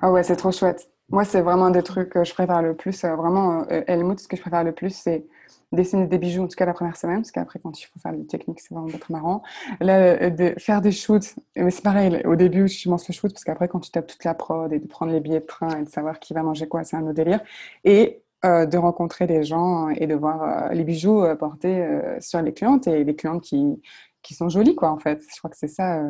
Ah 0.00 0.10
ouais, 0.10 0.22
c'est 0.22 0.36
trop 0.36 0.50
chouette. 0.50 0.90
Moi, 1.10 1.24
c'est 1.24 1.40
vraiment 1.40 1.70
des 1.70 1.82
trucs 1.82 2.10
que 2.10 2.24
je 2.24 2.34
préfère 2.34 2.62
le 2.62 2.74
plus. 2.74 3.04
vraiment, 3.04 3.66
Helmut, 3.68 4.18
ce 4.18 4.28
que 4.28 4.36
je 4.36 4.40
préfère 4.40 4.64
le 4.64 4.72
plus, 4.72 4.90
c'est 4.90 5.24
dessiner 5.72 6.06
des 6.06 6.18
bijoux, 6.18 6.42
en 6.42 6.48
tout 6.48 6.56
cas 6.56 6.66
la 6.66 6.72
première 6.72 6.96
semaine, 6.96 7.18
parce 7.18 7.30
qu'après, 7.30 7.58
quand 7.58 7.78
il 7.80 7.84
faut 7.84 7.98
faire 8.00 8.12
des 8.12 8.26
techniques, 8.26 8.60
c'est 8.60 8.74
vraiment 8.74 8.88
très 8.98 9.12
marrant. 9.12 9.42
Là, 9.80 10.30
de 10.30 10.54
faire 10.58 10.80
des 10.80 10.92
shoots, 10.92 11.36
mais 11.56 11.70
c'est 11.70 11.82
pareil, 11.82 12.22
au 12.24 12.36
début, 12.36 12.68
je 12.68 12.84
commence 12.84 13.08
le 13.08 13.14
shoot, 13.14 13.32
parce 13.32 13.44
qu'après, 13.44 13.68
quand 13.68 13.80
tu 13.80 13.90
tapes 13.90 14.06
toute 14.06 14.24
la 14.24 14.34
prod 14.34 14.72
et 14.72 14.78
de 14.78 14.86
prendre 14.86 15.12
les 15.12 15.20
billets 15.20 15.40
de 15.40 15.46
train 15.46 15.78
et 15.78 15.84
de 15.84 15.88
savoir 15.88 16.18
qui 16.18 16.34
va 16.34 16.42
manger 16.42 16.68
quoi, 16.68 16.84
c'est 16.84 16.96
un 16.96 17.02
autre 17.02 17.14
délire. 17.14 17.40
Et 17.84 18.22
euh, 18.44 18.66
de 18.66 18.76
rencontrer 18.76 19.26
des 19.26 19.44
gens 19.44 19.88
et 19.88 20.06
de 20.06 20.14
voir 20.14 20.42
euh, 20.70 20.74
les 20.74 20.84
bijoux 20.84 21.22
euh, 21.22 21.34
portés 21.34 21.84
sur 22.20 22.42
les 22.42 22.52
clientes 22.52 22.86
et 22.86 23.02
les 23.02 23.16
clientes 23.16 23.42
qui, 23.42 23.82
qui 24.22 24.34
sont 24.34 24.48
jolies, 24.48 24.74
quoi, 24.76 24.90
en 24.90 24.98
fait. 24.98 25.22
Je 25.32 25.38
crois 25.38 25.50
que 25.50 25.56
c'est 25.56 25.68
ça, 25.68 26.00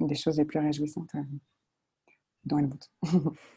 une 0.00 0.06
des 0.06 0.14
choses 0.14 0.38
les 0.38 0.44
plus 0.44 0.58
réjouissantes 0.58 1.12
dans 2.44 2.58
Helmut. 2.58 2.90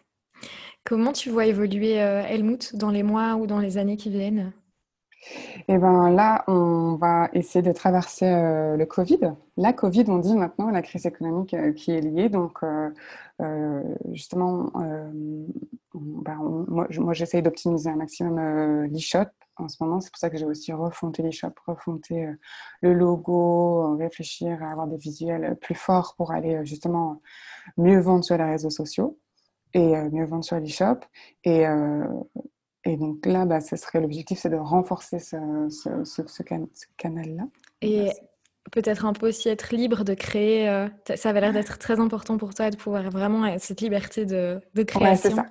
Comment 0.84 1.12
tu 1.12 1.30
vois 1.30 1.46
évoluer 1.46 1.94
Helmut 1.94 2.76
dans 2.76 2.90
les 2.90 3.04
mois 3.04 3.36
ou 3.36 3.48
dans 3.48 3.60
les 3.60 3.78
années 3.78 3.98
qui 3.98 4.10
viennent? 4.10 4.54
Eh 5.68 5.78
ben 5.78 6.10
là, 6.12 6.44
on 6.48 6.96
va 6.96 7.30
essayer 7.34 7.62
de 7.62 7.72
traverser 7.72 8.26
euh, 8.26 8.78
le 8.78 8.86
Covid. 8.86 9.34
La 9.58 9.74
Covid, 9.74 10.06
on 10.08 10.18
dit 10.18 10.36
maintenant, 10.36 10.70
la 10.70 10.82
crise 10.82 11.06
économique 11.06 11.54
euh, 11.54 11.74
qui 11.74 11.92
est 11.92 12.02
liée. 12.02 12.30
Donc, 12.30 12.64
euh, 12.64 13.84
justement, 14.14 14.72
ben, 15.94 16.66
moi 16.68 17.14
j'essaye 17.14 17.42
d'optimiser 17.42 17.90
un 17.90 17.96
maximum 17.96 18.86
l'e-shop 18.86 19.30
en 19.58 19.68
ce 19.68 19.82
moment. 19.82 20.02
C'est 20.02 20.12
pour 20.12 20.20
ça 20.20 20.30
que 20.30 20.38
j'ai 20.38 20.46
aussi 20.46 20.74
refonté 20.74 21.24
l'e-shop, 21.24 21.54
refonté 21.66 22.28
le 22.82 22.94
logo, 22.94 23.96
réfléchir 23.98 24.62
à 24.64 24.72
avoir 24.72 24.88
des 24.88 24.98
visuels 24.98 25.58
plus 25.62 25.76
forts 25.76 26.16
pour 26.18 26.32
aller 26.32 26.66
justement 26.66 27.22
mieux 27.78 28.00
vendre 28.00 28.24
sur 28.26 28.38
les 28.38 28.44
réseaux 28.44 28.70
sociaux 28.70 29.18
et 29.74 29.94
mieux 30.12 30.26
vendre 30.26 30.44
sur 30.44 30.60
l'e-shop. 30.60 31.00
Et 31.44 31.66
et 32.86 32.96
donc 32.96 33.26
là, 33.26 33.46
bah, 33.46 33.60
ce 33.60 33.76
serait 33.76 34.00
l'objectif, 34.00 34.40
c'est 34.40 34.50
de 34.50 34.56
renforcer 34.56 35.20
ce, 35.20 35.36
ce, 35.70 36.26
ce, 36.26 36.44
canal-là. 36.98 37.44
Et 37.82 38.10
peut-être 38.72 39.06
un 39.06 39.14
peu 39.14 39.28
aussi 39.28 39.50
être 39.50 39.74
libre 39.74 40.04
de 40.04 40.14
créer. 40.14 40.70
Euh, 40.70 40.88
ça 41.16 41.30
avait 41.30 41.42
l'air 41.42 41.54
d'être 41.54 41.78
très 41.78 42.00
important 42.00 42.38
pour 42.38 42.54
toi 42.54 42.70
de 42.70 42.78
pouvoir 42.78 43.10
vraiment 43.10 43.44
avoir 43.44 43.60
cette 43.60 43.82
liberté 43.82 44.26
de, 44.26 44.62
de 44.74 44.84
création. 44.84 45.30
c'est 45.30 45.36
ça. 45.36 45.46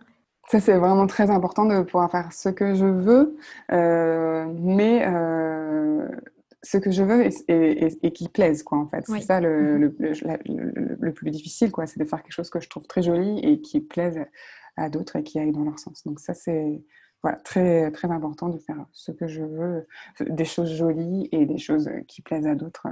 Ça, 0.51 0.61
c'est 0.61 0.79
vraiment 0.79 1.07
très 1.07 1.29
important 1.29 1.67
de 1.67 1.83
pouvoir 1.83 2.11
faire 2.11 2.33
ce 2.33 2.49
que 2.49 2.75
je 2.75 2.87
veux, 2.87 3.37
euh, 3.71 4.47
mais 4.59 5.07
euh, 5.07 6.09
ce 6.63 6.79
que 6.79 6.91
je 6.91 7.03
veux 7.03 7.29
et, 7.49 8.13
qui 8.13 8.29
plaise, 8.29 8.63
quoi, 8.63 8.79
en 8.79 8.89
fait. 8.89 9.05
C'est 9.07 9.21
ça 9.21 9.41
le, 9.41 9.89
mm-hmm. 9.89 10.39
le, 10.47 10.97
le, 10.99 11.13
plus 11.13 11.31
difficile, 11.31 11.71
quoi. 11.71 11.87
C'est 11.87 12.01
de 12.01 12.05
faire 12.05 12.23
quelque 12.23 12.33
chose 12.33 12.51
que 12.51 12.61
je 12.61 12.69
trouve 12.69 12.87
très 12.87 13.03
joli 13.03 13.39
et 13.41 13.61
qui 13.61 13.81
plaise 13.81 14.19
à 14.77 14.89
d'autres 14.89 15.17
et 15.17 15.23
qui 15.23 15.39
aille 15.39 15.53
dans 15.53 15.65
leur 15.65 15.79
sens. 15.79 16.05
Donc 16.05 16.21
ça, 16.21 16.35
c'est 16.35 16.83
voilà, 17.23 17.39
très, 17.39 17.91
très 17.91 18.11
important 18.11 18.49
de 18.49 18.59
faire 18.59 18.87
ce 18.93 19.13
que 19.13 19.27
je 19.27 19.43
veux, 19.43 19.87
des 20.21 20.45
choses 20.45 20.73
jolies 20.73 21.29
et 21.33 21.47
des 21.47 21.59
choses 21.59 21.91
qui 22.07 22.23
plaisent 22.23 22.47
à 22.47 22.55
d'autres. 22.55 22.87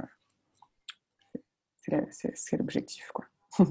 C'est 2.11 2.57
l'objectif, 2.57 3.11
quoi. 3.12 3.24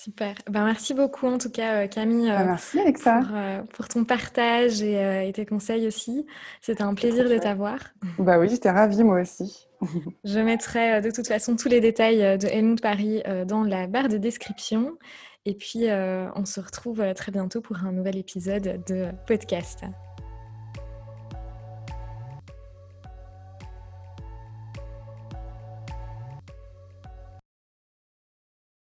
Super. 0.00 0.36
Ben, 0.48 0.64
merci 0.64 0.94
beaucoup 0.94 1.26
en 1.26 1.38
tout 1.38 1.50
cas 1.50 1.82
euh, 1.82 1.88
Camille 1.88 2.28
ben, 2.28 2.44
merci, 2.44 2.78
Alexa. 2.78 3.18
Pour, 3.18 3.36
euh, 3.36 3.62
pour, 3.72 3.88
ton 3.88 4.04
partage 4.04 4.80
euh, 4.80 5.22
et, 5.22 5.32
tes 5.32 5.44
conseils 5.44 5.88
aussi. 5.88 6.24
C'était 6.60 6.84
un 6.84 6.94
plaisir 6.94 7.28
de 7.28 7.36
t'avoir. 7.36 7.80
Bah 8.16 8.38
oui, 8.38 8.48
j'étais 8.48 8.70
ravie 8.70 9.02
moi 9.02 9.20
aussi. 9.20 9.66
Je 10.24 10.38
mettrai 10.38 11.00
de 11.00 11.10
toute 11.10 11.26
façon 11.26 11.56
tous 11.56 11.68
les 11.68 11.80
détails 11.80 12.38
de 12.38 12.46
Helmut 12.46 12.80
Paris 12.80 13.24
dans 13.48 13.64
la 13.64 13.88
barre 13.88 14.08
de 14.08 14.18
description. 14.18 14.96
Et 15.44 15.54
puis, 15.54 15.86
on 15.90 16.44
se 16.44 16.60
retrouve 16.60 17.02
très 17.14 17.32
bientôt 17.32 17.60
pour 17.60 17.78
un 17.84 17.92
nouvel 17.92 18.18
épisode 18.18 18.84
de 18.86 19.08
podcast. 19.26 19.84